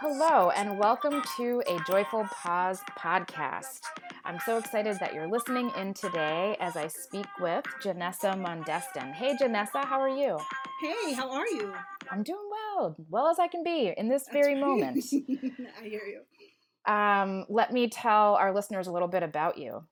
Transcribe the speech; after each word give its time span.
Hello, 0.00 0.50
and 0.50 0.78
welcome 0.78 1.22
to 1.36 1.62
a 1.66 1.78
Joyful 1.86 2.24
Pause 2.24 2.80
podcast. 2.98 3.80
I'm 4.24 4.38
so 4.44 4.58
excited 4.58 4.98
that 5.00 5.14
you're 5.14 5.28
listening 5.28 5.70
in 5.76 5.94
today 5.94 6.56
as 6.60 6.76
I 6.76 6.86
speak 6.86 7.26
with 7.40 7.64
Janessa 7.82 8.34
Mondestin. 8.34 9.12
Hey, 9.12 9.36
Janessa, 9.36 9.84
how 9.84 10.00
are 10.00 10.08
you? 10.08 10.38
Hey, 10.80 11.12
how 11.14 11.30
are 11.32 11.46
you? 11.48 11.72
I'm 12.10 12.22
doing 12.22 12.48
well, 12.50 12.96
well 13.08 13.28
as 13.28 13.38
I 13.38 13.48
can 13.48 13.64
be 13.64 13.92
in 13.96 14.08
this 14.08 14.26
very 14.32 14.54
That's 14.54 14.64
moment. 14.64 15.04
I 15.80 15.88
hear 15.88 16.02
you. 16.04 16.92
Um, 16.92 17.46
let 17.48 17.72
me 17.72 17.88
tell 17.88 18.34
our 18.36 18.54
listeners 18.54 18.86
a 18.86 18.92
little 18.92 19.08
bit 19.08 19.22
about 19.22 19.58
you. 19.58 19.84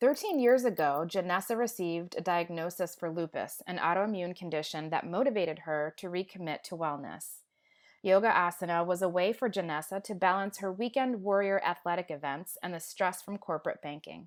13 0.00 0.38
years 0.38 0.64
ago, 0.64 1.04
Janessa 1.08 1.56
received 1.56 2.14
a 2.16 2.20
diagnosis 2.20 2.94
for 2.94 3.10
lupus, 3.10 3.62
an 3.66 3.78
autoimmune 3.78 4.36
condition 4.36 4.90
that 4.90 5.08
motivated 5.08 5.60
her 5.60 5.94
to 5.98 6.08
recommit 6.08 6.62
to 6.64 6.76
wellness. 6.76 7.41
Yoga 8.02 8.30
asana 8.30 8.84
was 8.84 9.00
a 9.00 9.08
way 9.08 9.32
for 9.32 9.48
Janessa 9.48 10.02
to 10.02 10.14
balance 10.14 10.58
her 10.58 10.72
weekend 10.72 11.22
warrior 11.22 11.62
athletic 11.64 12.10
events 12.10 12.58
and 12.60 12.74
the 12.74 12.80
stress 12.80 13.22
from 13.22 13.38
corporate 13.38 13.80
banking. 13.80 14.26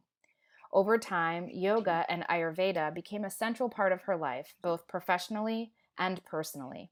Over 0.71 0.97
time, 0.97 1.49
yoga 1.51 2.05
and 2.07 2.25
Ayurveda 2.29 2.93
became 2.93 3.25
a 3.25 3.29
central 3.29 3.69
part 3.69 3.91
of 3.91 4.03
her 4.03 4.15
life, 4.15 4.55
both 4.61 4.87
professionally 4.87 5.73
and 5.97 6.23
personally. 6.23 6.89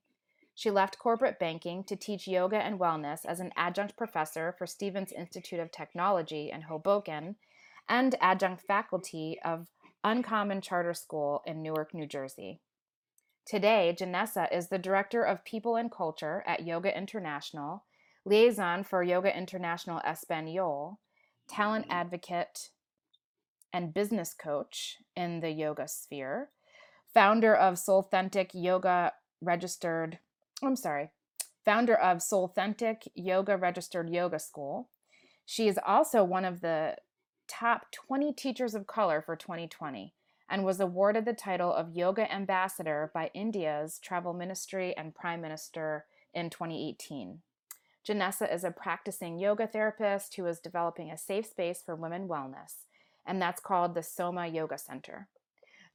She 0.55 0.70
left 0.70 0.99
corporate 0.99 1.40
banking 1.40 1.85
to 1.85 1.95
teach 1.95 2.27
yoga 2.27 2.57
and 2.57 2.80
wellness 2.80 3.26
as 3.26 3.40
an 3.40 3.52
adjunct 3.55 3.95
professor 3.95 4.54
for 4.57 4.68
Stevens 4.68 5.12
Institute 5.12 5.59
of 5.59 5.71
Technology 5.71 6.52
in 6.52 6.63
Hoboken 6.63 7.38
and 7.88 8.15
adjunct 8.21 8.62
faculty 8.62 9.40
of 9.43 9.68
Uncommon 10.04 10.62
Charter 10.62 10.93
School 10.93 11.43
in 11.45 11.62
Newark, 11.62 11.93
New 11.93 12.05
Jersey. 12.05 12.59
Today, 13.45 13.93
Janessa 13.97 14.47
is 14.53 14.70
the 14.70 14.77
Director 14.77 15.23
of 15.23 15.43
People 15.43 15.75
and 15.75 15.91
Culture 15.91 16.43
at 16.47 16.65
Yoga 16.65 16.97
International, 16.97 17.84
liaison 18.23 18.85
for 18.85 19.03
Yoga 19.03 19.38
International 19.38 19.99
Espanol, 19.99 20.99
talent 21.49 21.85
mm-hmm. 21.85 21.98
advocate 21.98 22.70
and 23.73 23.93
business 23.93 24.34
coach 24.34 24.99
in 25.15 25.41
the 25.41 25.49
yoga 25.49 25.90
sphere, 25.90 26.51
founder 27.13 27.53
of 27.53 27.73
Soulthentic 27.73 28.51
Yoga 28.53 29.12
Registered, 29.41 30.20
I'm 30.63 30.77
sorry, 30.77 31.09
founder 31.65 31.96
of 31.96 32.20
Soulthentic 32.20 33.09
Yoga 33.13 33.57
Registered 33.57 34.09
Yoga 34.09 34.40
School. 34.40 34.90
She 35.46 35.68
is 35.68 35.77
also 35.85 36.23
one 36.23 36.46
of 36.46 36.62
the 36.62 36.96
top 37.49 37.91
20 37.91 38.31
teachers 38.31 38.73
of 38.73 38.87
color 38.87 39.21
for 39.21 39.35
2020 39.35 40.13
and 40.54 40.63
was 40.63 40.79
awarded 40.79 41.26
the 41.26 41.34
title 41.34 41.73
of 41.73 41.98
Yoga 41.98 42.32
Ambassador 42.32 43.09
by 43.12 43.32
India's 43.34 43.98
Travel 43.98 44.35
Ministry 44.35 44.96
and 44.96 45.15
Prime 45.15 45.41
Minister 45.41 46.05
in 46.32 46.51
2018. 46.51 47.40
Janessa 48.07 48.54
is 48.54 48.63
a 48.63 48.70
practicing 48.70 49.40
yoga 49.40 49.65
therapist 49.65 50.35
who 50.35 50.46
is 50.46 50.59
developing 50.59 51.09
a 51.09 51.18
safe 51.18 51.48
space 51.48 51.81
for 51.84 51.96
women 51.96 52.27
wellness, 52.27 52.85
and 53.26 53.41
that's 53.41 53.59
called 53.59 53.96
the 53.96 54.04
Soma 54.04 54.46
Yoga 54.46 54.77
Center. 54.77 55.27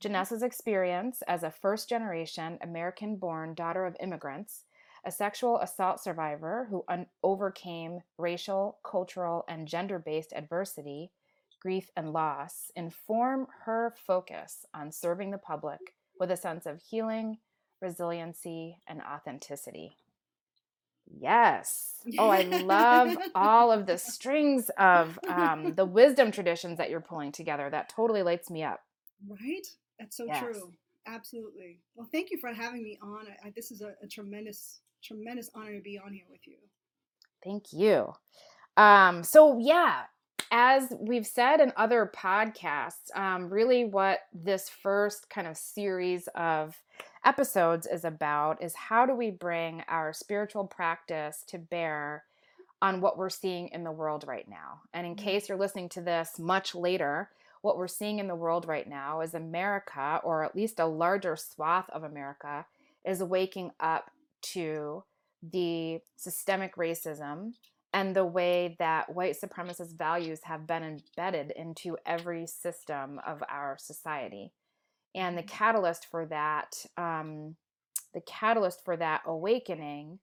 Janessa's 0.02 0.42
experience 0.42 1.22
as 1.28 1.44
a 1.44 1.52
first 1.52 1.88
generation 1.88 2.58
American 2.60 3.14
born 3.14 3.54
daughter 3.54 3.86
of 3.86 3.96
immigrants, 4.00 4.64
a 5.04 5.12
sexual 5.12 5.60
assault 5.60 6.02
survivor 6.02 6.66
who 6.68 6.84
un- 6.88 7.06
overcame 7.22 8.00
racial, 8.18 8.78
cultural, 8.82 9.44
and 9.48 9.68
gender 9.68 10.00
based 10.00 10.32
adversity, 10.34 11.12
grief, 11.60 11.90
and 11.96 12.12
loss 12.12 12.70
inform 12.76 13.46
her 13.64 13.94
focus 14.06 14.64
on 14.74 14.92
serving 14.92 15.30
the 15.30 15.38
public 15.38 15.94
with 16.18 16.30
a 16.30 16.36
sense 16.36 16.66
of 16.66 16.80
healing, 16.80 17.38
resiliency, 17.80 18.78
and 18.86 19.00
authenticity. 19.02 19.96
Yes. 21.10 21.94
Oh, 22.18 22.28
I 22.28 22.42
love 22.42 23.16
all 23.34 23.72
of 23.72 23.86
the 23.86 23.98
strings 23.98 24.70
of 24.78 25.18
um, 25.28 25.74
the 25.74 25.84
wisdom 25.84 26.30
traditions 26.30 26.78
that 26.78 26.90
you're 26.90 27.00
pulling 27.00 27.32
together. 27.32 27.68
That 27.70 27.88
totally 27.88 28.22
lights 28.22 28.50
me 28.50 28.62
up. 28.62 28.80
Right? 29.28 29.66
That's 29.98 30.16
so 30.16 30.26
Yes. 30.26 30.38
true. 30.38 30.72
Absolutely. 31.06 31.80
Well, 31.94 32.08
thank 32.12 32.30
you 32.30 32.38
for 32.38 32.52
having 32.52 32.82
me 32.82 32.98
on. 33.02 33.26
I, 33.26 33.48
I, 33.48 33.52
this 33.56 33.70
is 33.70 33.80
a, 33.80 33.94
a 34.02 34.06
tremendous, 34.06 34.80
tremendous 35.02 35.50
honor 35.54 35.76
to 35.76 35.80
be 35.80 35.98
on 35.98 36.12
here 36.12 36.26
with 36.30 36.46
you. 36.46 36.58
Thank 37.42 37.72
you. 37.72 38.12
Um, 38.76 39.24
so, 39.24 39.58
yeah, 39.58 40.02
as 40.50 40.92
we've 40.98 41.26
said 41.26 41.60
in 41.60 41.72
other 41.76 42.10
podcasts, 42.14 43.14
um, 43.14 43.50
really 43.50 43.84
what 43.84 44.20
this 44.32 44.68
first 44.68 45.28
kind 45.30 45.46
of 45.46 45.56
series 45.56 46.28
of 46.34 46.82
episodes 47.24 47.86
is 47.86 48.04
about 48.04 48.62
is 48.62 48.74
how 48.74 49.06
do 49.06 49.14
we 49.14 49.30
bring 49.30 49.82
our 49.88 50.12
spiritual 50.12 50.66
practice 50.66 51.44
to 51.48 51.58
bear 51.58 52.24
on 52.80 53.00
what 53.00 53.18
we're 53.18 53.30
seeing 53.30 53.68
in 53.68 53.84
the 53.84 53.92
world 53.92 54.24
right 54.26 54.48
now. 54.48 54.82
And 54.94 55.06
in 55.06 55.14
Mhm. 55.14 55.18
case 55.18 55.48
you're 55.48 55.58
listening 55.58 55.88
to 55.90 56.00
this 56.00 56.38
much 56.38 56.74
later, 56.74 57.30
what 57.60 57.76
we're 57.76 57.88
seeing 57.88 58.18
in 58.18 58.28
the 58.28 58.36
world 58.36 58.66
right 58.66 58.86
now 58.86 59.20
is 59.20 59.34
America, 59.34 60.20
or 60.22 60.44
at 60.44 60.54
least 60.54 60.78
a 60.78 60.86
larger 60.86 61.36
swath 61.36 61.90
of 61.90 62.04
America, 62.04 62.66
is 63.04 63.22
waking 63.22 63.72
up 63.80 64.10
to 64.40 65.04
the 65.42 66.00
systemic 66.16 66.76
racism 66.76 67.54
and 67.92 68.14
the 68.14 68.24
way 68.24 68.76
that 68.78 69.14
white 69.14 69.36
supremacist 69.42 69.96
values 69.96 70.40
have 70.44 70.66
been 70.66 70.82
embedded 70.82 71.50
into 71.52 71.96
every 72.04 72.46
system 72.46 73.20
of 73.26 73.42
our 73.48 73.76
society. 73.78 74.52
And 75.14 75.38
the 75.38 75.42
catalyst 75.42 76.06
for 76.10 76.26
that, 76.26 76.84
um, 76.96 77.56
the 78.12 78.20
catalyst 78.20 78.84
for 78.84 78.96
that 78.96 79.22
awakening 79.26 80.18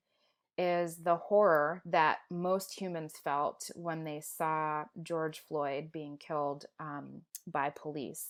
is 0.57 0.97
the 0.97 1.15
horror 1.15 1.81
that 1.85 2.19
most 2.29 2.79
humans 2.79 3.13
felt 3.21 3.69
when 3.75 4.03
they 4.03 4.21
saw 4.21 4.85
George 5.01 5.39
Floyd 5.39 5.91
being 5.91 6.17
killed 6.17 6.65
um, 6.79 7.21
by 7.47 7.71
police. 7.71 8.29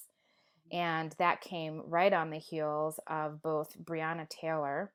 And 0.71 1.13
that 1.19 1.41
came 1.41 1.83
right 1.85 2.11
on 2.11 2.31
the 2.31 2.39
heels 2.39 2.99
of 3.05 3.43
both 3.43 3.77
Breonna 3.83 4.27
Taylor 4.27 4.91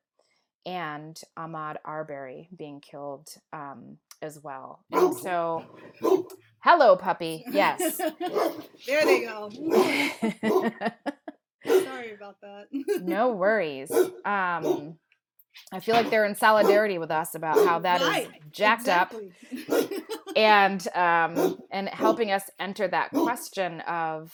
and 0.65 1.19
Ahmaud 1.37 1.77
Arbery 1.85 2.49
being 2.55 2.81
killed 2.81 3.29
um, 3.53 3.97
as 4.21 4.39
well. 4.41 4.83
And 4.91 5.15
so, 5.15 5.65
hello, 6.59 6.95
puppy. 6.95 7.43
Yes. 7.51 7.97
there 8.87 9.05
they 9.05 9.21
go. 9.21 9.49
Sorry 11.65 12.13
about 12.13 12.37
that. 12.41 12.65
no 13.01 13.31
worries. 13.31 13.91
Um, 14.25 14.97
I 15.73 15.79
feel 15.79 15.95
like 15.95 16.09
they're 16.09 16.25
in 16.25 16.35
solidarity 16.35 16.97
with 16.97 17.11
us 17.11 17.33
about 17.35 17.57
how 17.57 17.79
that 17.79 18.01
is 18.01 18.07
Right, 18.07 18.29
jacked 18.51 18.87
up 18.87 19.13
and 20.35 20.87
um, 20.95 21.57
and 21.71 21.89
helping 21.89 22.31
us 22.31 22.43
enter 22.59 22.87
that 22.87 23.09
question 23.11 23.81
of 23.81 24.31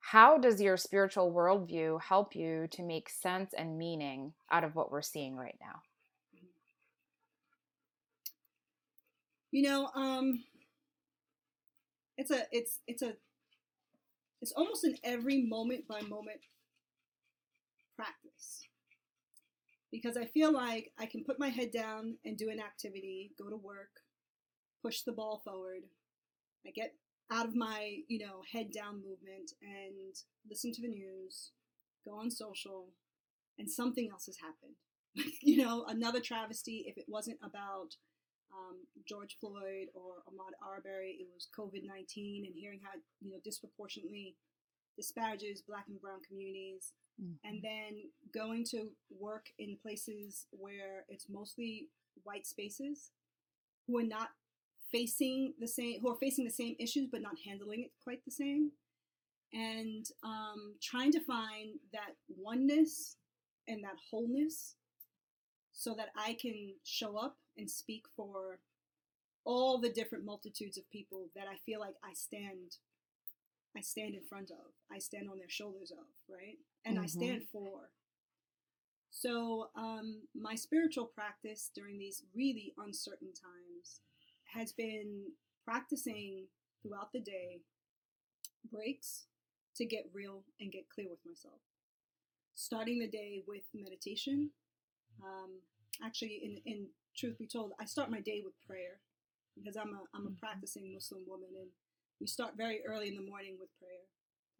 how 0.00 0.36
does 0.36 0.60
your 0.60 0.76
spiritual 0.76 1.32
worldview 1.32 2.00
help 2.02 2.34
you 2.34 2.66
to 2.72 2.82
make 2.82 3.08
sense 3.08 3.52
and 3.56 3.78
meaning 3.78 4.32
out 4.50 4.64
of 4.64 4.74
what 4.74 4.90
we're 4.90 5.00
seeing 5.00 5.36
right 5.36 5.56
now? 5.60 5.80
You 9.50 9.62
know, 9.62 9.90
um, 9.94 10.44
it's 12.16 12.30
a, 12.30 12.42
it's, 12.52 12.80
it's 12.86 13.02
a, 13.02 13.14
it's 14.40 14.52
almost 14.52 14.84
an 14.84 14.96
every 15.02 15.42
moment 15.42 15.86
by 15.88 16.00
moment 16.02 16.40
practice 17.96 18.68
because 19.90 20.16
I 20.16 20.26
feel 20.26 20.52
like 20.52 20.92
I 20.98 21.06
can 21.06 21.24
put 21.24 21.38
my 21.38 21.48
head 21.48 21.70
down 21.70 22.16
and 22.24 22.36
do 22.36 22.50
an 22.50 22.60
activity, 22.60 23.32
go 23.38 23.48
to 23.48 23.56
work, 23.56 23.90
push 24.82 25.02
the 25.02 25.12
ball 25.12 25.40
forward. 25.44 25.82
I 26.66 26.70
get 26.70 26.94
out 27.32 27.46
of 27.46 27.54
my, 27.54 27.98
you 28.08 28.18
know, 28.18 28.42
head 28.52 28.70
down 28.72 28.96
movement 28.96 29.52
and 29.62 30.14
listen 30.48 30.72
to 30.72 30.82
the 30.82 30.88
news, 30.88 31.52
go 32.04 32.18
on 32.18 32.30
social, 32.30 32.88
and 33.58 33.70
something 33.70 34.08
else 34.10 34.26
has 34.26 34.36
happened. 34.38 34.76
you 35.42 35.58
know, 35.64 35.84
another 35.88 36.20
travesty. 36.20 36.84
If 36.86 36.98
it 36.98 37.06
wasn't 37.08 37.38
about 37.42 37.96
um, 38.52 38.76
George 39.06 39.36
Floyd 39.40 39.88
or 39.94 40.22
Ahmaud 40.28 40.54
Arbery, 40.62 41.18
it 41.20 41.28
was 41.32 41.48
COVID 41.58 41.86
19 41.86 42.44
and 42.46 42.54
hearing 42.54 42.80
how, 42.82 42.98
you 43.20 43.30
know, 43.30 43.38
disproportionately 43.44 44.36
disparages 44.96 45.62
black 45.62 45.84
and 45.88 46.00
brown 46.00 46.20
communities. 46.26 46.92
And 47.44 47.60
then 47.62 48.10
going 48.32 48.64
to 48.70 48.90
work 49.10 49.46
in 49.58 49.76
places 49.82 50.46
where 50.52 51.04
it's 51.08 51.26
mostly 51.28 51.88
white 52.22 52.46
spaces 52.46 53.10
who 53.86 53.98
are 53.98 54.04
not 54.04 54.28
facing 54.92 55.54
the 55.58 55.66
same 55.66 56.00
who 56.00 56.10
are 56.12 56.18
facing 56.20 56.44
the 56.44 56.50
same 56.50 56.76
issues 56.78 57.08
but 57.10 57.20
not 57.20 57.34
handling 57.44 57.82
it 57.82 57.90
quite 58.04 58.24
the 58.24 58.30
same. 58.30 58.70
And 59.52 60.06
um, 60.22 60.74
trying 60.80 61.10
to 61.12 61.20
find 61.20 61.80
that 61.92 62.14
oneness 62.28 63.16
and 63.66 63.82
that 63.82 63.96
wholeness 64.10 64.76
so 65.72 65.94
that 65.94 66.08
i 66.16 66.36
can 66.40 66.74
show 66.82 67.16
up 67.16 67.36
and 67.58 67.70
speak 67.70 68.04
for 68.16 68.60
all 69.44 69.78
the 69.78 69.90
different 69.90 70.24
multitudes 70.24 70.78
of 70.78 70.88
people 70.90 71.28
that 71.34 71.46
i 71.48 71.56
feel 71.66 71.80
like 71.80 71.94
i 72.04 72.12
stand 72.14 72.76
i 73.76 73.80
stand 73.80 74.14
in 74.14 74.22
front 74.28 74.50
of 74.50 74.72
i 74.92 74.98
stand 74.98 75.28
on 75.28 75.38
their 75.38 75.48
shoulders 75.48 75.90
of 75.90 76.06
right 76.28 76.58
and 76.84 76.98
I 76.98 77.04
Mhm. 77.04 77.08
stand 77.10 77.48
for. 77.50 77.90
So, 79.10 79.70
um, 79.74 80.22
my 80.34 80.54
spiritual 80.54 81.06
practice 81.06 81.70
during 81.74 81.98
these 81.98 82.22
really 82.34 82.74
uncertain 82.78 83.32
times 83.34 84.00
has 84.44 84.72
been 84.72 85.32
practicing 85.64 86.46
throughout 86.82 87.12
the 87.12 87.20
day 87.20 87.60
breaks 88.70 89.26
to 89.76 89.84
get 89.84 90.10
real 90.12 90.44
and 90.60 90.72
get 90.72 90.88
clear 90.88 91.08
with 91.08 91.24
myself. 91.24 91.60
Starting 92.54 92.98
the 92.98 93.08
day 93.08 93.42
with 93.46 93.62
meditation. 93.74 94.50
Um, 95.22 95.60
actually, 96.04 96.40
in, 96.44 96.58
in 96.72 96.86
truth 97.18 97.38
be 97.38 97.46
told, 97.46 97.72
I 97.80 97.84
start 97.86 98.10
my 98.10 98.20
day 98.20 98.42
with 98.44 98.54
prayer 98.66 99.00
because 99.56 99.76
I'm 99.76 99.92
a, 99.94 100.02
I'm 100.14 100.26
a 100.26 100.30
Mhm. 100.30 100.38
practicing 100.38 100.92
Muslim 100.94 101.24
woman 101.26 101.50
and 101.58 101.70
we 102.20 102.26
start 102.26 102.56
very 102.56 102.84
early 102.84 103.08
in 103.08 103.16
the 103.16 103.22
morning 103.30 103.58
with 103.58 103.70
prayer. 103.78 104.06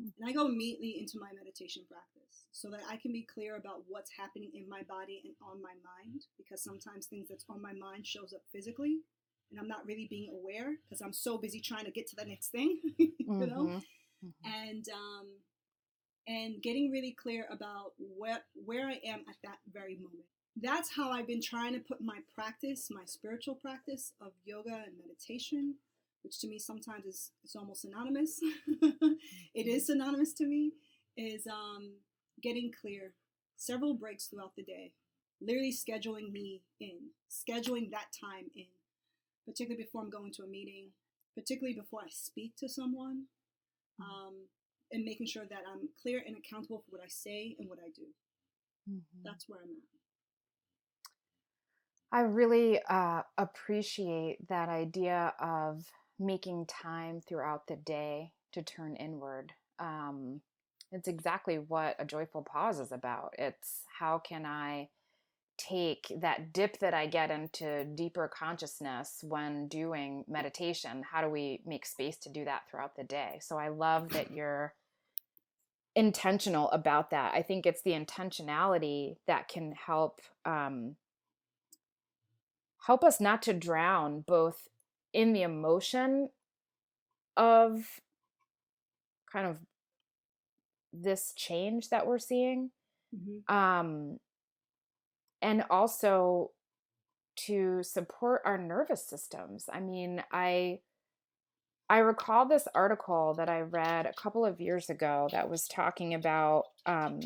Mm. 0.00 0.12
And 0.19 0.28
I 0.28 0.32
go 0.32 0.46
immediately 0.46 0.99
into 1.00 1.19
my 1.19 1.32
meditation 1.32 1.84
practice 1.88 2.44
so 2.52 2.70
that 2.70 2.82
I 2.88 2.96
can 2.96 3.12
be 3.12 3.22
clear 3.22 3.56
about 3.56 3.84
what's 3.88 4.10
happening 4.12 4.50
in 4.55 4.69
my 4.69 4.82
body 4.82 5.22
and 5.25 5.34
on 5.43 5.62
my 5.62 5.75
mind 5.96 6.26
because 6.37 6.62
sometimes 6.62 7.06
things 7.06 7.28
that's 7.28 7.44
on 7.49 7.60
my 7.62 7.72
mind 7.72 8.06
shows 8.06 8.32
up 8.32 8.43
physically 8.52 9.00
and 9.50 9.58
I'm 9.61 9.69
not 9.69 9.87
really 9.87 10.06
being 10.08 10.31
aware 10.32 10.76
because 10.84 11.00
I'm 11.00 11.12
so 11.12 11.38
busy 11.38 11.61
trying 11.61 11.84
to 11.87 11.90
get 11.90 12.06
to 12.08 12.16
the 12.16 12.25
next 12.26 12.49
thing, 12.50 12.81
you 12.99 13.46
know? 13.46 13.72
Mhm. 13.72 13.84
Mhm. 14.25 14.32
and 14.44 14.88
um, 14.90 15.26
and 16.26 16.62
getting 16.62 16.90
really 16.90 17.12
clear 17.12 17.46
about 17.50 17.93
where 17.99 18.44
where 18.54 18.87
I 18.88 19.00
am 19.04 19.20
at 19.28 19.37
that 19.44 19.58
very 19.72 19.96
moment. 19.96 20.26
That's 20.60 20.90
how 20.94 21.10
I've 21.10 21.26
been 21.26 21.43
trying 21.43 21.75
to 21.75 21.81
put 21.81 22.00
my 22.00 22.19
practice, 22.34 22.88
my 22.90 23.05
spiritual 23.05 23.55
practice 23.55 24.12
of 24.20 24.32
yoga 24.44 24.82
and 24.87 24.96
meditation, 24.99 25.75
which 26.22 26.40
to 26.40 26.49
me 26.49 26.58
sometimes 26.58 27.05
is 27.06 27.31
it's 27.44 27.55
almost 27.55 27.82
synonymous. 27.82 28.40
it 29.55 29.66
is 29.66 29.87
synonymous 29.87 30.32
to 30.34 30.46
me. 30.46 30.72
Is 31.16 31.46
um, 31.46 31.93
getting 32.43 32.72
clear, 32.81 33.12
several 33.56 33.94
breaks 33.94 34.26
throughout 34.26 34.55
the 34.56 34.62
day, 34.62 34.93
literally 35.40 35.72
scheduling 35.72 36.31
me 36.32 36.62
in, 36.81 36.99
scheduling 37.31 37.90
that 37.90 38.06
time 38.19 38.46
in, 38.56 38.66
particularly 39.46 39.82
before 39.84 40.02
I'm 40.02 40.11
going 40.11 40.32
to 40.34 40.44
a 40.44 40.46
meeting, 40.46 40.88
particularly 41.34 41.75
before 41.75 42.02
I 42.02 42.08
speak 42.11 42.56
to 42.58 42.69
someone 42.69 43.25
um, 44.00 44.34
and 44.93 45.04
making 45.04 45.26
sure 45.26 45.46
that 45.50 45.62
I'm 45.72 45.88
clear 46.02 46.22
and 46.26 46.37
accountable 46.37 46.84
for 46.87 46.96
what 46.96 47.04
I 47.04 47.08
say 47.08 47.56
and 47.58 47.69
what 47.69 47.78
I 47.81 47.90
do. 47.90 48.06
Mhm. 48.90 49.22
That's 49.25 49.49
where 49.49 49.61
I'm 49.62 49.70
at. 49.70 49.97
I 52.10 52.20
really 52.20 52.81
uh, 52.88 53.22
appreciate 53.37 54.49
that 54.49 54.69
idea 54.69 55.34
of 55.40 55.84
making 56.19 56.66
time 56.66 57.20
throughout 57.20 57.66
the 57.66 57.76
day 57.76 58.32
to 58.52 58.62
turn 58.62 58.96
inward. 58.96 59.52
Um, 59.78 60.40
it's 60.90 61.08
exactly 61.08 61.56
what 61.56 61.96
a 61.99 62.05
joyful 62.05 62.43
pause 62.43 62.81
is 62.81 62.93
about. 62.93 63.34
It's 63.38 63.82
how 63.99 64.19
can 64.19 64.46
I 64.46 64.88
take 65.58 66.12
that 66.20 66.52
dip 66.52 66.78
that 66.78 66.94
I 66.94 67.06
get 67.06 67.31
into 67.31 67.84
deeper 67.84 68.31
consciousness 68.32 69.19
when 69.22 69.69
doing 69.69 70.25
meditation? 70.28 71.02
How 71.11 71.20
do 71.20 71.28
we 71.28 71.61
make 71.66 71.84
space 71.84 72.16
to 72.19 72.31
do 72.31 72.44
that 72.46 72.62
throughout 72.70 72.96
the 72.96 73.04
day? 73.04 73.38
So 73.43 73.58
I 73.58 73.69
love 73.69 74.11
that 74.11 74.31
you're 74.31 74.75
intentional 75.94 76.70
about 76.70 77.11
that. 77.11 77.34
I 77.34 77.43
think 77.43 77.66
it's 77.66 77.82
the 77.82 77.93
intentionality 77.93 79.16
that 79.26 79.49
can 79.49 79.72
help 79.72 80.20
um, 80.46 80.94
help 82.88 83.05
us 83.05 83.20
not 83.20 83.43
to 83.43 83.52
drown 83.52 84.25
both 84.26 84.67
in 85.12 85.35
the 85.35 85.43
emotion 85.43 86.31
of 87.37 88.00
kind 89.31 89.46
of 89.46 89.58
this 90.90 91.35
change 91.37 91.90
that 91.90 92.06
we're 92.06 92.19
seeing 92.19 92.70
Mm-hmm. 93.17 93.56
um 93.56 94.19
and 95.40 95.64
also 95.70 96.50
to 97.37 97.82
support 97.82 98.43
our 98.44 98.58
nervous 98.58 99.06
systems 99.06 99.64
i 99.73 99.81
mean 99.81 100.23
i 100.31 100.81
i 101.88 102.00
recall 102.00 102.46
this 102.46 102.69
article 102.75 103.32
that 103.38 103.49
i 103.49 103.62
read 103.62 104.05
a 104.05 104.12
couple 104.12 104.44
of 104.44 104.61
years 104.61 104.90
ago 104.90 105.26
that 105.32 105.49
was 105.49 105.67
talking 105.69 106.12
about 106.12 106.64
um 106.85 107.20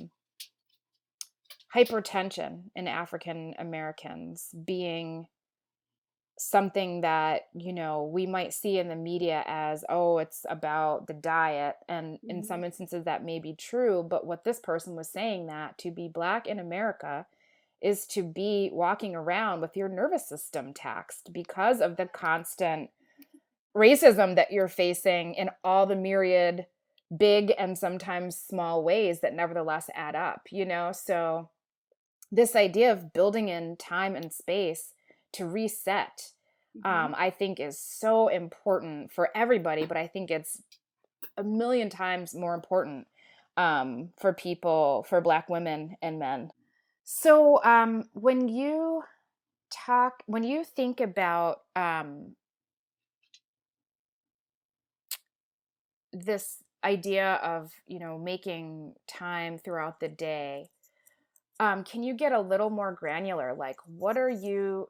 hypertension 1.75 2.71
in 2.77 2.87
african 2.87 3.55
americans 3.59 4.51
being 4.65 5.27
something 6.43 7.03
that 7.03 7.43
you 7.55 7.73
know 7.73 8.05
we 8.05 8.27
might 8.27 8.53
see 8.53 8.79
in 8.79 8.89
the 8.89 8.97
media 8.97 9.45
as 9.47 9.85
oh 9.89 10.19
it's 10.19 10.45
about 10.49 11.07
the 11.07 11.13
diet 11.15 11.77
and 11.89 12.19
in 12.29 12.43
Mhm. 12.43 12.47
some 12.47 12.65
instances 12.65 13.05
that 13.05 13.25
may 13.25 13.39
be 13.39 13.55
true 13.55 14.03
but 14.03 14.27
what 14.27 14.43
this 14.45 14.59
person 14.59 14.97
was 14.97 15.09
saying 15.09 15.47
that 15.47 15.79
to 15.79 15.91
be 15.91 16.09
black 16.09 16.47
in 16.47 16.59
america 16.59 17.27
is 17.81 18.07
to 18.07 18.23
be 18.23 18.71
walking 18.73 19.15
around 19.15 19.61
with 19.61 19.77
your 19.77 19.89
nervous 19.89 20.27
system 20.29 20.73
taxed 20.75 21.33
because 21.33 21.81
of 21.81 21.97
the 21.97 22.07
constant 22.07 22.91
racism 23.77 24.35
that 24.37 24.53
you're 24.53 24.69
facing 24.69 25.35
in 25.35 25.51
all 25.65 25.87
the 25.87 25.97
myriad 25.97 26.67
big 27.17 27.53
and 27.59 27.79
sometimes 27.79 28.37
small 28.37 28.83
ways 28.83 29.21
that 29.21 29.35
nevertheless 29.35 29.89
add 29.95 30.15
up 30.15 30.49
you 30.51 30.65
know 30.65 30.93
so 30.93 31.49
this 32.31 32.57
idea 32.57 32.91
of 32.91 33.13
building 33.13 33.49
in 33.49 33.77
time 33.77 34.17
and 34.17 34.33
space 34.33 34.95
to 35.33 35.47
reset 35.47 36.33
Mm-hmm. 36.75 36.91
um, 36.91 37.15
i 37.19 37.29
think 37.29 37.61
is 37.61 37.79
so 37.79 38.29
important 38.29 39.13
for 39.13 39.29
everybody 39.35 39.85
but 39.85 39.99
i 39.99 40.07
think 40.07 40.31
it's 40.31 40.63
a 41.37 41.45
million 41.45 41.91
times 41.91 42.35
more 42.35 42.55
important 42.55 43.07
um, 43.59 44.09
for 44.19 44.33
people 44.33 45.05
for 45.07 45.21
black 45.21 45.51
women 45.51 45.97
and 46.01 46.19
men 46.19 46.51
so 47.05 47.63
um, 47.63 48.05
when 48.15 48.49
you 48.49 49.03
talk 49.71 50.23
when 50.25 50.45
you 50.45 50.65
think 50.65 51.01
about 51.01 51.59
um, 51.77 52.37
this 56.13 56.57
idea 56.85 57.35
of 57.43 57.71
you 57.87 57.99
know 57.99 58.17
making 58.19 58.95
time 59.07 59.59
throughout 59.59 60.01
the 60.01 60.09
day 60.09 60.71
um, 61.61 61.85
can 61.85 62.03
you 62.03 62.15
get 62.15 62.33
a 62.33 62.41
little 62.41 62.71
more 62.71 62.93
granular 62.93 63.53
like 63.55 63.77
what 63.85 64.17
are 64.17 64.31
you 64.31 64.89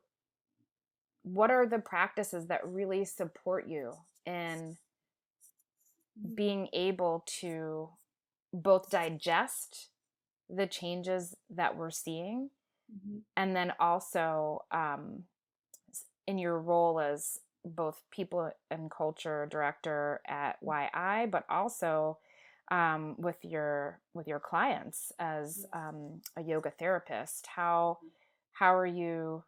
what 1.22 1.50
are 1.50 1.66
the 1.66 1.78
practices 1.78 2.46
that 2.48 2.66
really 2.66 3.04
support 3.04 3.66
you 3.68 3.94
in 4.26 4.76
Mhm. 6.16 6.36
being 6.36 6.68
able 6.72 7.24
to 7.26 7.88
both 8.52 8.90
digest 8.90 9.90
the 10.48 10.66
changes 10.66 11.36
that 11.50 11.76
we're 11.76 11.90
seeing 11.90 12.50
Mhm. 12.88 13.22
and 13.36 13.56
then 13.56 13.72
also 13.80 14.64
um, 14.72 15.24
in 16.26 16.38
your 16.38 16.58
role 16.58 17.00
as 17.00 17.38
both 17.64 18.02
people 18.10 18.50
and 18.70 18.90
culture 18.90 19.46
director 19.50 20.20
at 20.26 20.56
YI, 20.62 21.26
but 21.26 21.44
also 21.48 22.18
um, 22.70 23.14
with 23.18 23.36
your 23.44 24.00
with 24.14 24.26
your 24.26 24.40
clients 24.40 25.12
as 25.18 25.64
um, 25.72 26.20
a 26.36 26.42
yoga 26.42 26.70
therapist. 26.70 27.46
How 27.46 27.98
how 28.52 28.74
are 28.74 28.86
you? 28.86 29.44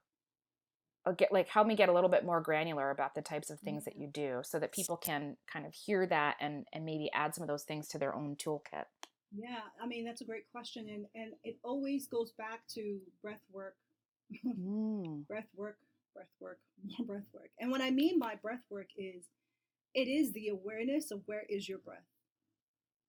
Uh, 1.07 1.13
Get 1.13 1.33
like 1.33 1.49
help 1.49 1.67
me 1.67 1.77
get 1.77 1.89
a 1.89 1.93
little 1.93 2.11
bit 2.11 2.25
more 2.25 2.41
granular 2.41 2.91
about 2.91 3.15
the 3.15 3.23
types 3.23 3.51
of 3.51 3.61
things 3.61 3.85
that 3.85 3.97
you 3.97 4.07
do, 4.07 4.41
so 4.43 4.59
that 4.59 4.73
people 4.73 4.97
can 4.97 5.37
kind 5.53 5.67
of 5.67 5.75
hear 5.75 6.07
that 6.07 6.37
and 6.41 6.67
and 6.73 6.85
maybe 6.85 7.11
add 7.13 7.35
some 7.35 7.43
of 7.43 7.49
those 7.49 7.65
things 7.65 7.89
to 7.89 7.99
their 7.99 8.15
own 8.15 8.37
toolkit. 8.37 8.85
Yeah, 9.37 9.61
I 9.83 9.87
mean 9.87 10.05
that's 10.05 10.21
a 10.21 10.25
great 10.25 10.51
question, 10.53 10.89
and 10.89 11.07
and 11.15 11.33
it 11.43 11.59
always 11.65 12.07
goes 12.07 12.33
back 12.33 12.61
to 12.75 12.99
breath 13.23 13.43
work, 13.53 13.77
Mm. 14.45 15.27
breath 15.27 15.49
work, 15.55 15.77
breath 16.15 16.33
work, 16.41 16.59
more 16.99 17.07
breath 17.07 17.29
work. 17.33 17.51
And 17.61 17.71
what 17.71 17.81
I 17.83 17.91
mean 17.91 18.19
by 18.19 18.37
breath 18.37 18.65
work 18.71 18.89
is, 18.97 19.25
it 19.95 20.09
is 20.09 20.33
the 20.33 20.49
awareness 20.49 21.11
of 21.11 21.23
where 21.27 21.45
is 21.49 21.69
your 21.69 21.79
breath, 21.79 22.09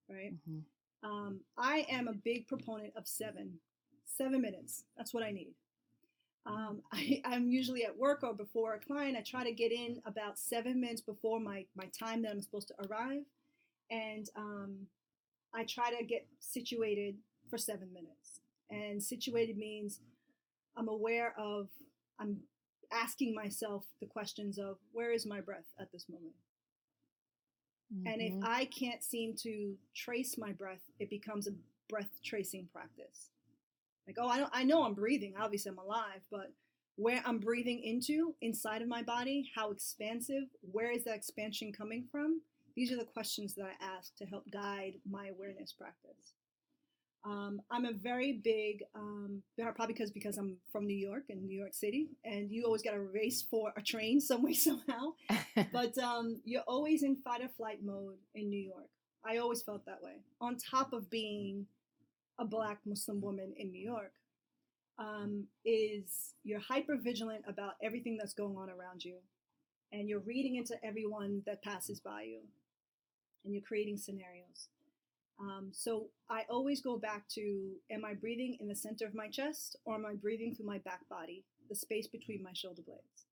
right? 0.10 0.34
hmm 0.46 0.60
Um, 1.04 1.42
I 1.58 1.86
am 1.90 2.08
a 2.08 2.14
big 2.14 2.48
proponent 2.48 2.94
of 2.98 3.08
seven, 3.08 3.60
seven 4.06 4.42
minutes. 4.42 4.84
That's 4.98 5.14
what 5.14 5.24
I 5.24 5.32
need. 5.32 5.54
Um, 6.46 6.82
I, 6.92 7.22
I'm 7.26 7.50
usually 7.50 7.84
at 7.86 7.98
work 7.98 8.24
or 8.24 8.34
before 8.34 8.74
a 8.76 8.80
client. 8.80 9.18
I 9.18 9.22
try 9.22 9.44
to 9.44 9.52
get 9.54 9.72
in 9.72 10.02
about 10.06 10.38
seven 10.40 10.80
minutes 10.80 11.02
before 11.02 11.40
my, 11.40 11.66
my 11.76 11.86
time 11.98 12.22
that 12.24 12.32
I'm 12.32 12.42
supposed 12.42 12.68
to 12.70 12.76
arrive. 12.88 13.24
And 13.92 14.30
um, 14.36 14.88
I 15.54 15.64
try 15.66 15.92
to 15.98 16.04
get 16.04 16.28
situated 16.40 17.18
for 17.50 17.58
seven 17.58 17.92
minutes. 17.94 18.42
And 18.70 19.02
situated 19.02 19.58
means 19.58 20.00
I'm 20.78 20.90
aware 20.90 21.34
of, 21.38 21.70
I'm 22.20 22.38
asking 22.92 23.34
myself 23.36 23.86
the 24.00 24.08
questions 24.08 24.58
of 24.58 24.78
where 24.92 25.12
is 25.12 25.26
my 25.26 25.42
breath 25.42 25.66
at 25.80 25.92
this 25.92 26.08
moment? 26.10 26.34
And 28.06 28.22
if 28.22 28.34
Mhm. 28.34 28.44
I 28.44 28.66
can't 28.66 29.04
seem 29.04 29.36
to 29.38 29.78
trace 29.94 30.38
my 30.38 30.52
breath, 30.52 30.82
it 31.00 31.10
becomes 31.10 31.48
a 31.48 31.56
breath 31.88 32.22
tracing 32.24 32.68
practice. 32.74 33.32
Like, 34.08 34.18
oh, 34.20 34.28
I 34.28 34.38
don't, 34.38 34.52
I 34.54 34.64
know 34.64 34.84
I'm 34.84 34.94
breathing. 34.94 35.34
Obviously, 35.40 35.72
I'm 35.72 35.78
alive, 35.78 36.22
but 36.32 36.52
where 36.96 37.22
I'm 37.26 37.40
breathing 37.40 37.82
into 37.84 38.36
inside 38.42 38.82
of 38.82 38.88
my 38.88 39.02
body, 39.02 39.52
how 39.56 39.72
expansive, 39.72 40.44
where 40.62 40.92
is 40.92 41.04
that 41.06 41.16
expansion 41.16 41.74
coming 41.74 42.06
from? 42.12 42.42
These 42.76 42.92
are 42.92 42.98
the 42.98 43.06
questions 43.06 43.56
that 43.56 43.66
I 43.66 43.86
ask 43.86 44.16
to 44.18 44.26
help 44.26 44.50
guide 44.52 44.96
my 45.10 45.28
awareness 45.28 45.74
practice. 45.74 46.34
Um, 47.26 47.60
I'm 47.72 47.86
a 47.86 47.94
very 47.94 48.34
big, 48.34 48.84
um, 48.94 49.42
probably 49.58 49.94
because 49.94 50.12
because 50.12 50.38
I'm 50.38 50.58
from 50.72 50.86
New 50.86 50.96
York 50.96 51.24
and 51.30 51.44
New 51.44 51.58
York 51.58 51.74
City, 51.74 52.10
and 52.24 52.52
you 52.52 52.66
always 52.66 52.84
got 52.84 52.92
to 52.92 53.02
race 53.02 53.42
for 53.42 53.74
a 53.76 53.82
train 53.82 54.22
some 54.22 54.44
way 54.44 54.54
somehow. 54.54 55.14
but 55.74 55.98
um, 55.98 56.40
you're 56.46 56.62
always 56.68 57.02
in 57.02 57.16
fight 57.16 57.42
or 57.42 57.50
flight 57.50 57.80
mode 57.84 58.18
in 58.36 58.50
New 58.50 58.62
York. 58.62 58.90
I 59.28 59.38
always 59.38 59.64
felt 59.64 59.86
that 59.88 60.04
way. 60.04 60.22
On 60.40 60.56
top 60.56 60.94
of 60.94 61.10
being 61.10 61.66
a 62.40 62.46
black 62.46 62.80
Muslim 62.86 63.22
woman 63.22 63.54
in 63.58 63.72
New 63.72 63.82
York, 63.82 64.14
um, 64.98 65.46
is 65.64 66.34
you're 66.44 66.60
hyper 66.60 66.98
vigilant 66.98 67.44
about 67.48 67.74
everything 67.84 68.18
that's 68.18 68.34
going 68.34 68.56
on 68.58 68.70
around 68.70 69.04
you, 69.04 69.18
and 69.92 70.08
you're 70.10 70.20
reading 70.20 70.56
into 70.56 70.76
everyone 70.84 71.42
that 71.46 71.64
passes 71.64 72.00
by 72.00 72.24
you, 72.24 72.40
and 73.44 73.54
you're 73.54 73.64
creating 73.64 73.98
scenarios. 73.98 74.70
Um, 75.40 75.70
so 75.72 76.08
I 76.30 76.44
always 76.50 76.82
go 76.82 76.98
back 76.98 77.28
to 77.30 77.74
am 77.92 78.06
I 78.06 78.14
breathing 78.14 78.58
in 78.60 78.68
the 78.68 78.76
center 78.76 79.06
of 79.06 79.14
my 79.14 79.28
chest 79.28 79.76
or 79.86 79.96
am 79.96 80.06
I 80.06 80.14
breathing 80.14 80.56
through 80.56 80.66
my 80.66 80.78
back 80.80 81.08
body, 81.10 81.44
the 81.70 81.76
space 81.76 82.08
between 82.08 82.42
my 82.42 82.54
shoulder 82.54 82.82
blades? 82.82 83.26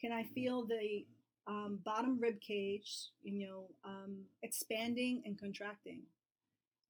Can 0.00 0.12
I 0.12 0.24
feel 0.34 0.64
the 0.64 1.04
um, 1.46 1.80
bottom 1.84 2.18
rib 2.18 2.40
cage, 2.40 3.08
you 3.22 3.46
know, 3.46 3.64
um, 3.84 4.16
expanding 4.42 5.22
and 5.26 5.38
contracting? 5.38 6.00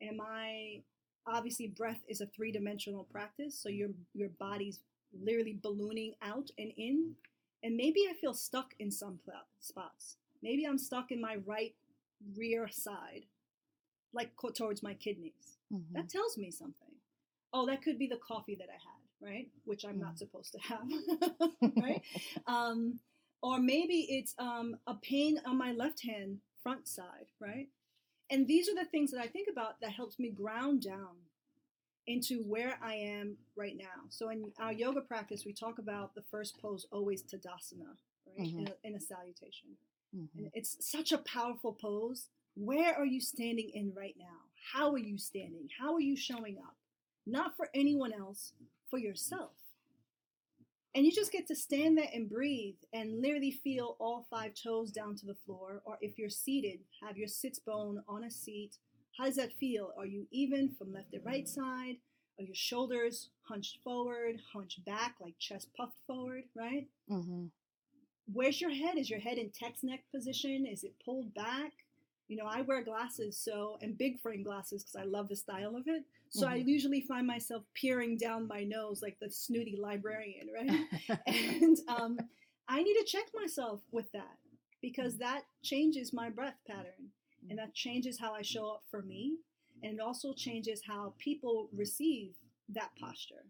Am 0.00 0.20
I 0.20 0.82
obviously 1.26 1.68
breath 1.68 2.00
is 2.08 2.20
a 2.20 2.26
three 2.26 2.52
dimensional 2.52 3.04
practice, 3.04 3.58
so 3.58 3.68
your 3.68 3.90
your 4.14 4.30
body's 4.38 4.80
literally 5.22 5.58
ballooning 5.62 6.14
out 6.22 6.50
and 6.58 6.72
in, 6.76 7.14
and 7.62 7.76
maybe 7.76 8.06
I 8.10 8.14
feel 8.14 8.34
stuck 8.34 8.74
in 8.78 8.90
some 8.90 9.20
spots. 9.60 10.16
Maybe 10.42 10.64
I'm 10.66 10.78
stuck 10.78 11.10
in 11.10 11.20
my 11.20 11.36
right 11.46 11.74
rear 12.36 12.68
side 12.68 13.26
like 14.14 14.30
towards 14.54 14.82
my 14.82 14.94
kidneys. 14.94 15.58
Mm-hmm. 15.72 15.96
That 15.96 16.08
tells 16.08 16.38
me 16.38 16.50
something. 16.50 16.94
Oh, 17.52 17.66
that 17.66 17.82
could 17.82 17.98
be 17.98 18.06
the 18.06 18.18
coffee 18.26 18.56
that 18.56 18.68
I 18.68 18.72
had, 18.72 19.32
right? 19.32 19.48
Which 19.64 19.84
I'm 19.84 19.96
mm. 19.96 20.02
not 20.02 20.18
supposed 20.18 20.52
to 20.52 20.58
have, 20.60 21.70
right? 21.76 22.02
um, 22.46 22.98
or 23.42 23.58
maybe 23.58 24.06
it's 24.08 24.34
um, 24.38 24.76
a 24.86 24.94
pain 24.94 25.38
on 25.46 25.58
my 25.58 25.72
left 25.72 26.02
hand 26.04 26.38
front 26.62 26.88
side, 26.88 27.26
right? 27.40 27.68
And 28.30 28.46
these 28.46 28.68
are 28.68 28.74
the 28.74 28.88
things 28.90 29.10
that 29.10 29.20
I 29.20 29.26
think 29.26 29.48
about 29.50 29.80
that 29.80 29.92
helps 29.92 30.18
me 30.18 30.30
ground 30.30 30.82
down 30.82 31.16
into 32.06 32.42
where 32.42 32.78
I 32.82 32.94
am 32.94 33.36
right 33.56 33.76
now. 33.76 34.08
So 34.10 34.30
in 34.30 34.52
our 34.58 34.72
yoga 34.72 35.00
practice, 35.00 35.44
we 35.46 35.52
talk 35.52 35.78
about 35.78 36.14
the 36.14 36.24
first 36.30 36.60
pose 36.60 36.86
always 36.90 37.22
Tadasana, 37.22 37.96
right? 38.26 38.46
Mm-hmm. 38.46 38.58
In, 38.58 38.68
a, 38.68 38.88
in, 38.88 38.94
a, 38.94 39.00
salutation. 39.00 39.70
Mm-hmm. 40.14 40.38
And 40.38 40.50
it's 40.54 40.76
such 40.80 41.12
a 41.12 41.18
powerful 41.18 41.72
pose 41.72 42.28
where 42.56 42.94
are 42.94 43.06
you 43.06 43.20
standing 43.20 43.70
in 43.74 43.92
right 43.96 44.14
now? 44.18 44.36
How 44.72 44.92
are 44.92 44.98
you 44.98 45.18
standing? 45.18 45.68
How 45.80 45.94
are 45.94 46.00
you 46.00 46.16
showing 46.16 46.58
up? 46.58 46.76
Not 47.26 47.56
for 47.56 47.68
anyone 47.74 48.12
else, 48.12 48.52
for 48.88 48.98
yourself. 48.98 49.52
And 50.94 51.04
you 51.04 51.10
just 51.10 51.32
get 51.32 51.48
to 51.48 51.56
stand 51.56 51.98
there 51.98 52.08
and 52.14 52.30
breathe 52.30 52.76
and 52.92 53.20
literally 53.20 53.50
feel 53.50 53.96
all 53.98 54.26
five 54.30 54.52
toes 54.54 54.92
down 54.92 55.16
to 55.16 55.26
the 55.26 55.34
floor. 55.44 55.82
Or 55.84 55.98
if 56.00 56.18
you're 56.18 56.30
seated, 56.30 56.80
have 57.02 57.16
your 57.16 57.26
sits 57.26 57.58
bone 57.58 58.02
on 58.08 58.24
a 58.24 58.30
seat. 58.30 58.76
How 59.18 59.24
does 59.24 59.36
that 59.36 59.52
feel? 59.58 59.92
Are 59.98 60.06
you 60.06 60.26
even 60.30 60.70
from 60.78 60.92
left 60.92 61.12
to 61.12 61.20
right 61.20 61.48
side? 61.48 61.96
Are 62.38 62.44
your 62.44 62.54
shoulders 62.54 63.30
hunched 63.48 63.78
forward, 63.82 64.36
hunched 64.52 64.84
back, 64.84 65.16
like 65.20 65.34
chest 65.38 65.68
puffed 65.76 65.98
forward, 66.06 66.44
right? 66.56 66.86
Mm-hmm. 67.10 67.46
Where's 68.32 68.60
your 68.60 68.70
head? 68.70 68.96
Is 68.96 69.10
your 69.10 69.20
head 69.20 69.38
in 69.38 69.50
text 69.50 69.84
neck 69.84 70.00
position? 70.14 70.66
Is 70.66 70.82
it 70.82 70.94
pulled 71.04 71.34
back? 71.34 71.72
You 72.28 72.36
know, 72.36 72.46
I 72.46 72.62
wear 72.62 72.82
glasses, 72.82 73.38
so 73.38 73.78
and 73.82 73.98
big 73.98 74.20
frame 74.20 74.42
glasses 74.42 74.82
because 74.82 74.96
I 74.96 75.04
love 75.04 75.28
the 75.28 75.36
style 75.36 75.76
of 75.76 75.84
it. 75.86 76.04
So 76.30 76.46
mm-hmm. 76.46 76.54
I 76.54 76.56
usually 76.56 77.02
find 77.02 77.26
myself 77.26 77.64
peering 77.74 78.16
down 78.16 78.48
my 78.48 78.64
nose 78.64 79.02
like 79.02 79.18
the 79.20 79.30
snooty 79.30 79.76
librarian, 79.80 80.48
right? 80.52 81.18
and 81.26 81.76
um, 81.88 82.18
I 82.68 82.82
need 82.82 82.94
to 82.94 83.04
check 83.06 83.26
myself 83.34 83.80
with 83.92 84.10
that 84.12 84.38
because 84.80 85.18
that 85.18 85.42
changes 85.62 86.12
my 86.12 86.30
breath 86.30 86.58
pattern 86.66 87.10
and 87.50 87.58
that 87.58 87.74
changes 87.74 88.18
how 88.18 88.32
I 88.32 88.42
show 88.42 88.70
up 88.70 88.82
for 88.90 89.02
me, 89.02 89.36
and 89.82 89.94
it 89.94 90.00
also 90.00 90.32
changes 90.32 90.82
how 90.86 91.12
people 91.18 91.68
receive 91.74 92.32
that 92.70 92.90
posture. 92.98 93.44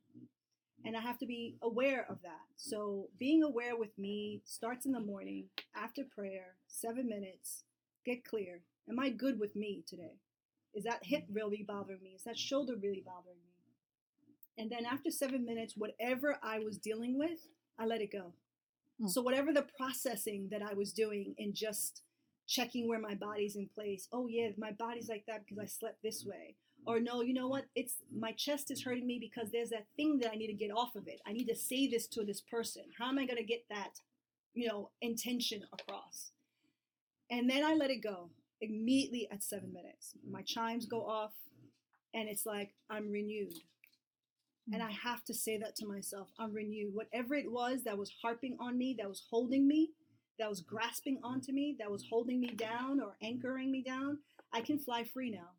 And 0.84 0.96
I 0.96 1.00
have 1.00 1.18
to 1.18 1.26
be 1.26 1.56
aware 1.62 2.04
of 2.10 2.20
that. 2.22 2.42
So 2.56 3.08
being 3.18 3.42
aware 3.42 3.76
with 3.76 3.96
me 3.96 4.42
starts 4.44 4.84
in 4.84 4.92
the 4.92 5.00
morning 5.00 5.44
after 5.74 6.02
prayer, 6.04 6.56
seven 6.66 7.08
minutes 7.08 7.64
Get 8.04 8.24
clear. 8.24 8.60
Am 8.88 8.98
I 8.98 9.10
good 9.10 9.38
with 9.40 9.56
me 9.56 9.82
today? 9.86 10.18
Is 10.74 10.84
that 10.84 11.04
hip 11.04 11.24
really 11.32 11.64
bothering 11.66 12.02
me? 12.02 12.10
Is 12.10 12.24
that 12.24 12.38
shoulder 12.38 12.74
really 12.76 13.02
bothering 13.04 13.36
me? 13.36 13.54
And 14.58 14.70
then 14.70 14.84
after 14.84 15.10
seven 15.10 15.44
minutes, 15.44 15.74
whatever 15.76 16.36
I 16.42 16.58
was 16.58 16.78
dealing 16.78 17.18
with, 17.18 17.48
I 17.78 17.86
let 17.86 18.00
it 18.00 18.12
go. 18.12 18.32
Mm. 19.02 19.08
So, 19.08 19.22
whatever 19.22 19.52
the 19.52 19.66
processing 19.76 20.48
that 20.50 20.62
I 20.62 20.74
was 20.74 20.92
doing 20.92 21.34
and 21.38 21.54
just 21.54 22.02
checking 22.46 22.88
where 22.88 23.00
my 23.00 23.14
body's 23.14 23.56
in 23.56 23.68
place, 23.74 24.08
oh, 24.12 24.26
yeah, 24.28 24.50
my 24.58 24.70
body's 24.72 25.08
like 25.08 25.24
that 25.26 25.44
because 25.44 25.58
I 25.58 25.66
slept 25.66 26.02
this 26.02 26.24
way. 26.24 26.56
Or 26.86 27.00
no, 27.00 27.22
you 27.22 27.32
know 27.32 27.48
what? 27.48 27.64
It's 27.74 27.94
my 28.14 28.32
chest 28.32 28.70
is 28.70 28.84
hurting 28.84 29.06
me 29.06 29.18
because 29.18 29.50
there's 29.50 29.70
that 29.70 29.86
thing 29.96 30.18
that 30.18 30.30
I 30.30 30.36
need 30.36 30.48
to 30.48 30.52
get 30.52 30.70
off 30.70 30.94
of 30.96 31.08
it. 31.08 31.20
I 31.26 31.32
need 31.32 31.46
to 31.46 31.56
say 31.56 31.88
this 31.88 32.06
to 32.08 32.24
this 32.24 32.42
person. 32.42 32.82
How 32.98 33.08
am 33.08 33.18
I 33.18 33.24
going 33.24 33.38
to 33.38 33.44
get 33.44 33.64
that, 33.70 34.00
you 34.52 34.68
know, 34.68 34.90
intention 35.00 35.62
across? 35.72 36.33
And 37.30 37.48
then 37.48 37.64
I 37.64 37.74
let 37.74 37.90
it 37.90 38.02
go 38.02 38.30
immediately 38.60 39.28
at 39.30 39.42
seven 39.42 39.72
minutes. 39.72 40.14
My 40.28 40.42
chimes 40.42 40.86
go 40.86 41.06
off, 41.06 41.32
and 42.14 42.28
it's 42.28 42.46
like 42.46 42.74
I'm 42.90 43.10
renewed. 43.10 43.54
And 44.72 44.82
I 44.82 44.90
have 44.90 45.24
to 45.24 45.34
say 45.34 45.58
that 45.58 45.76
to 45.76 45.86
myself 45.86 46.28
I'm 46.38 46.54
renewed. 46.54 46.94
Whatever 46.94 47.34
it 47.34 47.50
was 47.50 47.82
that 47.84 47.98
was 47.98 48.12
harping 48.22 48.56
on 48.60 48.78
me, 48.78 48.96
that 48.98 49.08
was 49.08 49.22
holding 49.30 49.68
me, 49.68 49.90
that 50.38 50.48
was 50.48 50.60
grasping 50.60 51.20
onto 51.22 51.52
me, 51.52 51.76
that 51.78 51.90
was 51.90 52.06
holding 52.08 52.40
me 52.40 52.48
down 52.48 53.00
or 53.00 53.16
anchoring 53.22 53.70
me 53.70 53.82
down, 53.82 54.18
I 54.52 54.62
can 54.62 54.78
fly 54.78 55.04
free 55.04 55.30
now. 55.30 55.50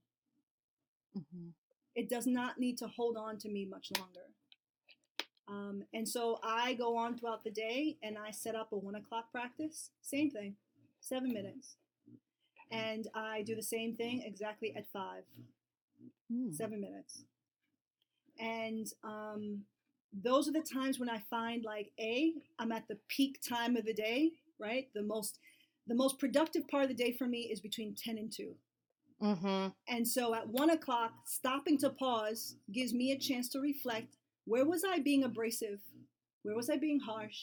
Mm-hmm. 1.17 1.49
It 1.95 2.09
does 2.09 2.25
not 2.25 2.59
need 2.59 2.77
to 2.79 2.87
hold 2.87 3.15
on 3.15 3.37
to 3.39 3.49
me 3.49 3.67
much 3.69 3.91
longer. 3.97 4.19
Um, 5.47 5.83
and 5.93 6.09
so 6.09 6.39
I 6.43 6.73
go 6.73 6.97
on 6.97 7.15
throughout 7.15 7.43
the 7.43 7.51
day 7.51 7.97
and 8.01 8.17
I 8.17 8.31
set 8.31 8.55
up 8.55 8.71
a 8.71 8.77
one 8.77 8.95
o'clock 8.95 9.31
practice. 9.31 9.91
Same 10.01 10.31
thing 10.31 10.55
seven 11.05 11.33
minutes. 11.33 11.75
And 12.71 13.07
I 13.13 13.43
do 13.43 13.55
the 13.55 13.61
same 13.61 13.95
thing 13.95 14.23
exactly 14.25 14.73
at 14.75 14.85
five, 14.91 15.23
mm. 16.31 16.53
seven 16.53 16.81
minutes. 16.81 17.23
And 18.39 18.87
um, 19.03 19.61
those 20.23 20.47
are 20.47 20.51
the 20.51 20.61
times 20.61 20.99
when 20.99 21.09
I 21.09 21.21
find 21.29 21.63
like 21.63 21.91
a 21.99 22.33
I'm 22.59 22.71
at 22.71 22.87
the 22.87 22.97
peak 23.07 23.39
time 23.47 23.77
of 23.77 23.85
the 23.85 23.93
day, 23.93 24.31
right? 24.59 24.87
The 24.93 25.03
most 25.03 25.39
the 25.87 25.95
most 25.95 26.17
productive 26.17 26.67
part 26.67 26.83
of 26.83 26.89
the 26.89 26.95
day 26.95 27.13
for 27.13 27.27
me 27.27 27.49
is 27.51 27.59
between 27.59 27.95
ten 27.95 28.17
and 28.17 28.31
2 28.35 28.55
mm-hmm. 29.21 29.67
And 29.87 30.07
so 30.07 30.33
at 30.33 30.47
one 30.47 30.71
o'clock, 30.71 31.11
stopping 31.25 31.77
to 31.79 31.91
pause 31.91 32.55
gives 32.73 32.93
me 32.93 33.11
a 33.11 33.19
chance 33.19 33.47
to 33.49 33.59
reflect. 33.59 34.17
Where 34.45 34.65
was 34.65 34.83
I 34.83 34.99
being 34.99 35.23
abrasive? 35.23 35.79
Where 36.43 36.55
was 36.55 36.69
I 36.69 36.77
being 36.77 36.99
harsh 36.99 37.37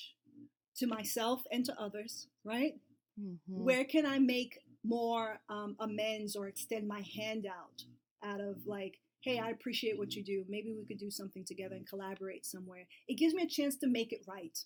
to 0.77 0.87
myself 0.87 1.43
and 1.51 1.65
to 1.65 1.81
others? 1.81 2.27
Right? 2.45 2.75
Mm-hmm. 3.23 3.65
Where 3.65 3.85
can 3.85 4.07
I 4.07 4.19
make 4.19 4.59
more 4.85 5.39
um, 5.49 5.77
amends 5.81 6.35
or 6.35 6.49
extend 6.49 6.89
my 6.89 7.03
hand 7.17 7.47
out 7.47 7.85
out 8.25 8.41
of 8.41 8.67
like, 8.67 8.99
hey, 9.23 9.39
I 9.39 9.51
appreciate 9.51 9.99
what 9.99 10.15
you 10.15 10.25
do. 10.25 10.45
Maybe 10.49 10.75
we 10.77 10.87
could 10.87 10.99
do 10.99 11.11
something 11.11 11.45
together 11.45 11.77
and 11.77 11.89
collaborate 11.89 12.45
somewhere. 12.45 12.87
It 13.09 13.19
gives 13.19 13.35
me 13.35 13.43
a 13.43 13.49
chance 13.49 13.77
to 13.77 13.87
make 13.87 14.13
it 14.13 14.25
right 14.29 14.59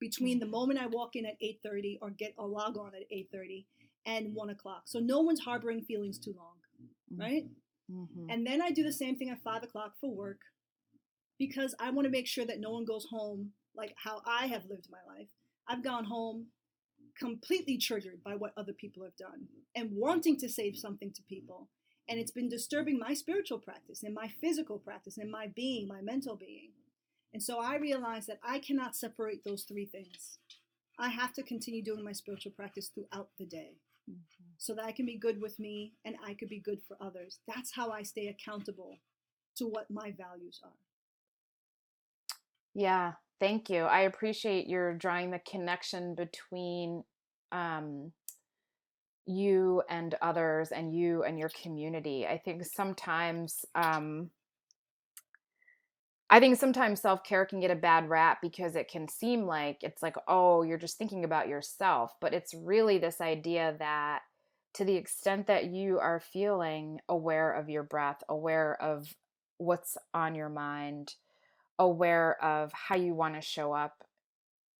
between 0.00 0.38
the 0.38 0.44
mm-hmm. 0.44 0.52
moment 0.52 0.80
I 0.80 0.86
walk 0.86 1.16
in 1.16 1.26
at 1.26 1.40
8:30 1.40 1.98
or 2.02 2.10
get 2.10 2.34
a 2.38 2.46
log 2.46 2.76
on 2.76 2.92
at 2.94 3.10
8:30 3.10 3.66
and 4.04 4.34
one 4.34 4.50
o'clock. 4.50 4.82
So 4.86 5.00
no 5.00 5.20
one's 5.20 5.40
harboring 5.40 5.82
feelings 5.82 6.18
too 6.18 6.34
long, 6.36 6.54
mm-hmm. 7.12 7.20
right? 7.20 7.44
Mm-hmm. 7.90 8.30
And 8.30 8.46
then 8.46 8.62
I 8.62 8.70
do 8.70 8.82
the 8.82 8.92
same 8.92 9.16
thing 9.16 9.30
at 9.30 9.42
five 9.42 9.62
o'clock 9.62 9.94
for 10.00 10.14
work 10.14 10.40
because 11.38 11.74
I 11.78 11.90
want 11.90 12.06
to 12.06 12.10
make 12.10 12.26
sure 12.26 12.46
that 12.46 12.60
no 12.60 12.70
one 12.70 12.84
goes 12.84 13.06
home 13.10 13.52
like 13.76 13.94
how 14.02 14.22
I 14.26 14.46
have 14.46 14.64
lived 14.68 14.88
my 14.90 15.14
life. 15.14 15.28
I've 15.68 15.84
gone 15.84 16.04
home 16.04 16.46
completely 17.18 17.78
triggered 17.78 18.22
by 18.24 18.34
what 18.34 18.52
other 18.56 18.72
people 18.72 19.02
have 19.04 19.16
done 19.16 19.46
and 19.74 19.90
wanting 19.92 20.38
to 20.38 20.48
say 20.48 20.72
something 20.72 21.12
to 21.12 21.22
people. 21.22 21.68
And 22.08 22.20
it's 22.20 22.30
been 22.30 22.48
disturbing 22.48 22.98
my 22.98 23.14
spiritual 23.14 23.58
practice 23.58 24.02
and 24.02 24.14
my 24.14 24.30
physical 24.40 24.78
practice 24.78 25.18
and 25.18 25.30
my 25.30 25.48
being, 25.54 25.88
my 25.88 26.00
mental 26.00 26.36
being. 26.36 26.70
And 27.32 27.42
so 27.42 27.60
I 27.60 27.76
realized 27.76 28.28
that 28.28 28.40
I 28.42 28.60
cannot 28.60 28.96
separate 28.96 29.42
those 29.44 29.64
three 29.64 29.86
things. 29.86 30.38
I 30.98 31.08
have 31.08 31.32
to 31.34 31.42
continue 31.42 31.82
doing 31.82 32.04
my 32.04 32.12
spiritual 32.12 32.52
practice 32.52 32.90
throughout 32.94 33.28
the 33.38 33.44
day 33.44 33.72
mm-hmm. 34.10 34.44
so 34.56 34.74
that 34.74 34.84
I 34.84 34.92
can 34.92 35.04
be 35.04 35.18
good 35.18 35.40
with 35.40 35.58
me 35.58 35.92
and 36.04 36.16
I 36.24 36.34
could 36.34 36.48
be 36.48 36.60
good 36.60 36.80
for 36.86 36.96
others. 37.00 37.40
That's 37.46 37.72
how 37.74 37.90
I 37.90 38.02
stay 38.02 38.28
accountable 38.28 38.98
to 39.56 39.66
what 39.66 39.90
my 39.90 40.12
values 40.16 40.60
are. 40.64 40.70
Yeah, 42.74 43.12
Thank 43.38 43.68
you. 43.68 43.82
I 43.84 44.00
appreciate 44.00 44.66
your 44.66 44.94
drawing 44.94 45.30
the 45.30 45.40
connection 45.40 46.14
between 46.14 47.04
um, 47.52 48.12
you 49.26 49.82
and 49.90 50.14
others 50.22 50.70
and 50.72 50.94
you 50.94 51.22
and 51.24 51.38
your 51.38 51.50
community. 51.50 52.26
I 52.26 52.38
think 52.38 52.64
sometimes 52.64 53.64
um, 53.74 54.30
I 56.28 56.40
think 56.40 56.58
sometimes 56.58 57.00
self 57.00 57.22
care 57.22 57.46
can 57.46 57.60
get 57.60 57.70
a 57.70 57.76
bad 57.76 58.08
rap 58.08 58.38
because 58.42 58.74
it 58.74 58.88
can 58.90 59.08
seem 59.08 59.46
like 59.46 59.78
it's 59.82 60.02
like, 60.02 60.16
oh, 60.26 60.62
you're 60.62 60.78
just 60.78 60.98
thinking 60.98 61.24
about 61.24 61.48
yourself. 61.48 62.12
But 62.20 62.34
it's 62.34 62.54
really 62.54 62.98
this 62.98 63.20
idea 63.20 63.76
that 63.78 64.20
to 64.74 64.84
the 64.84 64.96
extent 64.96 65.46
that 65.46 65.66
you 65.66 65.98
are 65.98 66.20
feeling 66.20 67.00
aware 67.08 67.52
of 67.52 67.68
your 67.70 67.84
breath, 67.84 68.22
aware 68.28 68.80
of 68.82 69.14
what's 69.58 69.96
on 70.12 70.34
your 70.34 70.48
mind, 70.48 71.14
aware 71.78 72.42
of 72.42 72.72
how 72.72 72.96
you 72.96 73.14
want 73.14 73.34
to 73.34 73.40
show 73.40 73.72
up, 73.72 74.04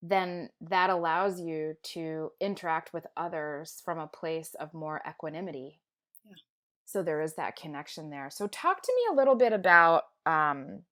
then 0.03 0.51
that 0.61 0.91
allows 0.91 1.41
you 1.41 1.75
to 1.83 2.31
interact 2.41 2.93
with 2.93 3.07
others 3.17 3.83
from 3.85 3.99
a 3.99 4.07
place 4.07 4.55
of 4.59 4.75
more 4.75 5.03
equanimity. 5.09 5.81
Yeah. 6.25 6.37
So 6.85 7.03
there 7.03 7.21
is 7.21 7.35
that 7.35 7.57
connection 7.57 8.11
there. 8.11 8.31
So 8.31 8.47
talk 8.47 8.83
to 8.83 8.93
me 8.95 9.03
a 9.13 9.17
little 9.17 9.35
bit 9.35 9.53
about 9.53 10.05
um, 10.25 10.83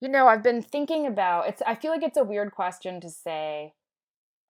you 0.00 0.10
know, 0.10 0.28
I've 0.28 0.42
been 0.42 0.60
thinking 0.60 1.06
about 1.06 1.48
it's 1.48 1.62
I 1.66 1.74
feel 1.74 1.90
like 1.90 2.02
it's 2.02 2.18
a 2.18 2.24
weird 2.24 2.52
question 2.52 3.00
to 3.00 3.08
say 3.08 3.72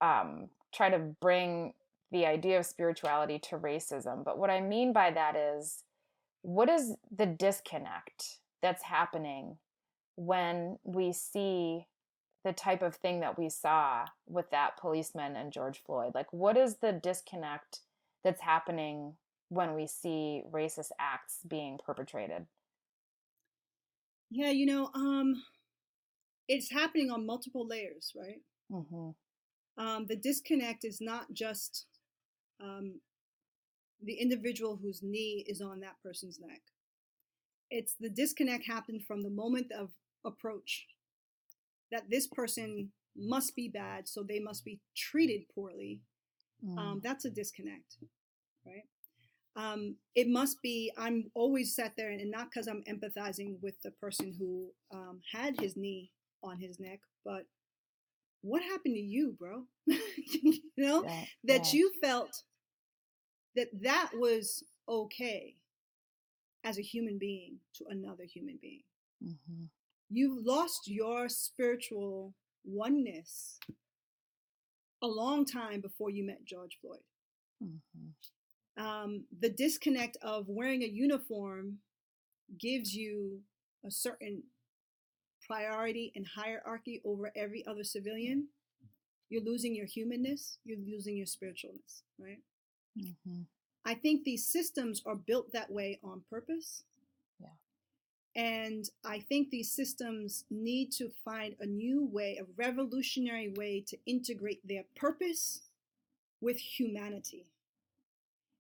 um 0.01 0.49
try 0.75 0.91
to 0.91 0.99
bring 0.99 1.75
the 2.11 2.27
idea 2.27 2.59
of 2.59 2.67
spirituality 2.67 3.39
to 3.39 3.59
racism, 3.59 4.25
but 4.25 4.39
what 4.39 4.51
I 4.51 4.61
mean 4.61 4.93
by 4.93 5.11
that 5.13 5.37
is 5.37 5.85
what 6.43 6.69
is 6.69 6.97
the 7.17 7.27
disconnect 7.27 8.39
that's 8.63 8.83
happening 8.83 9.59
when 10.17 10.79
we 10.85 11.13
see 11.13 11.87
the 12.45 12.53
type 12.53 12.83
of 12.83 12.95
thing 12.95 13.21
that 13.21 13.39
we 13.39 13.49
saw 13.49 14.05
with 14.27 14.51
that 14.51 14.77
policeman 14.77 15.37
and 15.37 15.53
George 15.53 15.83
Floyd? 15.85 16.13
Like 16.15 16.33
what 16.33 16.57
is 16.57 16.77
the 16.77 16.93
disconnect 16.93 17.81
that's 18.23 18.43
happening 18.43 19.15
when 19.49 19.75
we 19.75 19.87
see 19.87 20.43
racist 20.51 20.91
acts 20.99 21.39
being 21.47 21.79
perpetrated? 21.85 22.47
Yeah, 24.31 24.51
you 24.51 24.67
know, 24.67 24.91
um, 24.95 25.43
it's 26.49 26.71
happening 26.71 27.11
on 27.11 27.27
multiple 27.27 27.67
layers, 27.67 28.13
right? 28.17 28.41
Mm-hmm. 28.71 29.11
Um, 29.83 30.07
the 30.07 30.17
disconnect 30.17 30.85
is 30.85 30.99
not 31.01 31.33
just 31.33 31.87
um, 32.63 33.01
the 34.03 34.15
individual 34.15 34.79
whose 34.81 35.01
knee 35.03 35.45
is 35.49 35.61
on 35.61 35.81
that 35.81 35.97
person's 36.03 36.39
neck. 36.41 36.61
It's 37.71 37.95
the 37.99 38.11
disconnect 38.11 38.67
happened 38.67 39.03
from 39.07 39.23
the 39.23 39.31
moment 39.31 39.73
of 39.73 39.91
approach 40.25 40.87
that 41.93 42.11
this 42.11 42.27
person 42.27 42.91
must 43.17 43.55
be 43.55 43.69
bad, 43.69 44.09
so 44.09 44.23
they 44.23 44.41
must 44.41 44.65
be 44.65 44.81
treated 44.97 45.43
poorly. 45.55 46.01
Um, 46.63 46.77
mm. 46.77 46.79
Um, 46.79 47.01
that's 47.03 47.25
a 47.25 47.31
disconnect, 47.31 47.97
right? 48.67 48.85
um, 49.57 49.97
it 50.15 50.29
must 50.29 50.61
be 50.63 50.93
i'm 50.97 51.31
always 51.35 51.75
sat 51.75 51.93
there 51.97 52.11
and 52.11 52.31
not 52.31 52.49
because 52.51 52.67
i'm 52.67 52.83
empathizing 52.89 53.57
with 53.63 53.75
the 53.83 53.91
person 53.93 54.35
who 54.39 54.69
um, 54.93 55.21
had 55.33 55.59
his 55.61 55.77
knee 55.77 56.11
on 56.43 56.59
his 56.59 56.79
neck 56.81 57.01
but 57.25 57.47
what 58.43 58.63
happened 58.63 58.95
to 58.95 59.01
you 59.01 59.35
bro 59.39 59.65
you 59.87 60.61
know 60.77 61.05
yeah, 61.05 61.25
that 61.45 61.73
yeah. 61.73 61.79
you 61.79 61.93
felt 62.03 62.43
that 63.57 63.69
that 63.81 64.11
was 64.15 64.65
okay 64.89 65.55
as 66.65 66.79
a 66.79 66.83
human 66.83 67.19
being 67.19 67.57
to 67.75 67.85
another 67.89 68.25
human 68.25 68.59
being 68.61 68.83
mm-hmm. 69.25 69.65
You've 70.11 70.45
lost 70.45 70.83
your 70.87 71.29
spiritual 71.29 72.35
oneness 72.65 73.59
a 75.03 75.07
long 75.07 75.45
time 75.45 75.81
before 75.81 76.11
you 76.11 76.25
met 76.25 76.45
george 76.45 76.79
floyd 76.81 77.01
mm-hmm 77.63 78.11
um, 78.77 79.25
the 79.41 79.51
disconnect 79.51 80.17
of 80.23 80.49
wearing 80.49 80.83
a 80.83 80.87
uniform 80.87 81.79
gives 82.59 82.95
you 82.95 83.41
a 83.87 83.91
certain 83.91 84.43
priority 85.47 86.13
and 86.17 86.27
hierarchy 86.27 87.01
over 87.05 87.31
every 87.37 87.65
other 87.67 87.85
civilian, 87.85 88.49
you're 89.29 89.45
losing 89.45 89.75
your 89.75 89.87
humanness, 89.87 90.59
you're 90.65 90.79
losing 90.87 91.17
your 91.17 91.27
spiritualness, 91.27 92.03
right? 92.19 92.41
Mm-hmm. 92.99 93.43
I 93.85 93.95
think 93.95 94.25
these 94.25 94.49
systems 94.49 95.03
are 95.07 95.17
built 95.17 95.53
that 95.53 95.71
way 95.71 96.01
on 96.03 96.23
purpose. 96.31 96.85
And 98.37 98.91
I 99.05 99.21
think 99.21 99.51
these 99.51 99.71
systems 99.71 100.45
need 100.51 100.91
to 100.93 101.11
find 101.25 101.55
a 101.61 101.67
new 101.67 102.05
way, 102.05 102.41
a 102.41 102.47
revolutionary 102.57 103.55
way 103.57 103.85
to 103.87 103.97
integrate 104.07 104.67
their 104.67 104.85
purpose 104.97 105.63
with 106.41 106.59
humanity 106.59 107.47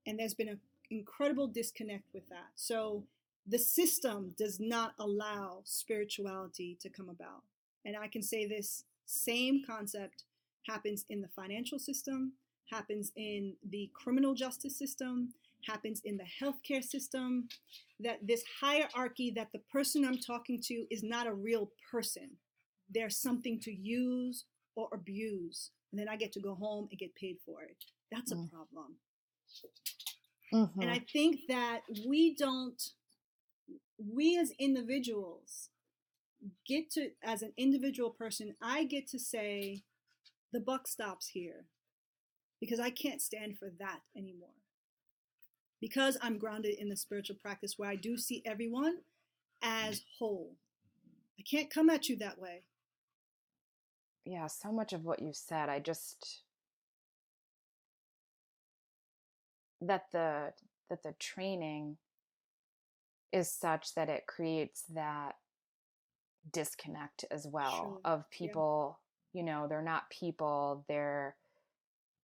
and 0.06 0.18
there's 0.18 0.34
been 0.34 0.48
an 0.48 0.60
incredible 0.90 1.46
disconnect 1.46 2.04
with 2.12 2.28
that. 2.28 2.48
So 2.54 3.04
the 3.46 3.58
system 3.58 4.34
does 4.36 4.60
not 4.60 4.94
allow 4.98 5.60
spirituality 5.64 6.76
to 6.80 6.88
come 6.88 7.08
about. 7.08 7.42
And 7.84 7.96
I 7.96 8.08
can 8.08 8.22
say 8.22 8.46
this 8.46 8.84
same 9.06 9.62
concept 9.66 10.24
happens 10.66 11.04
in 11.10 11.20
the 11.20 11.28
financial 11.28 11.78
system, 11.78 12.32
happens 12.70 13.12
in 13.16 13.54
the 13.68 13.90
criminal 13.92 14.34
justice 14.34 14.76
system, 14.78 15.34
happens 15.66 16.00
in 16.04 16.16
the 16.16 16.24
healthcare 16.42 16.82
system. 16.82 17.48
That 18.00 18.18
this 18.22 18.42
hierarchy 18.60 19.32
that 19.36 19.48
the 19.52 19.60
person 19.72 20.04
I'm 20.04 20.18
talking 20.18 20.60
to 20.64 20.86
is 20.90 21.02
not 21.02 21.26
a 21.26 21.34
real 21.34 21.70
person. 21.90 22.30
They're 22.92 23.10
something 23.10 23.60
to 23.60 23.72
use 23.72 24.44
or 24.76 24.88
abuse. 24.92 25.70
And 25.92 26.00
then 26.00 26.08
I 26.08 26.16
get 26.16 26.32
to 26.32 26.40
go 26.40 26.54
home 26.54 26.88
and 26.90 26.98
get 26.98 27.14
paid 27.14 27.36
for 27.46 27.62
it. 27.62 27.76
That's 28.10 28.32
mm. 28.32 28.46
a 28.46 28.50
problem. 28.50 28.96
Mm-hmm. 30.52 30.80
And 30.80 30.90
I 30.90 31.04
think 31.12 31.40
that 31.48 31.80
we 32.06 32.34
don't, 32.34 32.82
we 33.98 34.38
as 34.38 34.50
individuals 34.58 35.70
get 36.66 36.90
to, 36.92 37.10
as 37.24 37.42
an 37.42 37.52
individual 37.56 38.10
person, 38.10 38.54
I 38.60 38.84
get 38.84 39.06
to 39.08 39.18
say, 39.18 39.82
the 40.52 40.60
buck 40.60 40.86
stops 40.86 41.28
here 41.28 41.66
because 42.60 42.78
I 42.78 42.90
can't 42.90 43.20
stand 43.20 43.58
for 43.58 43.72
that 43.78 44.00
anymore. 44.16 44.48
Because 45.84 46.16
I'm 46.22 46.38
grounded 46.38 46.76
in 46.78 46.88
the 46.88 46.96
spiritual 46.96 47.36
practice 47.36 47.74
where 47.76 47.90
I 47.90 47.96
do 47.96 48.16
see 48.16 48.40
everyone 48.46 49.00
as 49.62 50.00
whole. 50.18 50.56
I 51.38 51.42
can't 51.42 51.68
come 51.68 51.90
at 51.90 52.08
you 52.08 52.16
that 52.16 52.38
way. 52.40 52.62
Yeah, 54.24 54.46
so 54.46 54.72
much 54.72 54.94
of 54.94 55.04
what 55.04 55.20
you 55.20 55.32
said, 55.34 55.68
I 55.68 55.80
just 55.80 56.40
that 59.82 60.06
the 60.10 60.54
that 60.88 61.02
the 61.02 61.12
training 61.18 61.98
is 63.30 63.52
such 63.52 63.94
that 63.94 64.08
it 64.08 64.26
creates 64.26 64.84
that 64.94 65.34
disconnect 66.50 67.26
as 67.30 67.46
well 67.46 67.76
sure. 67.76 68.00
of 68.06 68.30
people 68.30 68.98
yeah. 69.34 69.40
you 69.40 69.44
know 69.44 69.66
they're 69.68 69.82
not 69.82 70.08
people 70.08 70.82
they're 70.88 71.36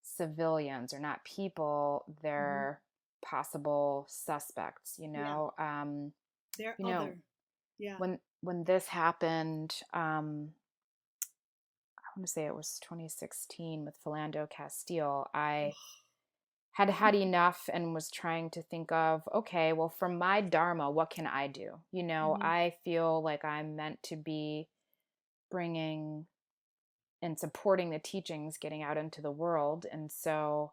civilians 0.01 0.91
they're 0.91 0.99
not 0.99 1.23
people 1.23 2.03
mm-hmm. 2.09 2.19
they're 2.23 2.79
mm-hmm. 2.79 2.90
Possible 3.21 4.05
suspects 4.09 4.95
you 4.97 5.07
know 5.07 5.53
yeah. 5.57 5.81
um 5.81 6.11
they're 6.57 6.75
you 6.77 6.85
know 6.85 7.03
other. 7.03 7.17
yeah 7.79 7.95
when 7.97 8.19
when 8.41 8.63
this 8.63 8.87
happened 8.87 9.75
um 9.93 10.49
i 11.97 12.07
want 12.15 12.25
to 12.25 12.31
say 12.31 12.45
it 12.45 12.55
was 12.55 12.79
2016 12.83 13.85
with 13.85 13.95
philando 14.05 14.49
castile 14.49 15.29
i 15.33 15.71
had 16.73 16.89
had 16.89 17.15
enough 17.15 17.69
and 17.73 17.93
was 17.93 18.09
trying 18.09 18.49
to 18.49 18.61
think 18.61 18.91
of 18.91 19.21
okay 19.33 19.73
well 19.73 19.93
from 19.99 20.17
my 20.17 20.41
dharma 20.41 20.89
what 20.89 21.09
can 21.09 21.27
i 21.27 21.47
do 21.47 21.71
you 21.91 22.03
know 22.03 22.35
mm-hmm. 22.35 22.45
i 22.45 22.73
feel 22.83 23.21
like 23.21 23.43
i'm 23.43 23.75
meant 23.75 24.01
to 24.03 24.15
be 24.15 24.67
bringing 25.49 26.25
and 27.21 27.37
supporting 27.37 27.89
the 27.89 27.99
teachings 27.99 28.57
getting 28.57 28.81
out 28.81 28.97
into 28.97 29.21
the 29.21 29.31
world 29.31 29.85
and 29.91 30.11
so 30.11 30.71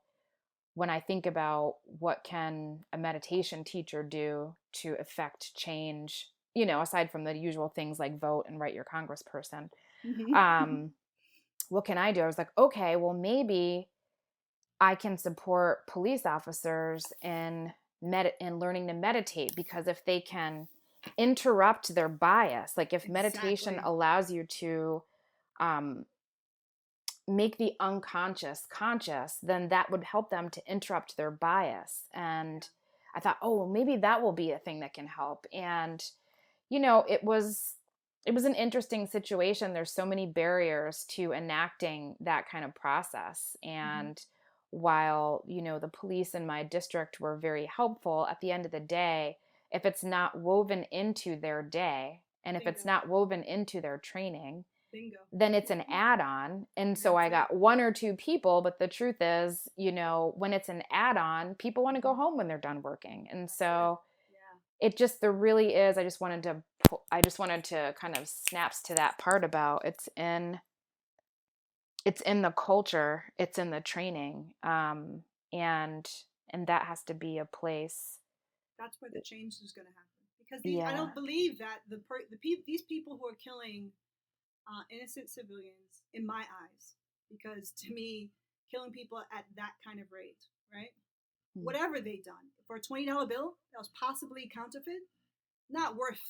when 0.79 0.91
i 0.91 1.01
think 1.01 1.27
about 1.27 1.75
what 1.99 2.23
can 2.25 2.79
a 2.93 2.99
meditation 2.99 3.65
teacher 3.65 4.03
do 4.03 4.55
to 4.73 4.95
affect 5.01 5.55
change 5.55 6.29
you 6.55 6.65
know 6.65 6.81
aside 6.81 7.11
from 7.11 7.25
the 7.25 7.37
usual 7.37 7.69
things 7.69 7.99
like 7.99 8.21
vote 8.21 8.45
and 8.49 8.61
write 8.61 8.75
your 8.75 8.85
congressperson 8.85 9.69
mm-hmm. 10.07 10.35
um 10.35 10.91
what 11.69 11.85
can 11.85 11.99
i 11.99 12.13
do 12.13 12.21
i 12.21 12.27
was 12.27 12.39
like 12.39 12.51
okay 12.57 12.97
well 12.97 13.15
maybe 13.15 13.89
I 14.81 14.95
can 14.95 15.17
support 15.17 15.87
police 15.87 16.25
officers 16.25 17.05
in 17.23 17.73
med- 18.01 18.35
in 18.41 18.59
learning 18.59 18.87
to 18.89 18.93
meditate 18.93 19.55
because 19.57 19.87
if 19.87 20.05
they 20.05 20.21
can 20.21 20.69
interrupt 21.17 21.95
their 21.95 22.09
bias, 22.09 22.75
like 22.77 22.93
if 22.93 23.05
exactly. 23.05 23.13
meditation 23.13 23.81
allows 23.83 24.31
you 24.31 24.45
to 24.45 25.03
um, 25.61 26.05
make 27.29 27.59
the 27.59 27.75
unconscious 27.81 28.67
conscious, 28.71 29.39
then 29.43 29.69
that 29.69 29.91
would 29.91 30.05
help 30.05 30.31
them 30.31 30.49
to 30.51 30.63
interrupt 30.67 31.17
their 31.17 31.31
bias. 31.31 32.03
And 32.15 32.69
I 33.15 33.21
thought, 33.21 33.39
oh, 33.43 33.67
maybe 33.67 33.97
that 33.97 34.23
will 34.23 34.33
be 34.33 34.53
a 34.53 34.59
thing 34.59 34.81
that 34.81 34.95
can 34.95 35.07
help. 35.07 35.47
And 35.53 36.05
you 36.71 36.81
know, 36.81 37.05
it 37.09 37.25
was 37.25 37.75
it 38.27 38.35
was 38.35 38.45
an 38.45 38.55
interesting 38.55 39.07
situation. 39.07 39.73
There's 39.73 39.93
so 39.93 40.05
many 40.05 40.27
barriers 40.27 41.07
to 41.11 41.33
enacting 41.33 42.17
that 42.21 42.49
kind 42.49 42.65
of 42.65 42.75
process, 42.75 43.57
mm-hmm. 43.65 43.79
and 43.79 44.17
mm-hmm 44.17 44.33
while 44.71 45.43
you 45.47 45.63
know 45.63 45.79
the 45.79 45.89
police 45.89 46.35
in 46.35 46.47
my 46.47 46.63
district 46.63 47.21
were 47.21 47.39
very 47.39 47.65
helpful 47.75 48.27
at 48.31 48.39
the 48.43 48.53
end 48.53 48.67
of 48.67 48.71
the 48.71 48.79
day 48.79 49.35
if 49.71 49.85
it's 49.85 50.05
not 50.05 50.39
woven 50.39 50.85
into 50.91 51.37
their 51.37 51.63
day 51.63 52.21
And 52.45 52.57
if 52.57 52.67
it's 52.67 52.85
not 52.85 53.09
woven 53.09 53.43
into 53.43 53.81
their 53.81 53.99
training, 53.99 54.65
Bingo. 54.93 55.19
then 55.33 55.55
it's 55.55 55.71
an 55.71 55.85
add-on 55.91 56.67
and 56.77 56.97
so 56.99 57.17
i 57.17 57.29
got 57.29 57.55
one 57.55 57.81
or 57.81 57.93
two 57.93 58.15
people 58.15 58.63
but 58.63 58.79
the 58.79 58.89
truth 58.89 59.17
is 59.21 59.69
you 59.77 59.93
know 59.93 60.33
when 60.37 60.53
it's 60.53 60.69
an 60.69 60.83
add-on 60.93 61.55
people 61.55 61.83
want 61.85 61.97
to 61.97 62.01
go 62.03 62.15
home 62.15 62.37
when 62.37 62.49
they're 62.49 62.59
done 62.59 62.83
working 62.83 63.29
and 63.31 63.51
so 63.51 64.01
Yeah. 64.81 64.87
it 64.89 64.97
just 64.97 65.21
there 65.21 65.33
really 65.33 65.75
is 65.75 65.99
i 65.99 66.03
just 66.03 66.21
wanted 66.21 66.43
to 66.45 66.63
i 67.13 67.21
just 67.21 67.39
wanted 67.39 67.65
to 67.65 67.95
kind 68.01 68.17
of 68.17 68.29
snaps 68.29 68.83
to 68.85 68.95
that 68.95 69.19
part 69.19 69.45
about 69.45 69.83
it's 69.85 70.09
in 70.17 70.61
it's 72.05 72.21
in 72.23 72.43
the 72.43 72.51
culture 72.53 73.25
it's 73.39 73.59
in 73.59 73.71
the 73.71 73.81
training 73.81 74.55
um 74.63 75.23
and 75.53 76.09
and 76.51 76.67
that 76.67 76.83
has 76.87 77.03
to 77.03 77.15
be 77.15 77.39
a 77.39 77.45
place 77.45 78.19
That's 78.79 78.97
where 79.01 79.11
the 79.13 79.21
change 79.21 79.55
is 79.63 79.73
going 79.73 79.87
to 79.87 79.93
happen. 79.93 80.05
Because 80.39 80.63
these, 80.63 80.83
I 80.83 80.97
don't 80.97 81.15
believe 81.15 81.59
that 81.59 81.81
the 81.91 81.99
per, 82.09 82.21
the 82.31 82.39
pe- 82.39 82.63
these 82.67 82.83
people 82.83 83.19
who 83.21 83.27
are 83.29 83.37
killing 83.43 83.91
uh, 84.69 84.83
innocent 84.91 85.31
civilians, 85.31 86.05
in 86.15 86.27
my 86.27 86.41
eyes, 86.41 86.97
because 87.31 87.71
to 87.73 87.93
me, 87.93 88.31
killing 88.71 88.93
people 88.93 89.19
at 89.19 89.45
that 89.57 89.73
kind 89.85 90.01
of 90.01 90.07
rate, 90.13 90.45
right? 90.73 90.93
Mm. 91.57 91.65
Whatever 91.65 92.01
they 92.01 92.21
done 92.25 92.53
for 92.67 92.77
a 92.77 92.81
twenty 92.81 93.07
dollar 93.07 93.27
bill 93.27 93.57
that 93.73 93.79
was 93.79 93.91
possibly 93.99 94.51
counterfeit, 94.53 95.09
not 95.71 95.97
worth 95.97 96.21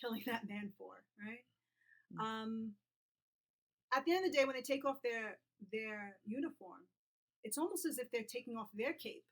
killing 0.00 0.22
that 0.26 0.48
man 0.48 0.72
for, 0.78 1.04
right? 1.24 1.44
Mm. 2.14 2.20
Um, 2.24 2.70
at 3.94 4.04
the 4.04 4.12
end 4.12 4.26
of 4.26 4.32
the 4.32 4.36
day, 4.38 4.44
when 4.44 4.56
they 4.56 4.62
take 4.62 4.84
off 4.84 5.02
their 5.02 5.38
their 5.72 6.16
uniform, 6.24 6.80
it's 7.42 7.58
almost 7.58 7.86
as 7.86 7.98
if 7.98 8.10
they're 8.10 8.22
taking 8.22 8.56
off 8.56 8.68
their 8.74 8.92
cape. 8.92 9.24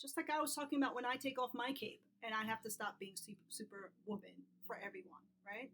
Just 0.00 0.16
like 0.16 0.30
I 0.30 0.40
was 0.40 0.54
talking 0.54 0.82
about 0.82 0.94
when 0.94 1.04
I 1.04 1.16
take 1.16 1.38
off 1.38 1.50
my 1.54 1.72
cape 1.72 2.00
and 2.22 2.34
I 2.34 2.44
have 2.44 2.62
to 2.62 2.70
stop 2.70 2.98
being 2.98 3.16
super, 3.16 3.40
super 3.48 3.90
woman 4.06 4.32
for 4.66 4.76
everyone, 4.84 5.20
right? 5.46 5.70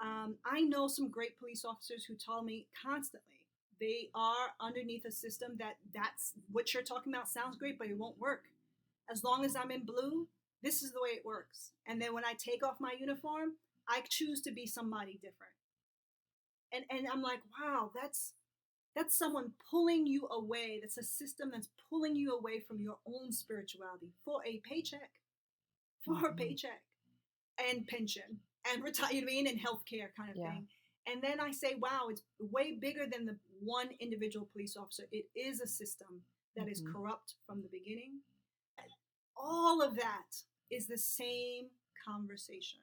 Um, 0.00 0.36
I 0.44 0.60
know 0.62 0.86
some 0.88 1.08
great 1.10 1.38
police 1.38 1.64
officers 1.64 2.04
who 2.04 2.14
tell 2.14 2.42
me 2.42 2.66
constantly 2.80 3.42
they 3.80 4.10
are 4.14 4.52
underneath 4.60 5.04
a 5.04 5.12
system 5.12 5.52
that 5.58 5.76
that's 5.94 6.32
what 6.50 6.72
you're 6.74 6.82
talking 6.82 7.12
about 7.12 7.28
sounds 7.28 7.56
great, 7.56 7.78
but 7.78 7.88
it 7.88 7.96
won't 7.96 8.18
work. 8.18 8.44
As 9.10 9.24
long 9.24 9.44
as 9.44 9.56
I'm 9.56 9.70
in 9.70 9.84
blue, 9.84 10.28
this 10.62 10.82
is 10.82 10.92
the 10.92 11.00
way 11.02 11.10
it 11.10 11.24
works. 11.24 11.72
And 11.86 12.00
then 12.00 12.12
when 12.14 12.24
I 12.24 12.34
take 12.34 12.64
off 12.64 12.80
my 12.80 12.94
uniform, 12.98 13.52
I 13.88 14.02
choose 14.08 14.40
to 14.42 14.52
be 14.52 14.66
somebody 14.66 15.14
different. 15.14 15.52
And 16.72 16.84
and 16.90 17.06
I'm 17.10 17.22
like, 17.22 17.40
wow, 17.60 17.90
that's 17.94 18.34
that's 18.96 19.16
someone 19.18 19.52
pulling 19.70 20.06
you 20.06 20.28
away. 20.30 20.80
That's 20.80 20.98
a 20.98 21.02
system 21.02 21.50
that's 21.52 21.68
pulling 21.90 22.16
you 22.16 22.34
away 22.36 22.60
from 22.60 22.80
your 22.80 22.98
own 23.06 23.32
spirituality 23.32 24.12
for 24.24 24.42
a 24.46 24.58
paycheck, 24.60 25.10
for 26.04 26.26
a 26.28 26.32
Mhm. 26.32 26.36
paycheck, 26.36 26.82
and 27.58 27.86
pension, 27.86 28.40
and 28.72 28.82
retire. 28.82 29.12
You 29.12 29.20
know 29.20 29.26
what 29.26 29.30
I 29.30 29.34
mean, 29.34 29.46
and 29.46 29.58
healthcare 29.60 30.14
kind 30.16 30.30
of 30.30 30.36
Yeah. 30.36 30.50
thing. 30.52 30.68
And 31.06 31.22
then 31.22 31.40
I 31.40 31.52
say, 31.52 31.74
wow, 31.76 32.08
it's 32.10 32.22
way 32.38 32.72
bigger 32.80 33.06
than 33.06 33.24
the 33.24 33.38
one 33.60 33.88
individual 33.98 34.46
police 34.52 34.76
officer. 34.76 35.04
It 35.10 35.26
is 35.34 35.60
a 35.60 35.66
system 35.66 36.22
that 36.56 36.68
is 36.68 36.82
Mhm. 36.82 36.92
corrupt 36.92 37.34
from 37.46 37.62
the 37.62 37.68
beginning. 37.68 38.22
All 39.36 39.80
of 39.80 39.94
that 39.96 40.42
is 40.70 40.86
the 40.86 40.98
same 40.98 41.70
conversation. 42.04 42.80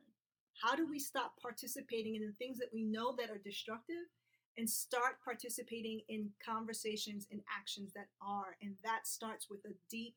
How 0.62 0.76
do 0.76 0.88
we 0.88 1.00
stop 1.00 1.39
participating 1.41 2.15
in 2.15 2.26
the 2.26 2.34
things 2.34 2.58
that 2.60 2.74
we 2.74 2.84
know 2.84 3.15
that 3.17 3.30
are 3.30 3.38
destructive 3.38 4.10
and 4.58 4.69
start 4.69 5.21
participating 5.24 6.02
in 6.08 6.34
conversations 6.43 7.28
and 7.30 7.41
actions 7.50 7.93
that 7.93 8.08
are? 8.21 8.58
And 8.62 8.76
that 8.84 9.06
starts 9.06 9.50
with 9.50 9.65
a 9.65 9.74
deep 9.89 10.15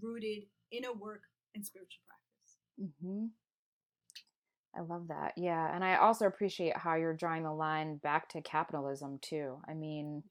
rooted 0.00 0.46
inner 0.70 0.92
work 0.92 1.22
and 1.54 1.64
spiritual 1.64 2.02
practice. 2.06 2.58
hmm 3.00 3.26
I 4.76 4.82
love 4.82 5.08
that. 5.08 5.32
Yeah. 5.36 5.74
And 5.74 5.82
I 5.84 5.96
also 5.96 6.26
appreciate 6.26 6.76
how 6.76 6.94
you're 6.94 7.14
drawing 7.14 7.42
the 7.42 7.52
line 7.52 7.96
back 7.96 8.28
to 8.30 8.40
capitalism, 8.40 9.18
too. 9.20 9.58
I 9.68 9.74
mean, 9.74 10.22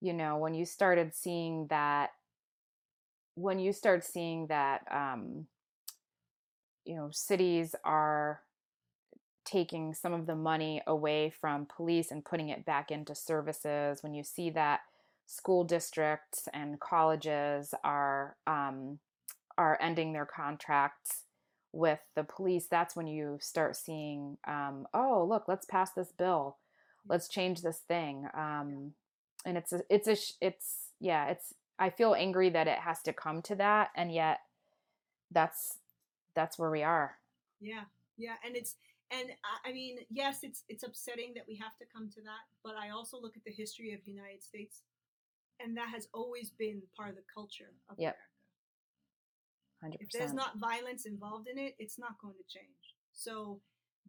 you 0.00 0.12
know, 0.12 0.38
when 0.38 0.54
you 0.54 0.64
started 0.64 1.14
seeing 1.14 1.66
that, 1.68 2.10
when 3.34 3.58
you 3.58 3.72
start 3.72 4.04
seeing 4.04 4.46
that, 4.46 4.82
um, 4.90 5.46
you 6.84 6.96
know, 6.96 7.08
cities 7.12 7.74
are 7.84 8.40
taking 9.44 9.92
some 9.92 10.14
of 10.14 10.26
the 10.26 10.36
money 10.36 10.80
away 10.86 11.32
from 11.40 11.66
police 11.66 12.10
and 12.10 12.24
putting 12.24 12.48
it 12.48 12.64
back 12.64 12.90
into 12.90 13.14
services, 13.14 14.02
when 14.02 14.14
you 14.14 14.24
see 14.24 14.50
that 14.50 14.80
school 15.26 15.64
districts 15.64 16.48
and 16.52 16.80
colleges 16.80 17.74
are 17.82 18.36
um, 18.46 18.98
are 19.56 19.78
ending 19.80 20.12
their 20.12 20.26
contracts 20.26 21.24
with 21.74 21.98
the 22.14 22.24
police, 22.24 22.66
that's 22.70 22.94
when 22.94 23.06
you 23.06 23.38
start 23.40 23.76
seeing, 23.76 24.38
um, 24.46 24.86
oh, 24.94 25.26
look, 25.28 25.44
let's 25.48 25.66
pass 25.66 25.90
this 25.92 26.12
bill, 26.16 26.56
let's 27.08 27.28
change 27.28 27.62
this 27.62 27.78
thing, 27.88 28.28
um, 28.34 28.92
and 29.44 29.58
it's 29.58 29.72
a, 29.72 29.82
it's 29.90 30.08
a, 30.08 30.16
it's 30.40 30.88
yeah, 31.00 31.28
it's. 31.28 31.52
I 31.76 31.90
feel 31.90 32.14
angry 32.14 32.50
that 32.50 32.68
it 32.68 32.78
has 32.78 33.02
to 33.02 33.12
come 33.12 33.42
to 33.42 33.56
that, 33.56 33.90
and 33.96 34.14
yet, 34.14 34.38
that's 35.32 35.78
that's 36.36 36.58
where 36.58 36.70
we 36.70 36.84
are. 36.84 37.16
Yeah, 37.60 37.82
yeah, 38.16 38.34
and 38.46 38.56
it's 38.56 38.76
and 39.10 39.30
I 39.64 39.72
mean, 39.72 39.98
yes, 40.10 40.38
it's 40.42 40.62
it's 40.68 40.84
upsetting 40.84 41.32
that 41.34 41.44
we 41.48 41.56
have 41.56 41.76
to 41.78 41.84
come 41.92 42.08
to 42.10 42.20
that, 42.22 42.46
but 42.62 42.74
I 42.76 42.90
also 42.90 43.20
look 43.20 43.36
at 43.36 43.44
the 43.44 43.52
history 43.52 43.92
of 43.92 44.00
the 44.04 44.12
United 44.12 44.42
States, 44.42 44.82
and 45.60 45.76
that 45.76 45.88
has 45.88 46.08
always 46.14 46.50
been 46.50 46.80
part 46.96 47.10
of 47.10 47.16
the 47.16 47.22
culture 47.32 47.72
up 47.90 47.96
yep. 47.98 48.14
there. 48.14 48.33
100%. 49.84 49.96
If 50.00 50.10
there's 50.10 50.32
not 50.32 50.58
violence 50.58 51.06
involved 51.06 51.48
in 51.48 51.58
it, 51.58 51.74
it's 51.78 51.98
not 51.98 52.18
going 52.20 52.34
to 52.34 52.58
change. 52.58 52.94
So, 53.12 53.60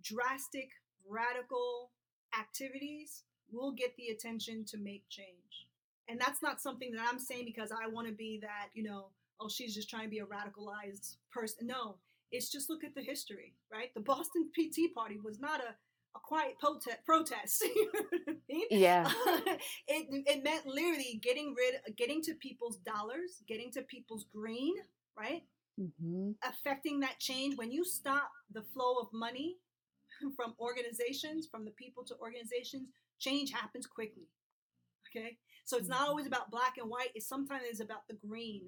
drastic, 0.02 0.70
radical 1.08 1.92
activities 2.38 3.24
will 3.52 3.72
get 3.72 3.96
the 3.98 4.08
attention 4.08 4.66
to 4.66 4.78
make 4.78 5.04
change. 5.10 5.68
And 6.08 6.20
that's 6.20 6.42
not 6.42 6.62
something 6.62 6.92
that 6.92 7.02
I'm 7.10 7.20
saying 7.20 7.46
because 7.46 7.72
I 7.72 7.88
want 7.88 8.08
to 8.08 8.14
be 8.14 8.40
that, 8.42 8.70
you 8.74 8.84
know, 8.84 9.08
oh, 9.40 9.50
she's 9.50 9.74
just 9.74 9.90
trying 9.90 10.04
to 10.04 10.10
be 10.10 10.20
a 10.20 10.26
radicalized 10.26 11.18
person. 11.32 11.68
No, 11.68 11.98
it's 12.32 12.52
just 12.52 12.70
look 12.70 12.84
at 12.84 12.96
the 12.96 13.02
history, 13.02 13.54
right? 13.72 13.94
The 13.94 14.02
Boston 14.02 14.50
PT 14.54 14.94
Party 14.94 15.18
was 15.24 15.40
not 15.40 15.62
a, 15.62 15.70
a 16.16 16.20
quiet 16.24 16.56
prote- 16.64 17.04
protest. 17.06 17.64
you 17.76 17.92
know 17.94 18.20
I 18.28 18.32
mean? 18.48 18.68
Yeah. 18.70 19.12
it, 19.88 20.26
it 20.28 20.44
meant 20.44 20.66
literally 20.66 21.20
getting 21.22 21.56
rid, 21.58 21.96
getting 21.98 22.22
to 22.24 22.34
people's 22.36 22.78
dollars, 22.78 23.44
getting 23.48 23.72
to 23.72 23.82
people's 23.82 24.26
green, 24.34 24.76
right? 25.18 25.44
Hmm 25.78 26.32
affecting 26.44 27.00
that 27.02 27.20
change. 27.20 27.58
When 27.58 27.72
you 27.72 27.84
stop 27.84 28.30
the 28.52 28.64
flow 28.74 28.96
of 28.96 29.08
money 29.14 29.58
from 30.36 30.56
organizations 30.60 31.48
from 31.50 31.66
the 31.66 31.72
people 31.72 32.04
to 32.06 32.16
organizations 32.20 32.88
change 33.20 33.52
happens 33.52 33.86
quickly 33.86 34.28
okay? 35.16 35.38
So 35.64 35.78
it's 35.78 35.88
not 35.88 36.08
always 36.08 36.28
about 36.28 36.52
black 36.52 36.74
and 36.78 36.90
white. 36.90 37.10
It's 37.16 37.28
sometimes 37.28 37.64
it's 37.70 37.80
about 37.80 38.08
the 38.08 38.18
green. 38.28 38.64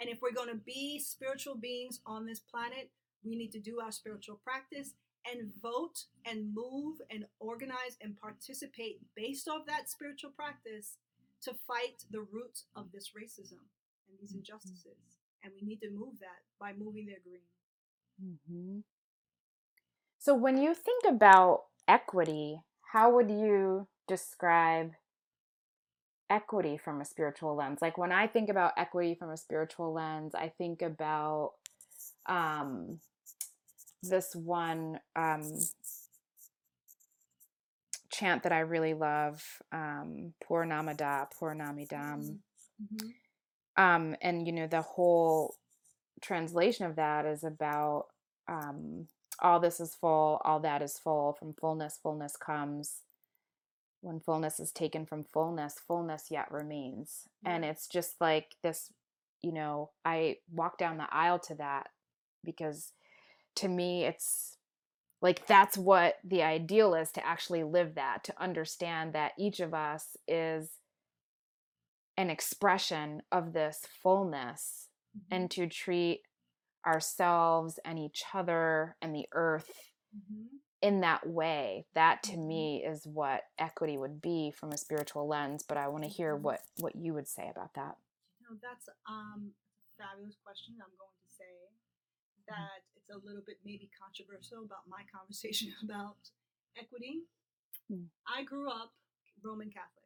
And 0.00 0.08
if 0.08 0.18
we're 0.20 0.32
going 0.32 0.48
to 0.48 0.56
be 0.56 0.98
spiritual 0.98 1.56
beings 1.56 2.00
on 2.06 2.26
this 2.26 2.40
planet 2.40 2.90
we 3.24 3.36
need 3.36 3.52
to 3.52 3.60
do 3.60 3.80
our 3.80 3.90
spiritual 3.90 4.38
practice 4.44 4.92
and 5.24 5.50
vote 5.62 6.04
and 6.26 6.54
move 6.54 6.98
and 7.10 7.24
organize 7.40 7.96
and 8.02 8.20
participate 8.20 9.00
based 9.16 9.48
off 9.48 9.64
that 9.66 9.88
spiritual 9.88 10.30
practice 10.30 10.98
to 11.42 11.54
fight 11.66 12.04
the 12.10 12.20
roots 12.20 12.66
of 12.76 12.92
this 12.92 13.12
racism 13.16 13.64
and 14.08 14.18
these 14.20 14.34
injustices 14.34 15.23
and 15.44 15.52
we 15.60 15.66
need 15.66 15.80
to 15.82 15.90
move 15.90 16.18
that 16.20 16.42
by 16.60 16.72
moving 16.74 17.06
their 17.06 17.20
green. 17.24 17.42
hmm 18.20 18.80
So 20.18 20.34
when 20.34 20.58
you 20.58 20.74
think 20.74 21.04
about 21.08 21.64
equity, 21.88 22.60
how 22.92 23.12
would 23.14 23.30
you 23.30 23.88
describe 24.08 24.92
equity 26.30 26.78
from 26.78 27.00
a 27.00 27.04
spiritual 27.06 27.56
lens? 27.56 27.80
Like 27.82 27.98
when 27.98 28.12
I 28.12 28.26
think 28.28 28.50
about 28.50 28.72
equity 28.78 29.14
from 29.14 29.30
a 29.30 29.36
spiritual 29.38 29.92
lens, 29.92 30.34
I 30.34 30.48
think 30.48 30.82
about 30.82 31.52
um, 32.26 33.00
this 34.02 34.34
one 34.36 35.00
um, 35.16 35.68
chant 38.10 38.42
that 38.44 38.52
I 38.52 38.60
really 38.60 38.94
love, 38.94 39.42
um, 39.72 40.34
Purnamadah, 40.44 41.30
Pur 41.38 41.54
Namidam. 41.54 42.38
Mm-hmm. 42.82 43.08
Um 43.76 44.16
and 44.22 44.46
you 44.46 44.52
know 44.52 44.66
the 44.66 44.82
whole 44.82 45.54
translation 46.22 46.86
of 46.86 46.96
that 46.96 47.26
is 47.26 47.44
about 47.44 48.06
um 48.48 49.08
all 49.40 49.60
this 49.60 49.80
is 49.80 49.94
full 49.94 50.40
all 50.44 50.60
that 50.60 50.82
is 50.82 50.98
full 50.98 51.32
from 51.32 51.52
fullness 51.54 51.98
fullness 52.02 52.36
comes. 52.36 53.00
When 54.00 54.20
fullness 54.20 54.60
is 54.60 54.70
taken 54.70 55.06
from 55.06 55.24
fullness 55.24 55.76
fullness 55.86 56.26
yet 56.30 56.52
remains. 56.52 57.22
And 57.44 57.64
it's 57.64 57.88
just 57.88 58.20
like 58.20 58.56
this 58.62 58.92
you 59.44 59.52
know 59.52 59.90
i 60.04 60.36
walk 60.50 60.78
down 60.78 60.96
the 60.96 61.06
aisle 61.12 61.38
to 61.38 61.54
that 61.56 61.88
because 62.44 62.92
to 63.56 63.68
me 63.68 64.04
it's 64.04 64.56
like 65.20 65.46
that's 65.46 65.76
what 65.76 66.16
the 66.24 66.42
ideal 66.42 66.94
is 66.94 67.10
to 67.12 67.26
actually 67.26 67.62
live 67.62 67.94
that 67.94 68.24
to 68.24 68.42
understand 68.42 69.12
that 69.12 69.32
each 69.38 69.60
of 69.60 69.74
us 69.74 70.16
is 70.26 70.70
an 72.16 72.30
expression 72.30 73.22
of 73.32 73.52
this 73.52 73.86
fullness 74.02 74.88
Mm-hmm. 75.16 75.34
and 75.36 75.50
to 75.52 75.68
treat 75.68 76.22
ourselves 76.84 77.78
and 77.84 77.98
each 77.98 78.24
other 78.34 78.96
and 79.00 79.14
the 79.14 79.26
earth 79.32 79.70
Mm-hmm. 80.16 80.56
in 80.82 81.00
that 81.00 81.26
way 81.26 81.86
that 81.94 82.22
to 82.24 82.32
Mhm. 82.36 82.46
me 82.46 82.84
is 82.84 83.06
what 83.06 83.42
equity 83.58 83.96
would 83.98 84.20
be 84.20 84.50
from 84.52 84.70
a 84.70 84.76
spiritual 84.76 85.26
lens 85.26 85.64
but 85.66 85.76
i 85.76 85.88
want 85.88 86.04
to 86.04 86.10
hear 86.10 86.36
Mhm. 86.36 86.42
what 86.42 86.60
what 86.78 86.94
you 86.94 87.14
would 87.14 87.26
say 87.28 87.48
about 87.48 87.72
that 87.74 87.96
You 88.40 88.46
know, 88.50 88.56
that's 88.62 88.88
um, 89.06 89.54
a 89.98 90.02
fabulous 90.02 90.36
question. 90.44 90.74
I'm 90.82 90.94
going 90.98 91.16
to 91.24 91.30
say 91.34 91.54
that 92.46 92.84
it's 92.96 93.08
a 93.10 93.18
little 93.18 93.42
bit 93.46 93.58
maybe 93.64 93.88
controversial 93.98 94.62
about 94.64 94.86
my 94.86 95.02
conversation 95.16 95.72
about 95.82 96.18
equity. 96.76 97.24
Hmm. 97.88 98.06
I 98.26 98.42
grew 98.44 98.68
up 98.70 98.92
Roman 99.42 99.70
Catholic. 99.70 100.03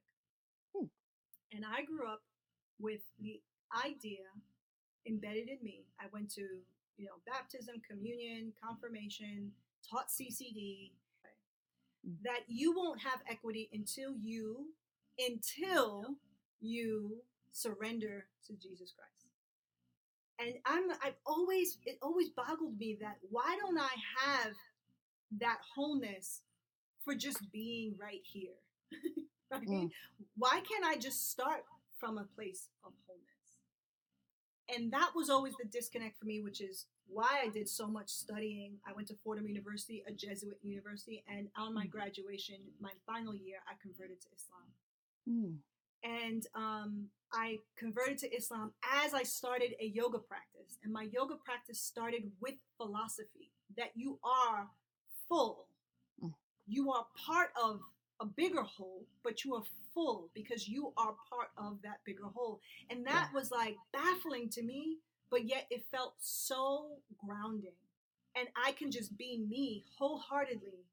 And 1.52 1.64
I 1.64 1.84
grew 1.84 2.06
up 2.06 2.22
with 2.78 3.00
the 3.20 3.40
idea 3.84 4.24
embedded 5.06 5.48
in 5.48 5.58
me. 5.62 5.84
I 6.00 6.06
went 6.12 6.30
to, 6.34 6.42
you 6.96 7.06
know, 7.06 7.18
baptism, 7.26 7.76
communion, 7.88 8.52
confirmation, 8.62 9.52
taught 9.88 10.08
CCD, 10.08 10.90
that 12.24 12.40
you 12.46 12.74
won't 12.76 13.00
have 13.02 13.20
equity 13.28 13.68
until 13.72 14.14
you 14.22 14.66
until 15.18 16.04
you 16.60 17.16
surrender 17.50 18.26
to 18.46 18.52
Jesus 18.54 18.92
Christ. 18.96 19.26
And 20.38 20.54
I'm 20.64 20.90
I've 21.02 21.18
always 21.26 21.78
it 21.84 21.98
always 22.02 22.28
boggled 22.30 22.78
me 22.78 22.96
that 23.00 23.16
why 23.30 23.56
don't 23.60 23.78
I 23.78 23.94
have 24.24 24.52
that 25.40 25.58
wholeness 25.74 26.42
for 27.04 27.14
just 27.14 27.50
being 27.52 27.94
right 28.00 28.22
here? 28.22 28.54
right? 29.52 29.66
Mm. 29.66 29.90
Why 30.36 30.60
can't 30.68 30.84
I 30.84 30.96
just 30.96 31.30
start 31.30 31.64
from 31.98 32.18
a 32.18 32.24
place 32.24 32.68
of 32.84 32.92
wholeness? 33.06 33.24
And 34.68 34.92
that 34.92 35.10
was 35.14 35.30
always 35.30 35.54
the 35.56 35.64
disconnect 35.66 36.18
for 36.18 36.26
me, 36.26 36.40
which 36.42 36.60
is 36.60 36.86
why 37.06 37.40
I 37.42 37.48
did 37.48 37.68
so 37.68 37.86
much 37.86 38.10
studying. 38.10 38.74
I 38.86 38.92
went 38.92 39.08
to 39.08 39.14
Fordham 39.24 39.48
University, 39.48 40.04
a 40.06 40.12
Jesuit 40.12 40.58
university, 40.62 41.24
and 41.26 41.48
on 41.56 41.72
my 41.72 41.86
Mm. 41.86 41.90
graduation, 41.90 42.56
my 42.78 42.92
final 43.06 43.34
year, 43.34 43.62
I 43.66 43.74
converted 43.80 44.20
to 44.20 44.28
Islam 44.34 44.74
Mm. 45.26 45.62
and 46.02 46.46
um, 46.54 47.10
I 47.32 47.58
converted 47.76 48.18
to 48.18 48.34
Islam 48.34 48.74
as 48.82 49.14
I 49.14 49.22
started 49.22 49.74
a 49.80 49.86
yoga 49.86 50.18
practice. 50.18 50.78
And 50.82 50.92
my 50.92 51.04
yoga 51.04 51.36
practice 51.36 51.80
started 51.80 52.30
with 52.40 52.56
philosophy 52.76 53.50
that 53.76 53.96
you 53.96 54.18
are 54.22 54.70
full. 55.28 55.68
Mm. 56.22 56.34
You 56.66 56.92
are 56.92 57.06
part 57.16 57.52
of 57.56 57.80
a 58.20 58.26
bigger 58.26 58.62
whole, 58.62 59.04
but 59.22 59.44
you 59.44 59.54
are 59.54 59.62
full 59.94 60.30
because 60.34 60.68
you 60.68 60.92
are 60.96 61.14
part 61.30 61.48
of 61.56 61.78
that 61.82 62.00
bigger 62.04 62.26
whole. 62.34 62.60
And 62.90 63.06
that 63.06 63.30
was 63.34 63.50
like 63.50 63.76
baffling 63.92 64.48
to 64.50 64.62
me, 64.62 64.98
but 65.30 65.44
yet 65.46 65.66
it 65.70 65.84
felt 65.90 66.14
so 66.18 66.98
grounding. 67.24 67.76
And 68.36 68.48
I 68.62 68.72
can 68.72 68.90
just 68.90 69.16
be 69.16 69.44
me 69.48 69.84
wholeheartedly 69.98 70.86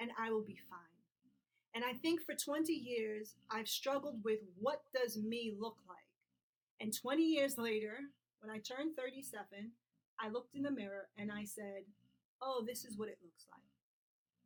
and 0.00 0.10
I 0.18 0.30
will 0.30 0.42
be 0.42 0.58
fine. 0.68 0.78
And 1.74 1.84
I 1.84 1.92
think 1.92 2.22
for 2.22 2.34
20 2.34 2.72
years, 2.72 3.34
I've 3.50 3.68
struggled 3.68 4.24
with 4.24 4.40
what 4.58 4.82
does 4.94 5.18
me 5.18 5.54
look 5.58 5.76
like? 5.88 5.98
And 6.80 6.96
20 6.96 7.22
years 7.22 7.58
later, 7.58 7.98
when 8.40 8.54
I 8.54 8.58
turned 8.58 8.96
37, 8.96 9.70
I 10.20 10.28
looked 10.28 10.54
in 10.54 10.62
the 10.62 10.70
mirror 10.70 11.08
and 11.18 11.30
I 11.30 11.44
said, 11.44 11.84
oh, 12.40 12.64
this 12.66 12.84
is 12.84 12.96
what 12.96 13.08
it 13.08 13.18
looks 13.22 13.46
like. 13.50 13.62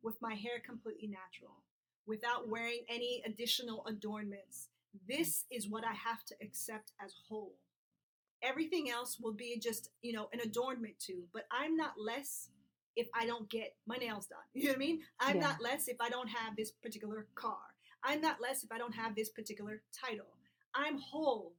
With 0.01 0.21
my 0.21 0.33
hair 0.33 0.59
completely 0.65 1.07
natural, 1.07 1.55
without 2.05 2.47
wearing 2.49 2.81
any 2.89 3.21
additional 3.25 3.85
adornments. 3.87 4.69
This 5.07 5.45
is 5.51 5.69
what 5.69 5.83
I 5.85 5.93
have 5.93 6.23
to 6.25 6.35
accept 6.41 6.91
as 7.03 7.13
whole. 7.27 7.55
Everything 8.41 8.89
else 8.89 9.19
will 9.19 9.33
be 9.33 9.57
just, 9.59 9.89
you 10.01 10.13
know, 10.13 10.27
an 10.33 10.39
adornment 10.41 10.99
too, 10.99 11.23
but 11.33 11.43
I'm 11.51 11.75
not 11.77 11.93
less 11.97 12.49
if 12.95 13.07
I 13.15 13.25
don't 13.25 13.49
get 13.49 13.75
my 13.87 13.95
nails 13.95 14.27
done. 14.27 14.39
You 14.53 14.65
know 14.65 14.69
what 14.71 14.75
I 14.75 14.79
mean? 14.79 15.01
I'm 15.19 15.35
Yeah. 15.37 15.41
not 15.47 15.61
less 15.61 15.87
if 15.87 15.97
I 15.99 16.09
don't 16.09 16.27
have 16.29 16.55
this 16.55 16.71
particular 16.71 17.27
car. 17.35 17.57
I'm 18.03 18.21
not 18.21 18.41
less 18.41 18.63
if 18.63 18.71
I 18.71 18.77
don't 18.77 18.93
have 18.95 19.15
this 19.15 19.29
particular 19.29 19.81
title. 19.93 20.27
I'm 20.75 20.97
whole 20.99 21.53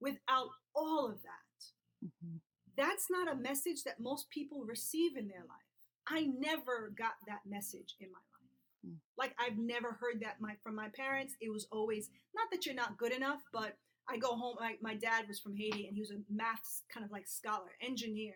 without 0.00 0.48
all 0.74 1.08
of 1.08 1.22
that. 1.22 2.06
Mhm. 2.06 2.40
That's 2.76 3.10
not 3.10 3.30
a 3.30 3.34
message 3.34 3.82
that 3.84 4.00
most 4.00 4.30
people 4.30 4.64
receive 4.64 5.16
in 5.16 5.28
their 5.28 5.44
life. 5.44 5.66
I 6.06 6.22
never 6.26 6.90
got 6.90 7.14
that 7.26 7.44
message 7.44 7.96
in 8.00 8.10
my 8.10 8.18
life. 8.18 8.29
Like 9.16 9.34
I've 9.38 9.58
never 9.58 9.92
heard 10.00 10.20
that 10.22 10.40
my 10.40 10.54
from 10.62 10.74
my 10.74 10.88
parents. 10.88 11.34
It 11.40 11.52
was 11.52 11.66
always 11.70 12.08
not 12.34 12.48
that 12.52 12.66
you're 12.66 12.74
not 12.74 12.96
good 12.96 13.12
enough, 13.12 13.40
but 13.52 13.76
I 14.08 14.16
go 14.16 14.36
home. 14.36 14.56
Like 14.58 14.82
my 14.82 14.94
dad 14.94 15.26
was 15.28 15.38
from 15.38 15.54
Haiti, 15.54 15.86
and 15.86 15.94
he 15.94 16.00
was 16.00 16.10
a 16.10 16.18
math 16.30 16.82
kind 16.92 17.04
of 17.04 17.12
like 17.12 17.28
scholar, 17.28 17.70
engineer, 17.82 18.34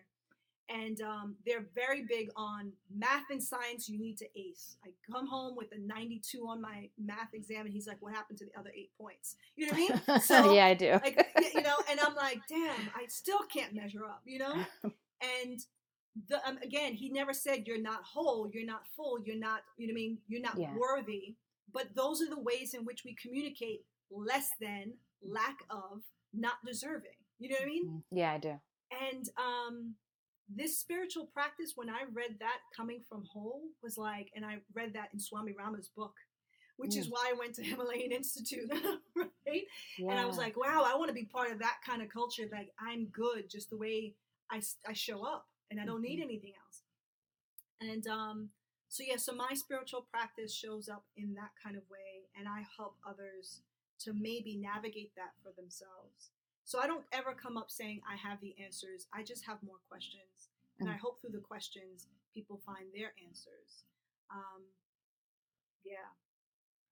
and 0.69 1.01
um, 1.01 1.35
they're 1.45 1.65
very 1.73 2.03
big 2.03 2.29
on 2.35 2.71
math 2.95 3.29
and 3.29 3.41
science. 3.41 3.89
You 3.89 3.99
need 3.99 4.17
to 4.17 4.27
ace. 4.35 4.77
I 4.85 4.89
come 5.11 5.27
home 5.27 5.55
with 5.55 5.71
a 5.73 5.79
92 5.79 6.47
on 6.47 6.61
my 6.61 6.89
math 7.03 7.33
exam, 7.33 7.65
and 7.65 7.73
he's 7.73 7.87
like, 7.87 7.97
"What 7.99 8.13
happened 8.13 8.39
to 8.39 8.45
the 8.45 8.59
other 8.59 8.71
eight 8.75 8.91
points?" 8.97 9.35
You 9.55 9.67
know 9.67 9.73
what 9.73 9.91
I 10.07 10.11
mean? 10.13 10.21
So, 10.21 10.53
yeah 10.53 10.65
i 10.65 10.73
do 10.73 10.91
like 11.03 11.27
you 11.53 11.61
know 11.61 11.75
and 11.89 11.99
i'm 11.99 12.15
like 12.15 12.39
damn 12.47 12.89
i 12.95 13.05
still 13.07 13.39
can't 13.53 13.73
measure 13.73 14.05
up 14.05 14.21
you 14.25 14.39
know 14.39 14.55
and 15.43 15.59
the 16.29 16.47
um, 16.47 16.57
again 16.63 16.93
he 16.93 17.09
never 17.09 17.33
said 17.33 17.63
you're 17.67 17.81
not 17.81 18.01
whole 18.03 18.49
you're 18.53 18.65
not 18.65 18.83
full 18.95 19.19
you're 19.25 19.37
not 19.37 19.61
you 19.77 19.87
know 19.87 19.91
what 19.93 19.97
i 19.99 20.01
mean 20.01 20.17
you're 20.27 20.41
not 20.41 20.57
Yeah. 20.57 20.73
worthy 20.77 21.35
but 21.73 21.93
those 21.95 22.21
are 22.21 22.29
the 22.29 22.39
ways 22.39 22.73
in 22.73 22.85
which 22.85 23.03
we 23.03 23.15
communicate 23.21 23.81
less 24.11 24.49
than 24.61 24.93
lack 25.21 25.57
of 25.69 26.01
not 26.33 26.53
deserving 26.65 27.17
you 27.39 27.49
know 27.49 27.55
what 27.59 27.63
i 27.63 27.67
mean 27.67 27.85
Mhm. 27.89 28.03
yeah 28.11 28.33
i 28.33 28.37
do 28.37 28.59
and 28.91 29.29
um 29.37 29.95
this 30.47 30.77
spiritual 30.79 31.25
practice 31.33 31.73
when 31.75 31.89
i 31.89 32.03
read 32.13 32.35
that 32.39 32.59
coming 32.75 33.01
from 33.09 33.23
whole 33.25 33.63
was 33.83 33.97
like 33.97 34.31
and 34.35 34.45
i 34.45 34.57
read 34.73 34.93
that 34.93 35.09
in 35.13 35.19
swami 35.19 35.53
rama's 35.57 35.89
book 35.89 36.13
which 36.77 36.95
is 36.95 37.09
why 37.09 37.29
i 37.29 37.33
went 37.37 37.53
to 37.55 37.63
himalayan 37.63 38.11
institute 38.11 38.69
right 39.15 39.63
yeah. 39.97 40.11
and 40.11 40.19
I 40.19 40.25
was 40.25 40.37
like, 40.37 40.57
wow, 40.57 40.83
I 40.85 40.95
want 40.97 41.07
to 41.07 41.13
be 41.13 41.23
part 41.23 41.49
of 41.51 41.59
that 41.59 41.77
kind 41.85 42.01
of 42.01 42.09
culture. 42.09 42.43
Like, 42.51 42.69
I'm 42.77 43.05
good 43.05 43.49
just 43.49 43.69
the 43.69 43.77
way 43.77 44.13
i, 44.51 44.61
I 44.87 44.91
show 44.93 45.23
up 45.25 45.45
and 45.69 45.79
I 45.79 45.85
don't 45.85 46.01
need 46.01 46.19
Mhm. 46.19 46.23
anything 46.23 46.53
else. 46.55 46.83
And 47.79 48.07
um, 48.07 48.51
so, 48.87 49.03
yeah, 49.03 49.17
so 49.17 49.33
my 49.33 49.53
spiritual 49.53 50.03
practice 50.03 50.53
shows 50.53 50.87
up 50.89 51.05
in 51.15 51.33
that 51.35 51.51
kind 51.61 51.75
of 51.75 51.89
way. 51.89 52.29
And 52.37 52.47
I 52.47 52.61
help 52.77 52.97
others 53.05 53.61
to 53.99 54.13
maybe 54.13 54.55
navigate 54.57 55.13
that 55.15 55.33
for 55.41 55.51
themselves. 55.53 56.31
So 56.65 56.79
I 56.79 56.87
don't 56.87 57.05
ever 57.11 57.33
come 57.33 57.57
up 57.57 57.69
saying 57.71 58.01
I 58.07 58.15
have 58.15 58.41
the 58.41 58.55
answers. 58.59 59.07
I 59.13 59.23
just 59.23 59.45
have 59.45 59.61
more 59.63 59.79
questions. 59.89 60.49
And 60.79 60.89
I 60.89 60.95
Mm. 60.95 60.99
hope 60.99 61.21
through 61.21 61.31
the 61.31 61.39
questions, 61.41 62.07
people 62.33 62.57
find 62.59 62.91
their 62.93 63.13
answers. 63.25 63.85
Um, 64.29 64.73
yeah. 65.83 66.09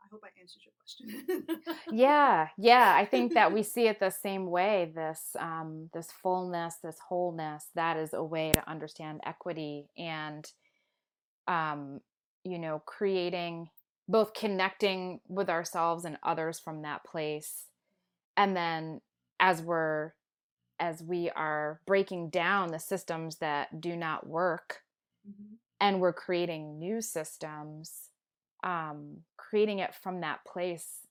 I 0.04 0.08
hope 0.12 0.24
I 0.24 0.40
answered 0.40 0.62
your 0.66 0.74
question. 0.78 1.48
yeah 1.92 2.50
yeah 2.58 2.94
i 2.96 3.06
think 3.06 3.34
that 3.34 3.54
we 3.54 3.64
see 3.74 3.88
it 3.88 4.00
the 4.00 4.10
same 4.12 4.48
way 4.50 4.92
this 4.94 5.22
um 5.40 5.90
this 5.94 6.10
fullness 6.22 6.76
this 6.84 6.98
wholeness 7.08 7.68
that 7.76 7.98
is 7.98 8.14
a 8.14 8.24
way 8.24 8.52
to 8.52 8.70
understand 8.70 9.22
equity 9.26 9.88
and 9.98 10.46
um 11.48 12.00
you 12.44 12.60
know 12.60 12.82
creating 12.86 13.70
both 14.08 14.34
connecting 14.34 15.22
with 15.30 15.50
ourselves 15.50 16.04
and 16.06 16.18
others 16.24 16.60
from 16.60 16.82
that 16.82 17.04
place 17.06 17.66
and 18.36 18.56
then 18.56 19.00
as 19.40 19.62
we're 19.62 20.14
as 20.80 21.02
we 21.02 21.30
are 21.30 21.80
breaking 21.86 22.30
down 22.30 22.72
the 22.72 22.80
systems 22.80 23.38
that 23.38 23.80
do 23.80 23.96
not 23.96 24.28
work 24.28 24.82
Mhm. 25.28 25.56
and 25.80 26.02
we're 26.02 26.12
creating 26.14 26.78
new 26.80 27.00
systems 27.00 28.10
um, 28.64 29.18
creating 29.38 29.80
it 29.80 29.94
from 29.94 30.22
that 30.22 30.46
place 30.46 31.08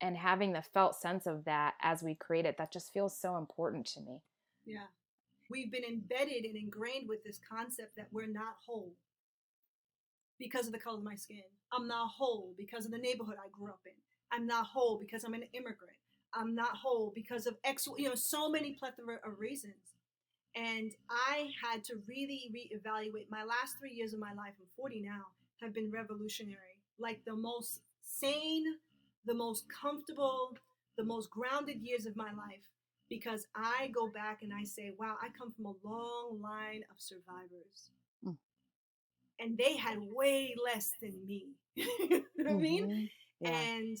and 0.00 0.16
having 0.16 0.52
the 0.52 0.62
felt 0.62 0.94
sense 0.94 1.26
of 1.26 1.44
that 1.44 1.74
as 1.82 2.02
we 2.02 2.14
create 2.14 2.46
it 2.46 2.56
that 2.58 2.72
just 2.72 2.92
feels 2.92 3.18
so 3.18 3.36
important 3.36 3.86
to 3.86 4.00
me 4.00 4.20
Yeah. 4.66 4.86
We've 5.50 5.72
been 5.72 5.84
embedded 5.84 6.44
and 6.44 6.56
ingrained 6.56 7.08
with 7.08 7.24
this 7.24 7.40
concept 7.50 7.96
that 7.96 8.08
we're 8.12 8.26
not 8.26 8.56
whole 8.66 8.92
because 10.38 10.66
of 10.66 10.72
the 10.72 10.78
color 10.78 10.98
of 10.98 11.04
my 11.04 11.14
skin. 11.14 11.42
I'm 11.72 11.88
not 11.88 12.10
whole 12.10 12.54
because 12.58 12.84
of 12.84 12.90
the 12.90 12.98
neighborhood 12.98 13.36
I 13.38 13.48
grew 13.50 13.68
up 13.68 13.80
in. 13.86 13.92
I'm 14.30 14.46
not 14.46 14.66
whole 14.66 14.98
because 14.98 15.24
I'm 15.24 15.34
an 15.34 15.44
immigrant. 15.54 15.96
I'm 16.34 16.54
not 16.54 16.76
whole 16.76 17.12
because 17.14 17.46
of 17.46 17.56
X, 17.64 17.88
you 17.96 18.08
know, 18.08 18.14
so 18.14 18.50
many 18.50 18.72
plethora 18.72 19.18
of 19.24 19.38
reasons. 19.38 19.96
And 20.54 20.92
I 21.10 21.50
had 21.62 21.84
to 21.84 21.94
really 22.06 22.50
reevaluate. 22.54 23.30
My 23.30 23.44
last 23.44 23.78
three 23.78 23.92
years 23.92 24.12
of 24.12 24.20
my 24.20 24.32
life, 24.32 24.52
I'm 24.58 24.66
40 24.76 25.00
now, 25.00 25.22
have 25.62 25.72
been 25.72 25.90
revolutionary. 25.90 26.77
Like 26.98 27.24
the 27.24 27.34
most 27.36 27.80
sane, 28.02 28.64
the 29.24 29.34
most 29.34 29.66
comfortable, 29.68 30.56
the 30.96 31.04
most 31.04 31.30
grounded 31.30 31.80
years 31.80 32.06
of 32.06 32.16
my 32.16 32.32
life 32.32 32.60
because 33.08 33.46
I 33.54 33.88
go 33.94 34.08
back 34.08 34.42
and 34.42 34.52
I 34.52 34.64
say, 34.64 34.92
wow, 34.98 35.16
I 35.22 35.28
come 35.36 35.52
from 35.52 35.66
a 35.66 35.74
long 35.88 36.40
line 36.42 36.84
of 36.90 36.96
survivors. 36.98 37.90
Mm. 38.26 38.36
And 39.40 39.56
they 39.56 39.76
had 39.76 39.98
way 40.00 40.54
less 40.62 40.92
than 41.00 41.14
me. 41.26 41.52
you 41.76 41.86
know 42.10 42.22
what 42.44 42.50
I 42.50 42.54
mean? 42.54 42.86
Mhm. 42.88 43.10
yeah 43.40 43.50
And 43.50 43.98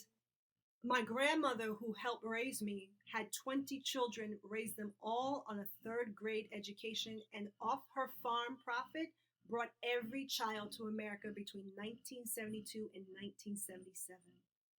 my 0.84 1.02
grandmother, 1.02 1.74
who 1.74 1.94
helped 2.02 2.24
raise 2.24 2.62
me, 2.62 2.90
had 3.12 3.32
20 3.32 3.80
children, 3.80 4.38
raised 4.42 4.76
them 4.76 4.92
all 5.02 5.44
on 5.48 5.58
a 5.60 5.66
third 5.84 6.14
grade 6.14 6.48
education, 6.52 7.20
and 7.34 7.48
off 7.60 7.82
her 7.94 8.10
farm 8.22 8.56
profit, 8.64 9.08
brought 9.48 9.70
every 9.82 10.26
child 10.26 10.72
to 10.76 10.84
America 10.84 11.28
between 11.34 11.64
1972 11.76 12.88
and 12.94 13.04
1977. 13.20 14.18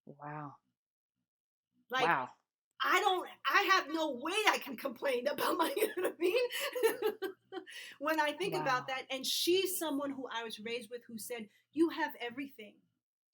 Wow. 0.06 0.56
Like, 1.92 2.06
wow. 2.06 2.30
I 2.82 3.00
don't, 3.00 3.28
I 3.46 3.62
have 3.74 3.86
no 3.92 4.12
way 4.22 4.38
I 4.50 4.58
can 4.60 4.78
complain 4.78 5.28
about 5.28 5.58
my, 5.58 5.74
you 5.78 5.88
know 5.88 5.94
what 5.98 6.14
I 6.14 6.22
mean? 6.22 6.48
when 8.00 8.20
I 8.20 8.32
think 8.32 8.54
Wow. 8.54 8.62
about 8.62 8.88
that, 8.88 9.04
and 9.12 9.26
she's 9.26 9.78
someone 9.78 10.12
who 10.12 10.28
I 10.32 10.44
was 10.44 10.60
raised 10.60 10.90
with 10.90 11.02
who 11.08 11.18
said, 11.18 11.50
You 11.74 11.90
have 11.90 12.12
everything. 12.22 12.74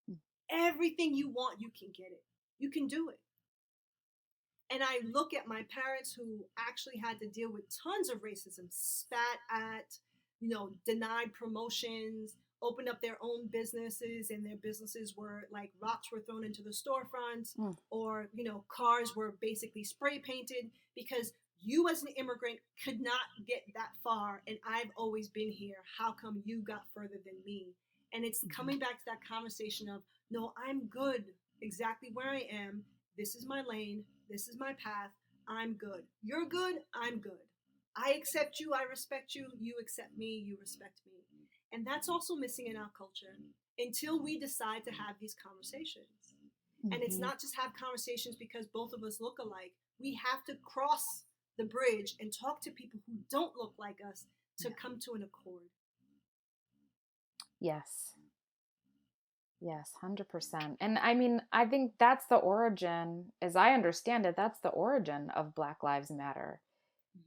Mm. 0.10 0.17
Everything 0.52 1.13
you 1.13 1.30
want, 1.30 1.60
you 1.60 1.69
can 1.78 1.89
get 1.95 2.08
it. 2.12 2.24
You 2.60 2.69
can 2.69 2.88
do 2.88 3.10
it. 3.10 3.19
And 4.71 4.82
I 4.82 5.02
look 5.12 5.34
at 5.34 5.48
my 5.48 5.63
parents 5.69 6.13
who 6.13 6.45
actually 6.58 6.98
had 6.98 7.19
to 7.19 7.28
deal 7.30 7.52
with 7.52 7.65
tons 7.84 8.10
of 8.10 8.21
racism, 8.24 8.65
spat 8.69 9.19
at, 9.52 10.00
you 10.39 10.50
know, 10.50 10.71
denied 10.86 11.34
promotions, 11.34 12.36
opened 12.62 12.89
up 12.89 13.02
their 13.02 13.17
own 13.21 13.48
businesses, 13.48 14.30
and 14.32 14.45
their 14.45 14.56
businesses 14.58 15.15
were 15.15 15.48
like 15.52 15.71
rocks 15.82 16.12
were 16.12 16.21
thrown 16.21 16.43
into 16.43 16.62
the 16.63 16.69
storefronts, 16.71 17.56
Mm. 17.58 17.78
or, 17.89 18.30
you 18.34 18.43
know, 18.43 18.63
cars 18.67 19.15
were 19.15 19.32
basically 19.41 19.84
spray 19.84 20.19
painted 20.19 20.71
because 20.95 21.34
you 21.62 21.88
as 21.89 22.04
an 22.04 22.10
immigrant 22.15 22.60
could 22.84 23.02
not 23.02 23.21
get 23.48 23.63
that 23.74 23.95
far. 24.04 24.41
And 24.48 24.58
I've 24.67 24.91
always 24.95 25.30
been 25.30 25.52
here. 25.52 25.78
How 25.98 26.12
come 26.12 26.41
you 26.45 26.62
got 26.62 26.88
further 26.93 27.17
than 27.26 27.36
me? 27.45 27.74
And 28.13 28.24
it's 28.24 28.43
Mhm. 28.43 28.52
coming 28.52 28.80
back 28.80 29.00
to 29.00 29.06
that 29.06 29.24
conversation 29.24 29.89
of, 29.89 30.04
no, 30.30 30.54
I'm 30.56 30.86
good 30.88 31.34
exactly 31.62 32.12
where 32.12 32.30
I 32.30 32.41
am. 32.41 32.86
This 33.17 33.36
is 33.36 33.45
my 33.45 33.62
lane. 33.62 34.06
This 34.30 34.48
is 34.48 34.58
my 34.60 34.74
path. 34.74 35.12
I'm 35.48 35.74
good. 35.74 36.06
You're 36.24 36.45
good. 36.45 36.84
I'm 36.93 37.19
good. 37.19 37.39
I 37.96 38.14
accept 38.14 38.60
you. 38.60 38.74
I 38.74 38.84
respect 38.84 39.36
you. 39.36 39.48
You 39.60 39.76
accept 39.80 40.18
me. 40.18 40.44
You 40.46 40.58
respect 40.60 41.02
me. 41.06 41.14
And 41.72 41.86
that's 41.86 42.10
also 42.10 42.36
missing 42.36 42.68
in 42.68 42.78
our 42.78 42.92
culture 42.98 43.38
until 43.78 44.22
we 44.22 44.40
decide 44.40 44.84
to 44.86 44.92
have 44.92 45.16
these 45.20 45.36
conversations. 45.36 46.34
And 46.84 47.02
it's 47.02 47.18
Mhm. 47.18 47.22
not 47.22 47.40
just 47.40 47.56
have 47.56 47.74
conversations 47.74 48.36
because 48.36 48.68
both 48.68 48.94
of 48.94 49.04
us 49.04 49.20
look 49.20 49.40
alike. 49.40 49.74
We 50.00 50.14
have 50.16 50.44
to 50.46 50.56
cross 50.58 51.26
the 51.58 51.64
bridge 51.66 52.16
and 52.20 52.32
talk 52.32 52.62
to 52.62 52.72
people 52.72 53.00
who 53.08 53.18
don't 53.30 53.56
look 53.56 53.78
like 53.78 54.02
us 54.02 54.28
to 54.58 54.72
come 54.72 55.00
to 55.00 55.14
an 55.14 55.24
accord. 55.24 55.70
Yes. 57.60 58.16
Yes, 59.60 59.94
100%. 59.96 60.78
And 60.80 61.00
I 61.00 61.14
mean, 61.16 61.42
I 61.52 61.66
think 61.66 61.98
that's 61.98 62.28
the 62.28 62.36
origin, 62.36 63.34
as 63.42 63.56
I 63.56 63.74
understand 63.74 64.26
it, 64.26 64.36
that's 64.36 64.60
the 64.60 64.70
origin 64.70 65.30
of 65.32 65.56
Black 65.56 65.82
Lives 65.82 66.12
Matter. 66.12 66.62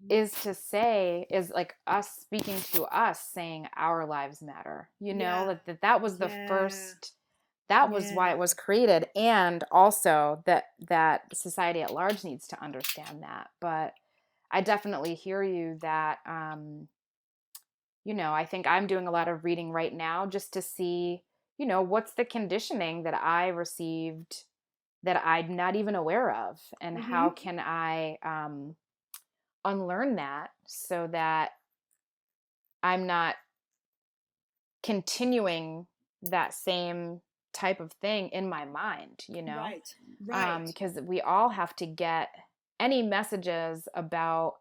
Is 0.09 0.33
to 0.42 0.55
say, 0.55 1.27
is 1.31 1.51
like 1.51 1.77
us 1.87 2.11
speaking 2.11 2.61
to 2.72 2.85
us 2.85 3.20
saying 3.20 3.68
our 3.77 4.07
lives 4.07 4.40
matter. 4.42 4.88
You 5.01 5.12
know, 5.14 5.40
Yeah. 5.40 5.42
like 5.42 5.64
that 5.66 5.83
that 5.83 6.01
was 6.01 6.18
the 6.18 6.29
Yeah. 6.29 6.46
first 6.46 7.12
that 7.68 7.90
was 7.90 8.11
why 8.11 8.31
it 8.31 8.38
was 8.38 8.55
created 8.55 9.09
and 9.14 9.62
also 9.70 10.42
that 10.46 10.72
that 10.88 11.37
society 11.37 11.83
at 11.83 11.92
large 11.92 12.24
needs 12.24 12.48
to 12.48 12.62
understand 12.62 13.22
that. 13.22 13.51
But 13.61 13.94
I 14.51 14.62
definitely 14.62 15.14
hear 15.14 15.42
you 15.42 15.79
that 15.83 16.20
um 16.27 16.88
you 18.05 18.14
know, 18.14 18.33
I 18.33 18.44
think 18.44 18.66
I'm 18.66 18.87
doing 18.87 19.07
a 19.07 19.11
lot 19.11 19.29
of 19.29 19.44
reading 19.44 19.70
right 19.70 19.92
now 19.92 20.27
just 20.27 20.53
to 20.55 20.62
see, 20.62 21.22
you 21.59 21.66
know, 21.66 21.83
what's 21.83 22.14
the 22.14 22.24
conditioning 22.24 23.03
that 23.03 23.14
I 23.14 23.48
received 23.48 24.44
that 25.03 25.22
I'm 25.24 25.55
not 25.57 25.77
even 25.77 25.94
aware 25.94 26.31
of, 26.35 26.59
and 26.81 26.98
how 26.98 27.31
can 27.31 27.61
I 27.61 28.18
um, 28.24 28.74
unlearn 29.64 30.16
that 30.16 30.51
so 30.66 31.07
that 31.12 31.51
I'm 32.83 33.07
not 33.07 33.35
continuing 34.83 35.87
that 36.23 36.55
same 36.55 37.21
type 37.53 37.81
of 37.81 37.92
thing 37.94 38.29
in 38.29 38.49
my 38.49 38.64
mind, 38.64 39.25
you 39.29 39.42
know? 39.42 39.57
Right. 39.57 39.94
Right. 40.25 40.66
because 40.66 40.94
we 41.01 41.21
all 41.21 41.49
have 41.49 41.75
to 41.77 41.87
get 41.87 42.29
any 42.81 43.03
messages 43.03 43.88
about 43.94 44.55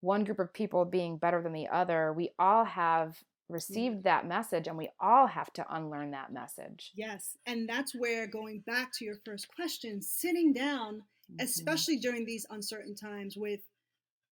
one 0.00 0.24
group 0.24 0.38
of 0.38 0.52
people 0.52 0.84
being 0.84 1.16
better 1.16 1.42
than 1.42 1.52
the 1.52 1.66
other 1.68 2.12
we 2.12 2.30
all 2.38 2.64
have 2.64 3.16
received 3.48 4.04
that 4.04 4.26
message 4.26 4.66
and 4.68 4.76
we 4.76 4.88
all 5.00 5.26
have 5.26 5.52
to 5.52 5.64
unlearn 5.74 6.10
that 6.10 6.32
message 6.32 6.92
yes. 6.94 7.36
And 7.46 7.68
that's 7.68 7.94
where 7.94 8.26
going 8.26 8.60
back 8.66 8.92
to 8.98 9.04
your 9.04 9.16
first 9.24 9.48
question, 9.54 10.02
sitting 10.02 10.52
down, 10.52 11.02
Mhm. 11.32 11.42
especially 11.42 11.96
during 11.98 12.24
these 12.24 12.46
uncertain 12.50 12.94
times, 12.94 13.36
with 13.36 13.60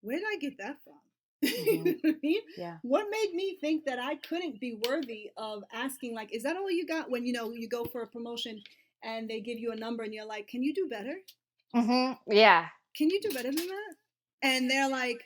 where 0.04 0.18
did 0.18 0.26
I 0.32 0.36
get 0.38 0.58
that 0.58 0.76
from? 0.84 1.00
Mhm. 1.44 1.50
you 1.66 1.84
know 1.84 1.94
what 2.02 2.14
I 2.14 2.18
mean? 2.22 2.42
yeah 2.56 2.78
What 2.82 3.06
made 3.10 3.34
me 3.34 3.58
think 3.60 3.84
that 3.86 3.98
I 3.98 4.16
couldn't 4.16 4.60
be 4.60 4.78
worthy 4.88 5.30
of 5.36 5.64
asking, 5.72 6.14
like, 6.14 6.34
is 6.34 6.42
that 6.44 6.56
all 6.56 6.70
you 6.70 6.86
got 6.86 7.10
when 7.10 7.26
you 7.26 7.32
know 7.32 7.52
you 7.52 7.68
go 7.68 7.84
for 7.84 8.02
a 8.02 8.06
promotion 8.06 8.62
and 9.02 9.28
they 9.28 9.40
give 9.40 9.58
you 9.58 9.72
a 9.72 9.76
number 9.76 10.02
and 10.04 10.14
you're 10.14 10.26
like, 10.26 10.48
can 10.48 10.62
you 10.62 10.74
do 10.74 10.88
better? 10.88 11.16
mm-hmm. 11.74 12.32
yeah 12.32 12.66
Can 12.96 13.10
you 13.10 13.20
do 13.20 13.30
better 13.30 13.52
than 13.52 13.66
that? 13.66 13.94
And 14.42 14.70
they're 14.70 14.88
like, 14.90 15.22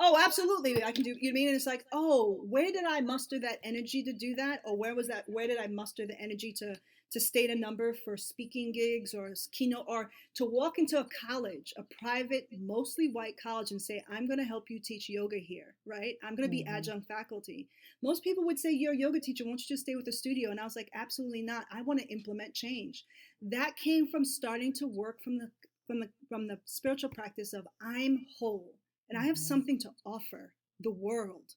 oh, 0.00 0.18
absolutely, 0.22 0.82
I 0.84 0.92
can 0.92 1.04
do. 1.04 1.14
You 1.18 1.30
know 1.30 1.30
I 1.30 1.34
mean? 1.34 1.48
And 1.48 1.56
it's 1.56 1.66
like, 1.66 1.84
oh, 1.92 2.40
where 2.48 2.70
did 2.72 2.84
I 2.84 3.00
muster 3.00 3.38
that 3.40 3.60
energy 3.62 4.02
to 4.04 4.12
do 4.12 4.34
that, 4.36 4.62
or 4.64 4.76
where 4.76 4.94
was 4.94 5.08
that? 5.08 5.24
Where 5.28 5.46
did 5.46 5.58
I 5.58 5.66
muster 5.68 6.06
the 6.06 6.20
energy 6.20 6.52
to 6.58 6.76
to 7.10 7.20
state 7.20 7.50
a 7.50 7.54
number 7.54 7.94
for 7.94 8.16
speaking 8.16 8.72
gigs 8.72 9.14
or 9.14 9.32
keynote, 9.52 9.86
or 9.88 10.10
to 10.34 10.44
walk 10.44 10.78
into 10.78 10.98
a 11.00 11.06
college, 11.26 11.72
a 11.76 11.82
private, 11.84 12.48
mostly 12.52 13.08
white 13.10 13.36
college, 13.42 13.70
and 13.70 13.80
say, 13.80 14.02
I'm 14.08 14.26
going 14.26 14.38
to 14.38 14.44
help 14.44 14.70
you 14.70 14.78
teach 14.80 15.08
yoga 15.08 15.38
here, 15.38 15.74
right? 15.86 16.16
I'm 16.22 16.34
going 16.34 16.46
to 16.48 16.50
be 16.50 16.64
Mhm. 16.64 16.66
adjunct 16.66 17.06
faculty. 17.08 17.68
Most 18.02 18.22
people 18.22 18.44
would 18.44 18.58
say, 18.58 18.70
you're 18.72 18.92
a 18.92 18.96
yoga 18.96 19.20
teacher. 19.20 19.44
Won't 19.44 19.60
you 19.60 19.66
just 19.74 19.82
stay 19.82 19.94
with 19.96 20.04
the 20.04 20.12
studio? 20.12 20.50
And 20.50 20.60
I 20.60 20.64
was 20.64 20.76
like, 20.76 20.90
absolutely 20.94 21.42
not. 21.42 21.66
I 21.70 21.82
want 21.82 22.00
to 22.00 22.06
implement 22.08 22.54
change. 22.54 23.04
That 23.42 23.76
came 23.76 24.06
from 24.08 24.24
starting 24.24 24.72
to 24.74 24.86
work 24.86 25.20
from 25.22 25.38
the 25.38 25.50
from 25.86 26.00
the 26.00 26.10
from 26.28 26.46
the 26.48 26.60
spiritual 26.66 27.10
practice 27.10 27.52
of 27.52 27.66
I'm 27.80 28.26
whole 28.38 28.74
and 29.08 29.18
I 29.18 29.24
have 29.24 29.36
Mhm. 29.36 29.38
something 29.38 29.78
to 29.80 29.90
offer 30.04 30.52
the 30.80 30.90
world, 30.90 31.54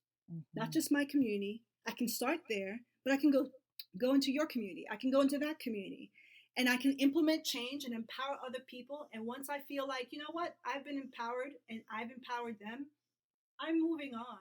not 0.56 0.72
Mhm. 0.72 0.74
just 0.74 0.92
my 0.92 1.06
community. 1.06 1.64
I 1.88 1.92
can 1.92 2.08
start 2.08 2.42
there, 2.50 2.80
but 3.04 3.14
I 3.14 3.18
can 3.18 3.32
go 3.32 3.50
go 3.98 4.14
into 4.14 4.32
your 4.32 4.46
community. 4.48 4.88
I 4.92 4.96
can 4.96 5.12
go 5.12 5.22
into 5.22 5.38
that 5.40 5.60
community. 5.60 6.12
And 6.58 6.70
I 6.70 6.78
can 6.78 6.94
implement 6.94 7.46
change 7.46 7.86
and 7.86 7.94
empower 7.94 8.38
other 8.46 8.60
people. 8.68 9.08
And 9.14 9.26
once 9.26 9.50
I 9.50 9.60
feel 9.60 9.88
like, 9.88 10.10
you 10.12 10.20
know 10.20 10.32
what, 10.34 10.56
I've 10.66 10.84
been 10.84 10.98
empowered 10.98 11.54
and 11.70 11.82
I've 11.92 12.12
empowered 12.12 12.58
them, 12.60 12.88
I'm 13.60 13.82
moving 13.82 14.14
on. 14.14 14.40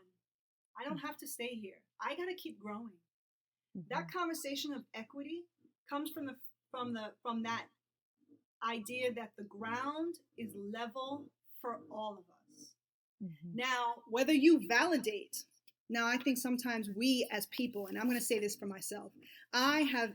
I 0.80 0.84
don't 0.88 0.98
have 0.98 1.16
to 1.18 1.28
stay 1.28 1.54
here. 1.54 1.80
I 2.00 2.16
got 2.16 2.26
to 2.26 2.34
keep 2.34 2.58
growing 2.60 2.90
that 3.90 4.08
Mhm. 4.08 4.12
conversation 4.12 4.72
of 4.72 4.84
equity 4.94 5.46
comes 5.88 6.10
from 6.10 6.26
the 6.26 6.36
from 6.70 6.92
the 6.92 7.14
from 7.22 7.42
that 7.42 7.68
idea 8.62 9.12
that 9.14 9.36
the 9.36 9.44
ground 9.44 10.20
is 10.36 10.54
level 10.56 11.30
for 11.60 11.80
all 11.90 12.18
of 12.18 12.24
us. 12.30 12.76
Mhm. 13.22 13.54
Now, 13.54 14.02
whether 14.08 14.32
you 14.32 14.66
validate, 14.68 15.44
now 15.90 16.07
I 16.07 16.16
think 16.18 16.38
sometimes 16.38 16.90
we 16.96 17.29
as 17.33 17.46
people, 17.46 17.88
and 17.88 17.98
I'm 17.98 18.07
going 18.07 18.18
to 18.18 18.24
say 18.24 18.38
this 18.38 18.57
for 18.57 18.66
myself, 18.66 19.12
I 19.53 19.83
have 19.83 20.12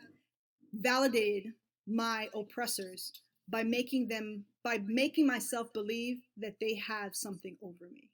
validated 0.73 1.53
my 1.87 2.29
oppressors 2.35 3.13
by 3.49 3.63
making 3.63 4.07
them 4.07 4.45
by 4.63 4.79
making 4.85 5.27
myself 5.27 5.71
believe 5.73 6.17
that 6.37 6.55
they 6.59 6.75
have 6.75 7.15
something 7.15 7.57
over 7.61 7.89
me. 7.91 8.09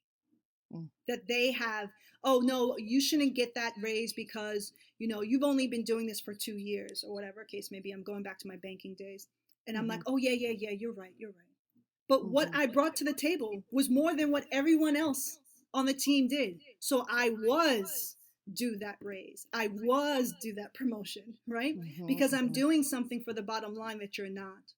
Mm. 0.74 0.88
That 1.08 1.28
they 1.28 1.52
have, 1.52 1.90
oh 2.24 2.40
no, 2.40 2.78
you 2.78 3.02
shouldn't 3.02 3.36
get 3.36 3.56
that 3.56 3.74
raise 3.82 4.14
because 4.14 4.74
you 5.00 5.08
know 5.08 5.22
you've 5.22 5.44
only 5.44 5.68
been 5.68 5.84
doing 5.84 6.08
this 6.08 6.22
for 6.22 6.34
two 6.34 6.58
years 6.58 7.04
or 7.08 7.14
whatever 7.14 7.44
case 7.46 7.70
maybe. 7.72 7.92
I'm 7.92 8.04
going 8.04 8.24
back 8.24 8.40
to 8.40 8.48
my 8.48 8.58
banking 8.58 8.96
days, 8.96 9.28
and 9.68 9.78
I'm 9.78 9.88
like, 9.88 10.02
oh 10.08 10.18
yeah, 10.18 10.32
yeah, 10.34 10.54
yeah, 10.58 10.72
you're 10.72 10.94
right, 10.94 11.14
you're 11.18 11.32
right. 11.32 11.48
But 12.08 12.30
what 12.30 12.52
Mhm. 12.52 12.56
I 12.56 12.68
brought 12.68 12.96
to 12.98 13.04
the 13.06 13.14
table 13.14 13.64
was 13.72 13.90
more 13.90 14.16
than 14.16 14.32
what 14.32 14.48
everyone 14.52 14.96
else 14.98 15.40
on 15.74 15.86
the 15.86 15.94
team 15.94 16.28
did. 16.28 16.62
So 16.80 17.06
I 17.10 17.30
was 17.30 18.18
do 18.54 18.76
that 18.78 18.98
raise. 19.02 19.48
I 19.54 19.68
was 19.68 20.34
do 20.42 20.54
that 20.56 20.74
promotion, 20.74 21.38
right? 21.48 21.78
Mhm. 21.78 22.08
Because 22.08 22.34
I'm 22.34 22.50
Mhm. 22.50 22.54
doing 22.54 22.84
something 22.84 23.24
for 23.24 23.34
the 23.34 23.44
bottom 23.44 23.76
line 23.76 24.00
that 24.00 24.18
you're 24.18 24.30
not. 24.30 24.74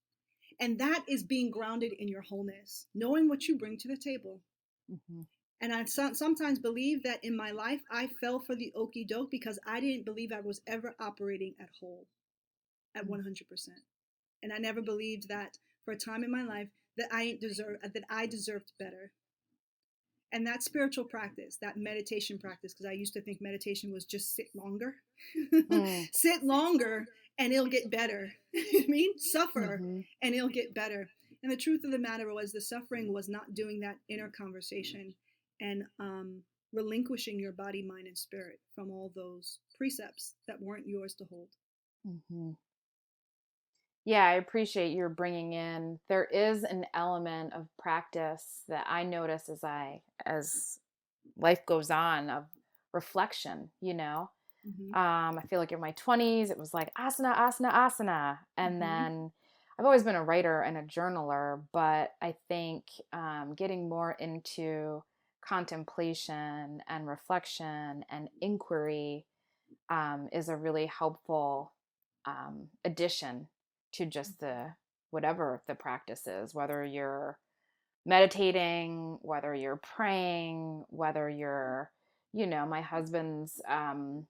And 0.59 0.77
that 0.79 1.03
is 1.07 1.23
being 1.23 1.49
grounded 1.49 1.93
in 1.93 2.07
your 2.07 2.21
wholeness, 2.21 2.87
knowing 2.93 3.27
what 3.27 3.47
you 3.47 3.57
bring 3.57 3.77
to 3.77 3.87
the 3.87 3.97
table. 3.97 4.43
Mhm. 4.91 5.27
And 5.61 5.73
I 5.73 5.85
so- 5.85 6.13
sometimes 6.13 6.59
believe 6.59 7.03
that 7.03 7.23
in 7.23 7.35
my 7.35 7.51
life, 7.51 7.83
I 7.89 8.07
fell 8.07 8.39
for 8.39 8.55
the 8.55 8.71
okey 8.73 9.05
doke 9.05 9.31
because 9.31 9.57
I 9.65 9.79
didn't 9.79 10.03
believe 10.03 10.31
I 10.31 10.41
was 10.41 10.61
ever 10.67 10.93
operating 10.99 11.55
at 11.57 11.69
whole, 11.79 12.07
at 12.93 13.05
Mm. 13.05 13.09
100%. 13.09 13.83
And 14.41 14.51
I 14.51 14.57
never 14.57 14.81
believed 14.81 15.29
that 15.29 15.57
for 15.85 15.93
a 15.93 15.97
time 15.97 16.23
in 16.23 16.29
my 16.29 16.43
life 16.43 16.69
that 16.97 17.11
I 17.11 17.37
deserve 17.37 17.81
that 17.81 18.03
I 18.09 18.27
deserved 18.27 18.73
better. 18.77 19.11
And 20.33 20.45
that 20.47 20.63
spiritual 20.63 21.05
practice, 21.05 21.57
that 21.61 21.77
meditation 21.77 22.37
practice, 22.39 22.73
because 22.73 22.87
I 22.87 22.93
used 22.93 23.13
to 23.13 23.21
think 23.21 23.39
meditation 23.39 23.93
was 23.93 24.03
just 24.03 24.35
sit 24.35 24.47
longer, 24.55 24.95
Mm. 25.53 26.09
sit 26.13 26.43
longer, 26.43 27.07
and 27.37 27.53
it'll 27.53 27.67
get 27.67 27.89
better. 27.91 28.33
I 28.55 28.85
mean, 28.87 29.17
suffer 29.17 29.77
Mhm. 29.81 30.05
and 30.21 30.35
it'll 30.35 30.49
get 30.49 30.73
better. 30.73 31.07
And 31.43 31.51
the 31.51 31.57
truth 31.57 31.83
of 31.83 31.91
the 31.91 31.99
matter 31.99 32.33
was, 32.33 32.51
the 32.51 32.61
suffering 32.61 33.13
was 33.13 33.29
not 33.29 33.53
doing 33.53 33.79
that 33.81 33.97
inner 34.09 34.29
conversation 34.29 35.13
and 35.61 35.83
um, 35.99 36.43
relinquishing 36.71 37.39
your 37.39 37.51
body, 37.51 37.83
mind, 37.83 38.07
and 38.07 38.17
spirit 38.17 38.59
from 38.73 38.89
all 38.89 39.11
those 39.15 39.59
precepts 39.77 40.33
that 40.47 40.59
weren't 40.61 40.87
yours 40.87 41.13
to 41.15 41.25
hold. 41.25 41.49
Mm-hmm. 42.07 42.51
Yeah, 44.05 44.25
I 44.25 44.33
appreciate 44.33 44.91
your 44.91 45.09
bringing 45.09 45.53
in. 45.53 45.99
There 46.09 46.25
is 46.25 46.63
an 46.63 46.85
element 46.93 47.53
of 47.53 47.67
practice 47.79 48.63
that 48.67 48.85
I 48.89 49.03
notice 49.03 49.47
as 49.49 49.63
I 49.63 50.01
as 50.25 50.79
life 51.37 51.65
goes 51.65 51.89
on 51.89 52.29
of 52.29 52.45
reflection. 52.93 53.69
You 53.79 53.93
know, 53.93 54.29
mm-hmm. 54.67 54.93
um, 54.93 55.37
I 55.37 55.43
feel 55.49 55.59
like 55.59 55.71
in 55.71 55.79
my 55.79 55.91
twenties 55.91 56.49
it 56.49 56.57
was 56.57 56.73
like 56.73 56.93
asana, 56.95 57.37
asana, 57.37 57.73
asana, 57.73 58.37
and 58.57 58.73
mm-hmm. 58.73 58.79
then 58.79 59.31
I've 59.79 59.85
always 59.85 60.03
been 60.03 60.15
a 60.15 60.23
writer 60.23 60.61
and 60.61 60.77
a 60.77 60.83
journaler, 60.83 61.61
but 61.71 62.11
I 62.21 62.35
think 62.47 62.83
um, 63.11 63.53
getting 63.55 63.89
more 63.89 64.11
into 64.19 65.03
contemplation 65.41 66.81
and 66.87 67.07
reflection 67.07 68.05
and 68.09 68.29
inquiry 68.41 69.25
um, 69.89 70.29
is 70.31 70.49
a 70.49 70.55
really 70.55 70.85
helpful 70.85 71.73
um, 72.25 72.67
addition 72.85 73.47
to 73.93 74.05
just 74.05 74.39
the 74.39 74.73
whatever 75.11 75.61
the 75.67 75.75
practice 75.75 76.25
is, 76.27 76.55
whether 76.55 76.83
you're 76.83 77.37
meditating, 78.05 79.17
whether 79.21 79.53
you're 79.53 79.79
praying, 79.95 80.83
whether 80.89 81.29
you're, 81.29 81.91
you 82.33 82.47
know, 82.47 82.65
my 82.65 82.81
husband's 82.81 83.61
um, 83.69 84.25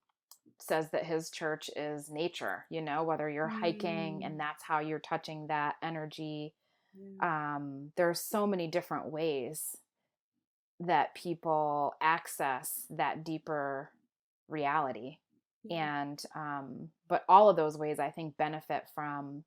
says 0.59 0.89
that 0.91 1.05
his 1.05 1.29
church 1.29 1.69
is 1.75 2.09
nature, 2.09 2.65
you 2.69 2.81
know, 2.81 3.03
whether 3.03 3.29
you're 3.29 3.49
mm. 3.49 3.59
hiking 3.59 4.23
and 4.23 4.35
mm. 4.35 4.37
that's 4.37 4.63
how 4.63 4.79
you're 4.79 4.99
touching 4.99 5.47
that 5.47 5.75
energy. 5.81 6.53
Mm. 6.97 7.23
Um, 7.23 7.91
there's 7.95 8.19
so 8.19 8.45
many 8.45 8.67
different 8.67 9.07
ways 9.07 9.77
that 10.79 11.15
people 11.15 11.93
access 12.01 12.85
that 12.89 13.23
deeper 13.23 13.89
reality. 14.47 15.17
And 15.71 16.21
um, 16.35 16.89
but 17.07 17.23
all 17.29 17.49
of 17.49 17.55
those 17.55 17.77
ways 17.77 17.97
I 17.97 18.11
think 18.11 18.35
benefit 18.35 18.83
from 18.93 19.45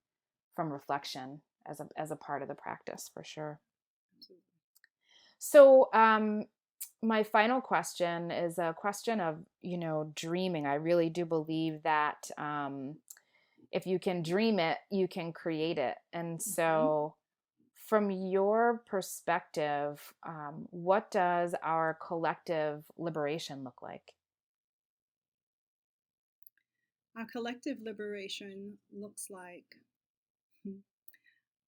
from 0.57 0.73
reflection 0.73 1.43
as 1.67 1.79
a 1.81 1.89
as 1.97 2.11
a 2.11 2.17
part 2.17 2.43
of 2.43 2.49
the 2.49 2.55
practice 2.55 3.11
for 3.13 3.23
sure. 3.23 3.61
So 5.39 5.91
um, 5.93 6.45
my 7.03 7.23
final 7.23 7.61
question 7.61 8.31
is 8.31 8.59
a 8.59 8.75
question 8.77 9.21
of 9.21 9.39
you 9.63 9.79
know 9.79 10.11
dreaming. 10.17 10.67
I 10.67 10.75
really 10.75 11.11
do 11.11 11.25
believe 11.25 11.83
that 11.85 12.31
um, 12.39 12.97
if 13.73 13.87
you 13.87 13.99
can 13.99 14.23
dream 14.23 14.59
it, 14.59 14.79
you 14.91 15.09
can 15.09 15.33
create 15.33 15.79
it. 15.79 15.97
And 16.13 16.39
mm-hmm. 16.39 16.51
so, 16.51 17.15
from 17.87 18.11
your 18.11 18.83
perspective, 18.89 20.15
um, 20.27 20.67
what 20.71 21.11
does 21.11 21.55
our 21.63 21.99
collective 22.07 22.85
liberation 22.97 23.63
look 23.65 23.83
like? 23.83 24.13
Our 27.17 27.27
collective 27.27 27.79
liberation 27.83 28.75
looks 28.93 29.29
like 29.31 29.77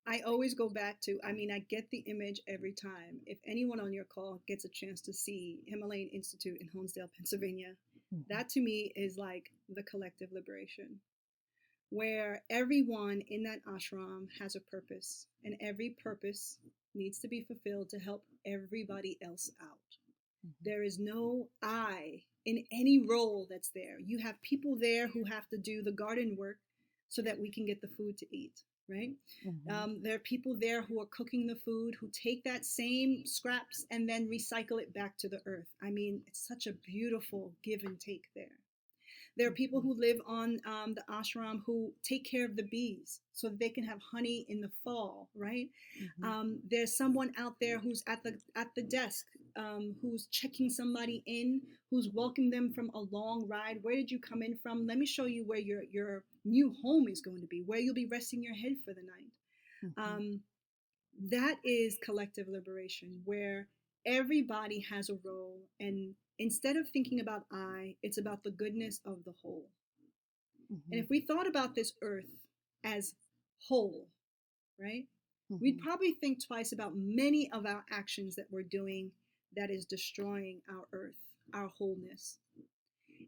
I 0.08 0.20
always 0.26 0.54
go 0.54 0.70
back 0.70 1.02
to, 1.02 1.18
I 1.22 1.32
mean, 1.32 1.50
I 1.52 1.58
get 1.68 1.90
the 1.90 1.98
image 1.98 2.40
every 2.48 2.72
time. 2.72 3.20
If 3.26 3.36
anyone 3.46 3.78
on 3.78 3.92
your 3.92 4.06
call 4.06 4.40
gets 4.48 4.64
a 4.64 4.70
chance 4.70 5.02
to 5.02 5.12
see 5.12 5.58
Himalayan 5.66 6.08
Institute 6.08 6.56
in 6.62 6.68
Honesdale, 6.74 7.10
Pennsylvania, 7.14 7.74
mm-hmm. 8.14 8.22
that 8.30 8.48
to 8.50 8.60
me 8.60 8.90
is 8.96 9.18
like 9.18 9.50
the 9.68 9.82
collective 9.82 10.30
liberation, 10.32 11.00
where 11.90 12.42
everyone 12.48 13.20
in 13.28 13.42
that 13.42 13.60
ashram 13.66 14.28
has 14.40 14.56
a 14.56 14.60
purpose, 14.60 15.26
and 15.44 15.56
every 15.60 15.94
purpose 16.02 16.56
needs 16.94 17.18
to 17.18 17.28
be 17.28 17.42
fulfilled 17.42 17.90
to 17.90 17.98
help 17.98 18.24
everybody 18.46 19.18
else 19.22 19.50
out. 19.60 19.90
Mm-hmm. 20.46 20.50
There 20.64 20.84
is 20.84 20.98
no 20.98 21.48
I 21.62 22.22
in 22.46 22.64
any 22.72 23.04
role 23.06 23.46
that's 23.50 23.72
there. 23.74 23.98
You 24.02 24.16
have 24.20 24.40
people 24.40 24.74
there 24.80 25.06
who 25.06 25.24
have 25.24 25.46
to 25.48 25.58
do 25.58 25.82
the 25.82 25.92
garden 25.92 26.34
work 26.38 26.56
so 27.10 27.20
that 27.20 27.38
we 27.38 27.50
can 27.50 27.66
get 27.66 27.82
the 27.82 27.88
food 27.88 28.16
to 28.18 28.26
eat 28.34 28.62
right? 28.88 29.10
Mm-hmm. 29.46 29.70
Um, 29.70 30.00
there 30.02 30.14
are 30.14 30.20
people 30.20 30.56
there 30.58 30.82
who 30.82 31.00
are 31.00 31.08
cooking 31.10 31.46
the 31.46 31.56
food 31.56 31.94
who 32.00 32.08
take 32.12 32.44
that 32.44 32.64
same 32.64 33.22
scraps 33.24 33.84
and 33.90 34.08
then 34.08 34.28
recycle 34.28 34.80
it 34.80 34.92
back 34.94 35.16
to 35.18 35.28
the 35.28 35.40
earth. 35.46 35.68
I 35.82 35.90
mean, 35.90 36.22
it's 36.26 36.46
such 36.46 36.66
a 36.66 36.72
beautiful 36.72 37.52
give 37.62 37.82
and 37.84 37.98
take 38.00 38.24
there. 38.34 38.46
There 39.36 39.46
are 39.46 39.52
people 39.52 39.80
mm-hmm. 39.80 39.88
who 39.88 40.00
live 40.00 40.16
on 40.26 40.58
um, 40.66 40.94
the 40.94 41.04
ashram 41.08 41.60
who 41.64 41.92
take 42.02 42.28
care 42.28 42.44
of 42.44 42.56
the 42.56 42.64
bees 42.64 43.20
so 43.32 43.48
that 43.48 43.60
they 43.60 43.68
can 43.68 43.84
have 43.84 44.00
honey 44.10 44.44
in 44.48 44.60
the 44.60 44.70
fall, 44.82 45.28
right? 45.36 45.68
Mm-hmm. 46.02 46.24
Um, 46.24 46.58
there's 46.68 46.96
someone 46.96 47.32
out 47.38 47.54
there 47.60 47.78
who's 47.78 48.02
at 48.08 48.22
the 48.24 48.36
at 48.56 48.68
the 48.74 48.82
desk 48.82 49.26
um, 49.56 49.94
who's 50.02 50.26
checking 50.26 50.68
somebody 50.68 51.22
in, 51.26 51.60
who's 51.90 52.08
welcoming 52.12 52.50
them 52.50 52.72
from 52.72 52.90
a 52.94 53.00
long 53.12 53.46
ride. 53.48 53.78
Where 53.82 53.94
did 53.94 54.10
you 54.10 54.18
come 54.18 54.42
in 54.42 54.56
from? 54.56 54.86
Let 54.86 54.98
me 54.98 55.06
show 55.06 55.26
you 55.26 55.44
where 55.46 55.58
your 55.58 55.82
your 55.90 56.24
new 56.48 56.74
home 56.82 57.08
is 57.08 57.20
going 57.20 57.40
to 57.40 57.46
be, 57.46 57.62
where 57.64 57.78
you'll 57.78 57.94
be 57.94 58.08
resting 58.10 58.42
your 58.42 58.54
head 58.54 58.76
for 58.84 58.94
the 58.94 59.02
night. 59.02 59.32
Mm-hmm. 59.84 60.14
Um, 60.16 60.40
that 61.30 61.56
is 61.64 61.98
collective 62.04 62.46
liberation, 62.48 63.20
where 63.24 63.68
everybody 64.06 64.84
has 64.90 65.08
a 65.10 65.18
role, 65.24 65.60
and 65.80 66.14
instead 66.38 66.76
of 66.76 66.88
thinking 66.88 67.20
about 67.20 67.44
I, 67.52 67.96
it's 68.02 68.18
about 68.18 68.44
the 68.44 68.50
goodness 68.50 69.00
of 69.04 69.24
the 69.24 69.34
whole. 69.42 69.68
Mm-hmm. 70.72 70.92
And 70.92 71.02
if 71.02 71.10
we 71.10 71.20
thought 71.20 71.46
about 71.46 71.74
this 71.74 71.92
earth 72.02 72.46
as 72.84 73.14
whole, 73.68 74.08
right? 74.80 75.04
Mm-hmm. 75.50 75.62
We'd 75.62 75.80
probably 75.80 76.12
think 76.12 76.44
twice 76.46 76.72
about 76.72 76.92
many 76.94 77.50
of 77.52 77.66
our 77.66 77.84
actions 77.90 78.36
that 78.36 78.46
we're 78.50 78.62
doing 78.62 79.10
that 79.56 79.70
is 79.70 79.86
destroying 79.86 80.60
our 80.68 80.84
earth, 80.92 81.18
our 81.54 81.70
wholeness. 81.78 82.38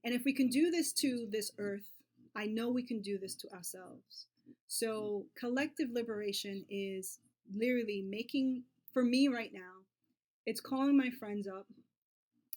And 0.05 0.15
if 0.15 0.23
we 0.25 0.35
can 0.35 0.49
do 0.49 0.71
this 0.71 0.93
to 0.95 1.27
this 1.31 1.51
earth, 1.59 1.89
I 2.37 2.47
know 2.47 2.69
we 2.69 2.83
can 2.83 3.01
do 3.01 3.19
this 3.19 3.35
to 3.37 3.53
ourselves. 3.53 4.27
So, 4.69 5.27
collective 5.39 5.91
liberation 5.91 6.65
is 6.71 7.19
literally 7.55 8.03
making, 8.09 8.63
for 8.93 9.03
me 9.03 9.29
right 9.29 9.53
now, 9.53 9.85
it's 10.47 10.61
calling 10.61 10.97
my 10.97 11.11
friends 11.11 11.49
up 11.49 11.67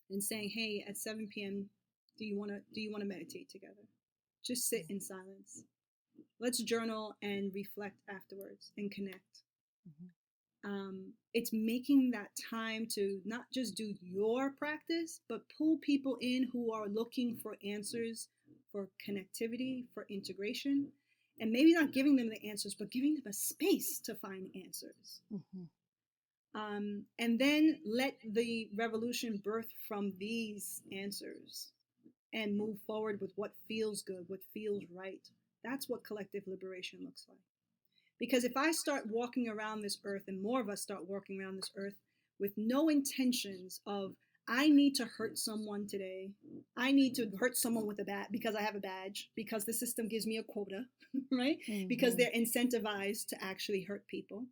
and 0.10 0.24
saying, 0.24 0.50
"Hey, 0.50 0.86
at 0.88 0.98
7 0.98 1.28
p.m., 1.28 1.70
do 2.18 2.26
you 2.26 2.38
want 2.38 2.52
to 2.52 2.62
do 2.74 2.82
you 2.82 2.92
want 2.92 3.02
to 3.02 3.08
meditate 3.08 3.50
together? 3.50 3.88
Just 4.44 4.70
sit 4.70 4.86
in 4.90 5.00
silence. 5.00 5.64
Let's 6.40 6.62
journal 6.62 7.16
and 7.22 7.54
reflect 7.54 7.98
afterwards 8.10 8.72
and 8.78 8.92
connect." 8.92 9.44
Mm-hmm 9.88 10.08
um, 10.64 11.14
it's 11.34 11.52
making 11.52 12.12
that 12.12 12.30
time 12.50 12.88
to 12.94 13.20
not 13.26 13.46
just 13.54 13.76
do 13.76 13.94
your 14.02 14.52
practice, 14.52 15.20
but 15.28 15.42
pull 15.58 15.78
people 15.82 16.18
in 16.22 16.48
who 16.54 16.72
are 16.74 16.88
looking 16.88 17.38
for 17.42 17.58
answers, 17.66 18.30
for 18.74 18.90
connectivity, 19.08 19.86
for 19.94 20.06
integration, 20.10 20.90
and 21.40 21.52
maybe 21.52 21.74
not 21.74 21.94
giving 21.94 22.18
them 22.18 22.30
the 22.30 22.50
answers, 22.50 22.76
but 22.78 22.92
giving 22.92 23.14
them 23.14 23.24
a 23.28 23.34
space 23.34 24.00
to 24.00 24.16
find 24.16 24.50
answers. 24.56 25.22
Mm-hmm. 25.34 25.64
Um, 26.60 27.04
and 27.18 27.40
then 27.40 27.80
let 27.86 28.18
the 28.28 28.70
revolution 28.76 29.42
birth 29.44 29.74
from 29.88 30.14
these 30.20 30.82
answers 30.92 31.72
and 32.34 32.58
move 32.58 32.78
forward 32.86 33.20
with 33.22 33.32
what 33.36 33.54
feels 33.68 34.02
good, 34.02 34.26
what 34.28 34.40
feels 34.54 34.84
right. 34.94 35.22
That's 35.64 35.88
what 35.88 36.04
collective 36.04 36.44
liberation 36.46 37.00
looks 37.04 37.26
like. 37.30 37.38
Because 38.20 38.44
if 38.44 38.56
I 38.56 38.72
start 38.72 39.06
walking 39.10 39.50
around 39.50 39.82
this 39.82 39.98
earth, 40.06 40.24
and 40.28 40.42
more 40.42 40.62
of 40.62 40.70
us 40.70 40.82
start 40.82 41.08
walking 41.08 41.42
around 41.42 41.58
this 41.58 41.72
earth 41.76 41.96
with 42.40 42.52
no 42.58 42.90
intentions 42.90 43.82
of, 43.86 44.14
I 44.48 44.70
need 44.70 44.96
to 44.96 45.06
hurt 45.06 45.38
someone 45.38 45.88
today. 45.88 46.32
I 46.76 46.92
need 46.92 47.16
to 47.16 47.30
hurt 47.40 47.56
someone 47.56 47.86
with 47.86 48.00
a 48.00 48.04
bat 48.04 48.28
because 48.32 48.56
I 48.56 48.62
have 48.62 48.76
a 48.76 48.80
badge, 48.80 49.30
because 49.36 49.66
the 49.66 49.74
system 49.74 50.08
gives 50.08 50.28
me 50.28 50.38
a 50.38 50.44
quota, 50.44 50.86
right? 51.32 51.58
Mm-hmm. 51.70 51.88
Because 51.88 52.16
they're 52.16 52.32
incentivized 52.36 53.28
to 53.28 53.44
actually 53.44 53.84
hurt 53.84 54.06
people 54.08 54.44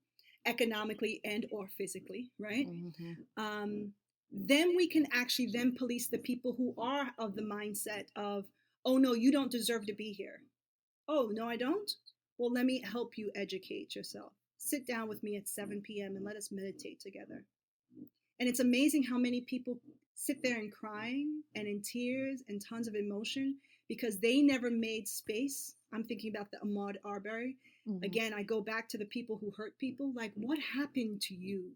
economically 0.46 1.22
and 1.24 1.46
or 1.52 1.68
physically, 1.68 2.32
right? 2.40 2.68
Mm-hmm. 2.68 3.44
Um, 3.44 3.92
then 4.32 4.76
we 4.76 4.88
can 4.88 5.08
actually 5.12 5.48
then 5.48 5.76
police 5.76 6.08
the 6.08 6.18
people 6.18 6.54
who 6.58 6.74
are 6.78 7.08
of 7.20 7.36
the 7.36 7.42
mindset 7.42 8.06
of, 8.16 8.46
oh 8.86 8.98
no, 8.98 9.14
you 9.14 9.32
don't 9.32 9.52
deserve 9.52 9.86
to 9.88 9.94
be 9.94 10.14
here. 10.14 10.42
Oh 11.08 11.30
no, 11.32 11.48
I 11.48 11.58
don't. 11.58 11.92
Well, 12.38 12.52
let 12.52 12.66
me 12.66 12.82
help 12.82 13.18
you 13.18 13.30
educate 13.36 13.96
yourself. 13.96 14.32
Sit 14.58 14.88
down 14.88 15.10
with 15.10 15.22
me 15.22 15.36
at 15.36 15.50
7 15.50 15.82
p.m. 15.82 16.16
and 16.16 16.26
let 16.26 16.36
us 16.36 16.52
meditate 16.52 17.00
together. 17.00 17.46
And 18.42 18.50
it's 18.50 18.60
amazing 18.60 19.04
how 19.04 19.20
many 19.20 19.42
people 19.42 19.78
sit 20.16 20.42
there 20.42 20.58
and 20.58 20.74
crying 20.74 21.44
and 21.54 21.68
in 21.68 21.80
tears 21.84 22.42
and 22.50 22.60
tons 22.60 22.88
of 22.88 22.96
emotion 22.96 23.58
because 23.88 24.18
they 24.18 24.42
never 24.42 24.72
made 24.72 25.08
space. 25.08 25.76
I'm 25.94 26.04
thinking 26.04 26.34
about 26.36 26.50
the 26.50 26.58
Ahmaud 26.58 26.96
Arbery. 27.06 27.58
Mm-hmm. 27.88 28.04
Again, 28.04 28.34
I 28.34 28.42
go 28.42 28.60
back 28.60 28.90
to 28.90 28.98
the 28.98 29.06
people 29.06 29.38
who 29.40 29.52
hurt 29.56 29.78
people. 29.78 30.12
Like, 30.16 30.32
what 30.34 30.58
happened 30.58 31.22
to 31.28 31.36
you 31.36 31.70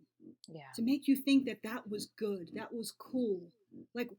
yeah. 0.47 0.61
to 0.74 0.82
make 0.82 1.07
you 1.07 1.16
think 1.16 1.45
that 1.45 1.61
that 1.63 1.88
was 1.88 2.07
good, 2.18 2.49
that 2.55 2.74
was 2.74 2.91
cool? 2.97 3.41
Like, 3.93 4.09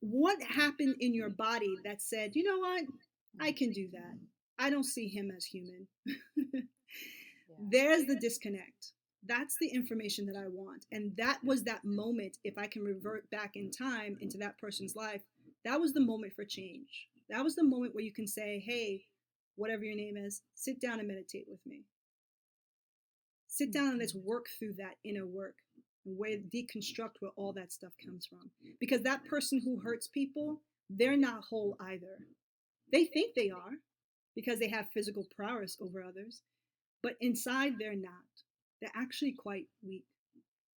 what 0.00 0.42
happened 0.42 0.96
in 1.00 1.12
your 1.12 1.28
body 1.28 1.76
that 1.84 2.00
said, 2.00 2.34
you 2.34 2.44
know 2.44 2.60
what, 2.60 2.84
I 3.38 3.52
can 3.52 3.72
do 3.72 3.90
that? 3.92 4.18
I 4.58 4.70
don't 4.70 4.84
see 4.84 5.06
him 5.06 5.30
as 5.36 5.44
human. 5.44 5.86
yeah. 6.06 6.60
There's 7.58 8.06
the 8.06 8.16
disconnect. 8.16 8.93
That's 9.26 9.56
the 9.60 9.68
information 9.68 10.26
that 10.26 10.36
I 10.36 10.48
want. 10.48 10.86
And 10.92 11.12
that 11.16 11.38
was 11.42 11.62
that 11.64 11.84
moment, 11.84 12.38
if 12.44 12.58
I 12.58 12.66
can 12.66 12.82
revert 12.82 13.30
back 13.30 13.56
in 13.56 13.70
time 13.70 14.18
into 14.20 14.38
that 14.38 14.58
person's 14.58 14.94
life, 14.94 15.22
that 15.64 15.80
was 15.80 15.92
the 15.92 16.00
moment 16.00 16.34
for 16.34 16.44
change. 16.44 17.08
That 17.30 17.42
was 17.42 17.54
the 17.56 17.64
moment 17.64 17.94
where 17.94 18.04
you 18.04 18.12
can 18.12 18.26
say, 18.26 18.62
hey, 18.66 19.04
whatever 19.56 19.84
your 19.84 19.96
name 19.96 20.16
is, 20.16 20.42
sit 20.54 20.80
down 20.80 20.98
and 20.98 21.08
meditate 21.08 21.46
with 21.48 21.60
me. 21.66 21.84
Sit 23.48 23.72
down 23.72 23.90
and 23.90 23.98
let's 23.98 24.14
work 24.14 24.46
through 24.58 24.74
that 24.74 24.96
inner 25.04 25.26
work 25.26 25.54
where 26.04 26.36
deconstruct 26.36 27.12
where 27.20 27.30
all 27.36 27.52
that 27.54 27.72
stuff 27.72 27.92
comes 28.04 28.26
from. 28.26 28.50
Because 28.78 29.02
that 29.02 29.24
person 29.24 29.60
who 29.64 29.80
hurts 29.80 30.06
people, 30.06 30.60
they're 30.90 31.16
not 31.16 31.44
whole 31.48 31.76
either. 31.80 32.18
They 32.92 33.06
think 33.06 33.34
they 33.34 33.50
are 33.50 33.72
because 34.34 34.58
they 34.58 34.68
have 34.68 34.90
physical 34.92 35.26
prowess 35.34 35.78
over 35.80 36.02
others, 36.02 36.42
but 37.02 37.14
inside 37.20 37.74
they're 37.78 37.96
not. 37.96 38.12
They're 38.84 39.02
actually 39.02 39.32
quite 39.32 39.64
weak. 39.82 40.04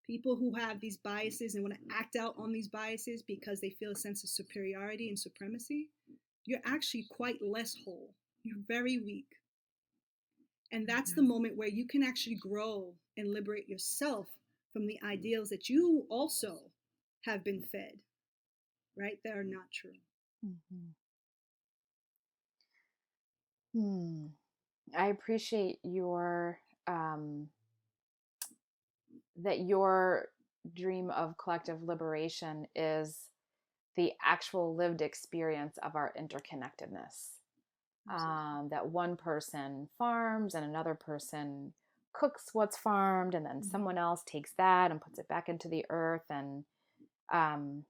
People 0.06 0.34
who 0.34 0.54
have 0.54 0.80
these 0.80 0.96
biases 0.96 1.54
and 1.54 1.62
want 1.62 1.74
to 1.74 1.94
act 1.94 2.16
out 2.16 2.34
on 2.38 2.50
these 2.50 2.66
biases 2.66 3.20
because 3.20 3.60
they 3.60 3.68
feel 3.68 3.90
a 3.90 3.96
sense 3.96 4.24
of 4.24 4.30
superiority 4.30 5.10
and 5.10 5.18
supremacy, 5.18 5.90
you're 6.46 6.62
actually 6.64 7.04
quite 7.10 7.42
less 7.42 7.76
whole. 7.84 8.14
You're 8.44 8.62
very 8.66 8.98
weak. 8.98 9.26
And 10.72 10.86
that's 10.86 11.12
the 11.12 11.20
moment 11.20 11.58
where 11.58 11.68
you 11.68 11.86
can 11.86 12.02
actually 12.02 12.36
grow 12.36 12.94
and 13.18 13.34
liberate 13.34 13.68
yourself 13.68 14.28
from 14.72 14.86
the 14.86 14.98
ideals 15.04 15.50
that 15.50 15.68
you 15.68 16.06
also 16.08 16.60
have 17.26 17.44
been 17.44 17.60
fed, 17.60 17.92
right? 18.96 19.18
That 19.22 19.36
are 19.36 19.44
not 19.44 19.70
true. 19.70 19.90
Mm-hmm. 20.46 20.86
Hmm. 23.78 24.26
I 24.96 25.08
appreciate 25.08 25.78
your 25.82 26.58
um, 26.86 27.50
that 29.42 29.60
your 29.60 30.26
dream 30.74 31.10
of 31.10 31.36
collective 31.38 31.82
liberation 31.82 32.66
is 32.74 33.18
the 33.96 34.12
actual 34.24 34.76
lived 34.76 35.02
experience 35.02 35.76
of 35.82 35.96
our 35.96 36.12
interconnectedness. 36.18 37.34
Um, 38.10 38.68
that 38.70 38.88
one 38.88 39.16
person 39.16 39.88
farms 39.98 40.54
and 40.54 40.64
another 40.64 40.94
person 40.94 41.74
cooks 42.14 42.46
what's 42.54 42.76
farmed, 42.76 43.34
and 43.34 43.44
then 43.44 43.56
mm-hmm. 43.56 43.70
someone 43.70 43.98
else 43.98 44.22
takes 44.24 44.52
that 44.56 44.90
and 44.90 45.00
puts 45.00 45.18
it 45.18 45.28
back 45.28 45.48
into 45.50 45.68
the 45.68 45.84
earth. 45.90 46.24
And 46.30 46.64
um, 47.30 47.84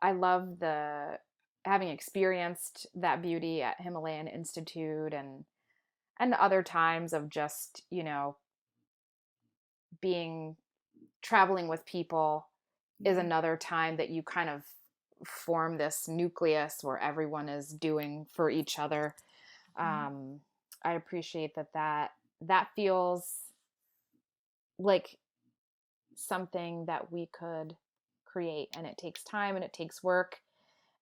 I 0.00 0.12
love 0.12 0.60
the 0.60 1.18
having 1.64 1.88
experienced 1.88 2.86
that 2.94 3.20
beauty 3.20 3.62
at 3.62 3.80
Himalayan 3.80 4.28
Institute 4.28 5.12
and 5.12 5.44
and 6.18 6.34
other 6.34 6.62
times 6.62 7.12
of 7.12 7.28
just 7.28 7.82
you 7.90 8.04
know 8.04 8.36
being 10.00 10.56
traveling 11.22 11.68
with 11.68 11.84
people 11.84 12.46
is 13.04 13.16
mm-hmm. 13.16 13.26
another 13.26 13.56
time 13.56 13.96
that 13.96 14.10
you 14.10 14.22
kind 14.22 14.48
of 14.48 14.62
form 15.24 15.76
this 15.76 16.08
nucleus 16.08 16.78
where 16.82 16.98
everyone 16.98 17.48
is 17.48 17.68
doing 17.68 18.26
for 18.32 18.48
each 18.48 18.78
other 18.78 19.14
mm-hmm. 19.78 20.06
um, 20.06 20.40
i 20.82 20.92
appreciate 20.92 21.54
that 21.54 21.72
that 21.74 22.12
that 22.40 22.68
feels 22.74 23.34
like 24.78 25.18
something 26.14 26.86
that 26.86 27.12
we 27.12 27.28
could 27.32 27.76
create 28.24 28.68
and 28.76 28.86
it 28.86 28.96
takes 28.96 29.22
time 29.22 29.56
and 29.56 29.64
it 29.64 29.72
takes 29.72 30.02
work 30.02 30.40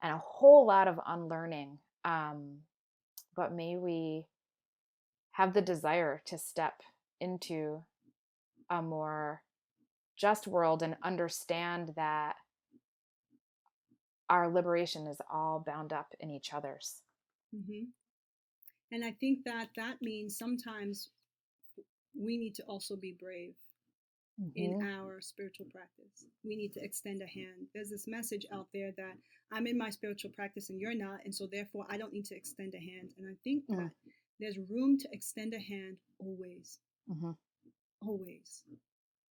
and 0.02 0.12
a 0.12 0.22
whole 0.24 0.66
lot 0.66 0.88
of 0.88 0.98
unlearning 1.06 1.78
um, 2.04 2.58
but 3.36 3.52
may 3.52 3.76
we 3.76 4.24
have 5.32 5.54
the 5.54 5.62
desire 5.62 6.20
to 6.24 6.36
step 6.38 6.82
into 7.20 7.82
a 8.70 8.82
more 8.82 9.42
just 10.16 10.46
world 10.46 10.82
and 10.82 10.96
understand 11.02 11.92
that 11.96 12.34
our 14.28 14.48
liberation 14.48 15.06
is 15.06 15.18
all 15.32 15.62
bound 15.64 15.92
up 15.92 16.08
in 16.20 16.30
each 16.30 16.52
other's. 16.52 17.02
Mm-hmm. 17.54 17.84
And 18.92 19.04
I 19.04 19.12
think 19.12 19.40
that 19.44 19.68
that 19.76 20.02
means 20.02 20.36
sometimes 20.36 21.10
we 22.18 22.36
need 22.36 22.54
to 22.56 22.62
also 22.64 22.96
be 22.96 23.16
brave 23.18 23.54
mm-hmm. 24.40 24.50
in 24.56 24.82
our 24.82 25.20
spiritual 25.20 25.66
practice. 25.70 26.26
We 26.44 26.56
need 26.56 26.72
to 26.74 26.82
extend 26.82 27.22
a 27.22 27.26
hand. 27.26 27.68
There's 27.74 27.90
this 27.90 28.06
message 28.06 28.46
out 28.52 28.66
there 28.72 28.92
that 28.96 29.14
I'm 29.52 29.66
in 29.66 29.78
my 29.78 29.90
spiritual 29.90 30.30
practice 30.30 30.70
and 30.70 30.80
you're 30.80 30.94
not, 30.94 31.20
and 31.24 31.34
so 31.34 31.46
therefore 31.46 31.86
I 31.88 31.96
don't 31.96 32.12
need 32.12 32.26
to 32.26 32.36
extend 32.36 32.74
a 32.74 32.78
hand. 32.78 33.12
And 33.18 33.26
I 33.28 33.36
think 33.44 33.64
mm. 33.70 33.76
that 33.76 33.90
there's 34.40 34.58
room 34.70 34.98
to 34.98 35.08
extend 35.12 35.54
a 35.54 35.58
hand 35.58 35.96
always. 36.18 36.78
Mm-hmm. 38.02 38.08
Always 38.08 38.64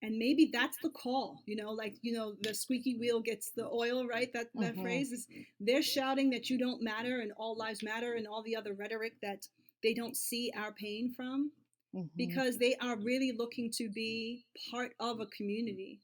and 0.02 0.18
maybe 0.18 0.50
that's 0.52 0.76
the 0.82 0.90
call 0.90 1.42
you 1.46 1.56
know 1.56 1.70
like 1.70 1.94
you 2.02 2.12
know 2.12 2.34
the 2.42 2.54
squeaky 2.54 2.96
wheel 2.98 3.20
gets 3.20 3.50
the 3.56 3.66
oil 3.66 4.06
right 4.06 4.32
that 4.32 4.46
that 4.54 4.72
mm-hmm. 4.72 4.82
phrase 4.82 5.12
is 5.12 5.26
they're 5.60 5.82
shouting 5.82 6.30
that 6.30 6.50
you 6.50 6.58
don't 6.58 6.82
matter 6.82 7.20
and 7.20 7.32
all 7.36 7.56
lives 7.56 7.82
matter 7.82 8.14
and 8.14 8.26
all 8.26 8.42
the 8.42 8.56
other 8.56 8.74
rhetoric 8.74 9.14
that 9.22 9.46
they 9.82 9.94
don't 9.94 10.16
see 10.16 10.52
our 10.56 10.72
pain 10.72 11.12
from 11.16 11.50
mm-hmm. 11.94 12.06
because 12.16 12.58
they 12.58 12.74
are 12.80 12.96
really 12.96 13.32
looking 13.36 13.70
to 13.70 13.88
be 13.88 14.44
part 14.70 14.92
of 15.00 15.20
a 15.20 15.26
community 15.26 16.00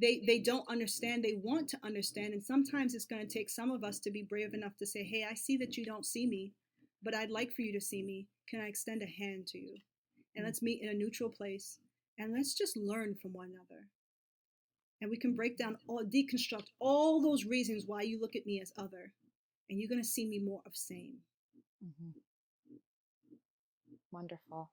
they 0.00 0.22
they 0.26 0.38
don't 0.38 0.68
understand 0.68 1.22
they 1.22 1.38
want 1.42 1.68
to 1.68 1.78
understand 1.84 2.32
and 2.32 2.44
sometimes 2.44 2.94
it's 2.94 3.06
going 3.06 3.26
to 3.26 3.32
take 3.32 3.50
some 3.50 3.70
of 3.70 3.84
us 3.84 3.98
to 3.98 4.10
be 4.10 4.22
brave 4.22 4.54
enough 4.54 4.76
to 4.76 4.86
say 4.86 5.02
hey 5.02 5.26
i 5.30 5.34
see 5.34 5.56
that 5.56 5.76
you 5.76 5.84
don't 5.84 6.06
see 6.06 6.26
me 6.26 6.52
but 7.02 7.14
i'd 7.14 7.30
like 7.30 7.52
for 7.52 7.62
you 7.62 7.72
to 7.72 7.80
see 7.80 8.02
me 8.02 8.26
can 8.48 8.60
i 8.60 8.66
extend 8.66 9.02
a 9.02 9.06
hand 9.06 9.46
to 9.46 9.58
you 9.58 9.76
and 10.38 10.44
mm-hmm. 10.44 10.46
let's 10.46 10.62
meet 10.62 10.82
in 10.82 10.88
a 10.88 10.94
neutral 10.94 11.28
place 11.28 11.78
and 12.16 12.32
let's 12.32 12.54
just 12.54 12.76
learn 12.76 13.16
from 13.20 13.32
one 13.32 13.48
another. 13.48 13.88
And 15.00 15.10
we 15.10 15.16
can 15.16 15.34
break 15.34 15.58
down 15.58 15.76
or 15.88 16.02
deconstruct 16.02 16.66
all 16.80 17.20
those 17.20 17.44
reasons 17.44 17.84
why 17.86 18.02
you 18.02 18.20
look 18.20 18.36
at 18.36 18.46
me 18.46 18.60
as 18.60 18.72
other, 18.78 19.12
and 19.68 19.78
you're 19.78 19.88
going 19.88 20.02
to 20.02 20.08
see 20.08 20.26
me 20.26 20.40
more 20.40 20.60
of 20.66 20.74
same. 20.74 21.18
Mm-hmm. 21.84 22.10
Wonderful. 24.10 24.70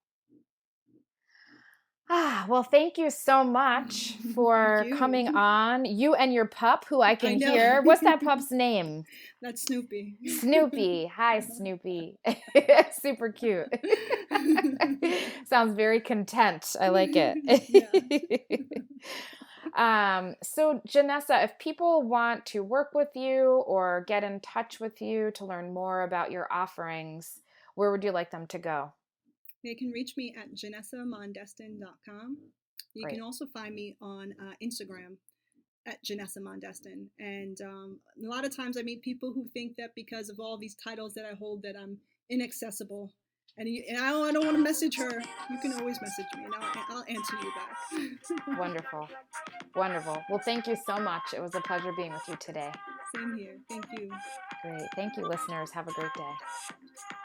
Ah, 2.07 2.45
well, 2.47 2.61
thank 2.61 2.99
you 2.99 3.09
so 3.09 3.43
much 3.43 4.15
for 4.35 4.85
coming 4.93 5.35
on. 5.35 5.85
You 5.85 6.13
and 6.13 6.33
your 6.33 6.45
pup, 6.45 6.85
who 6.87 7.01
I 7.01 7.15
can 7.21 7.41
I 7.43 7.47
hear. 7.51 7.81
What's 7.81 8.01
that 8.01 8.21
pup's 8.21 8.51
name? 8.51 9.05
That's 9.41 9.63
Snoopy. 9.63 10.15
Snoopy. 10.39 11.07
Hi, 11.07 11.39
Snoopy. 11.39 12.17
Super 13.01 13.31
cute. 13.31 13.67
Sounds 15.47 15.75
very 15.75 15.99
content. 15.99 16.75
I 16.79 16.89
like 16.89 17.15
it. 17.15 17.37
um, 19.75 20.35
so, 20.41 20.81
Janessa, 20.87 21.43
if 21.43 21.59
people 21.59 22.03
want 22.03 22.45
to 22.47 22.63
work 22.63 22.93
with 22.95 23.09
you 23.15 23.63
or 23.67 24.03
get 24.07 24.23
in 24.23 24.39
touch 24.39 24.79
with 24.79 25.01
you 25.01 25.31
to 25.31 25.45
learn 25.45 25.73
more 25.73 26.01
about 26.01 26.31
your 26.31 26.51
offerings, 26.51 27.41
where 27.75 27.91
would 27.91 28.03
you 28.03 28.11
like 28.11 28.31
them 28.31 28.47
to 28.47 28.57
go? 28.57 28.93
They 29.65 29.73
can 29.73 29.89
reach 29.89 30.13
me 30.15 30.33
at 30.39 30.53
janessamondestin.com. 30.53 32.37
You 32.93 33.03
Great. 33.03 33.15
can 33.15 33.23
also 33.23 33.47
find 33.47 33.73
me 33.73 33.97
on 33.99 34.33
uh, 34.39 34.53
Instagram 34.63 35.17
at 35.87 35.97
Janessa 36.05 36.37
Mondestin. 36.37 37.07
And 37.19 37.59
um, 37.61 37.99
a 38.23 38.29
lot 38.29 38.45
of 38.45 38.55
times 38.55 38.77
I 38.77 38.83
meet 38.83 39.01
people 39.01 39.33
who 39.33 39.47
think 39.47 39.75
that 39.77 39.89
because 39.95 40.29
of 40.29 40.39
all 40.39 40.57
these 40.57 40.75
titles 40.75 41.15
that 41.15 41.25
I 41.25 41.33
hold 41.35 41.63
that 41.63 41.75
I'm 41.75 41.97
inaccessible. 42.29 43.11
And, 43.57 43.67
you, 43.67 43.83
and 43.89 43.97
I, 43.97 44.11
don't, 44.11 44.27
I 44.27 44.31
don't 44.33 44.45
want 44.45 44.57
to 44.57 44.63
message 44.63 44.97
her. 44.97 45.11
You 45.49 45.59
can 45.59 45.73
always 45.73 45.99
message 45.99 46.25
me 46.37 46.43
and 46.43 46.53
I'll, 46.59 46.97
I'll 46.97 47.05
answer 47.07 47.35
you 47.41 47.51
back. 47.55 48.57
Wonderful. 48.59 49.09
Wonderful. 49.75 50.21
Well, 50.29 50.41
thank 50.45 50.67
you 50.67 50.77
so 50.85 50.99
much. 50.99 51.23
It 51.33 51.41
was 51.41 51.55
a 51.55 51.61
pleasure 51.61 51.91
being 51.97 52.11
with 52.11 52.23
you 52.27 52.35
today. 52.39 52.71
Same 53.15 53.35
here. 53.37 53.57
Thank 53.69 53.85
you. 53.93 54.11
Great. 54.61 54.89
Thank 54.95 55.17
you, 55.17 55.27
listeners. 55.27 55.71
Have 55.71 55.87
a 55.87 55.93
great 55.93 56.13
day. 56.15 57.15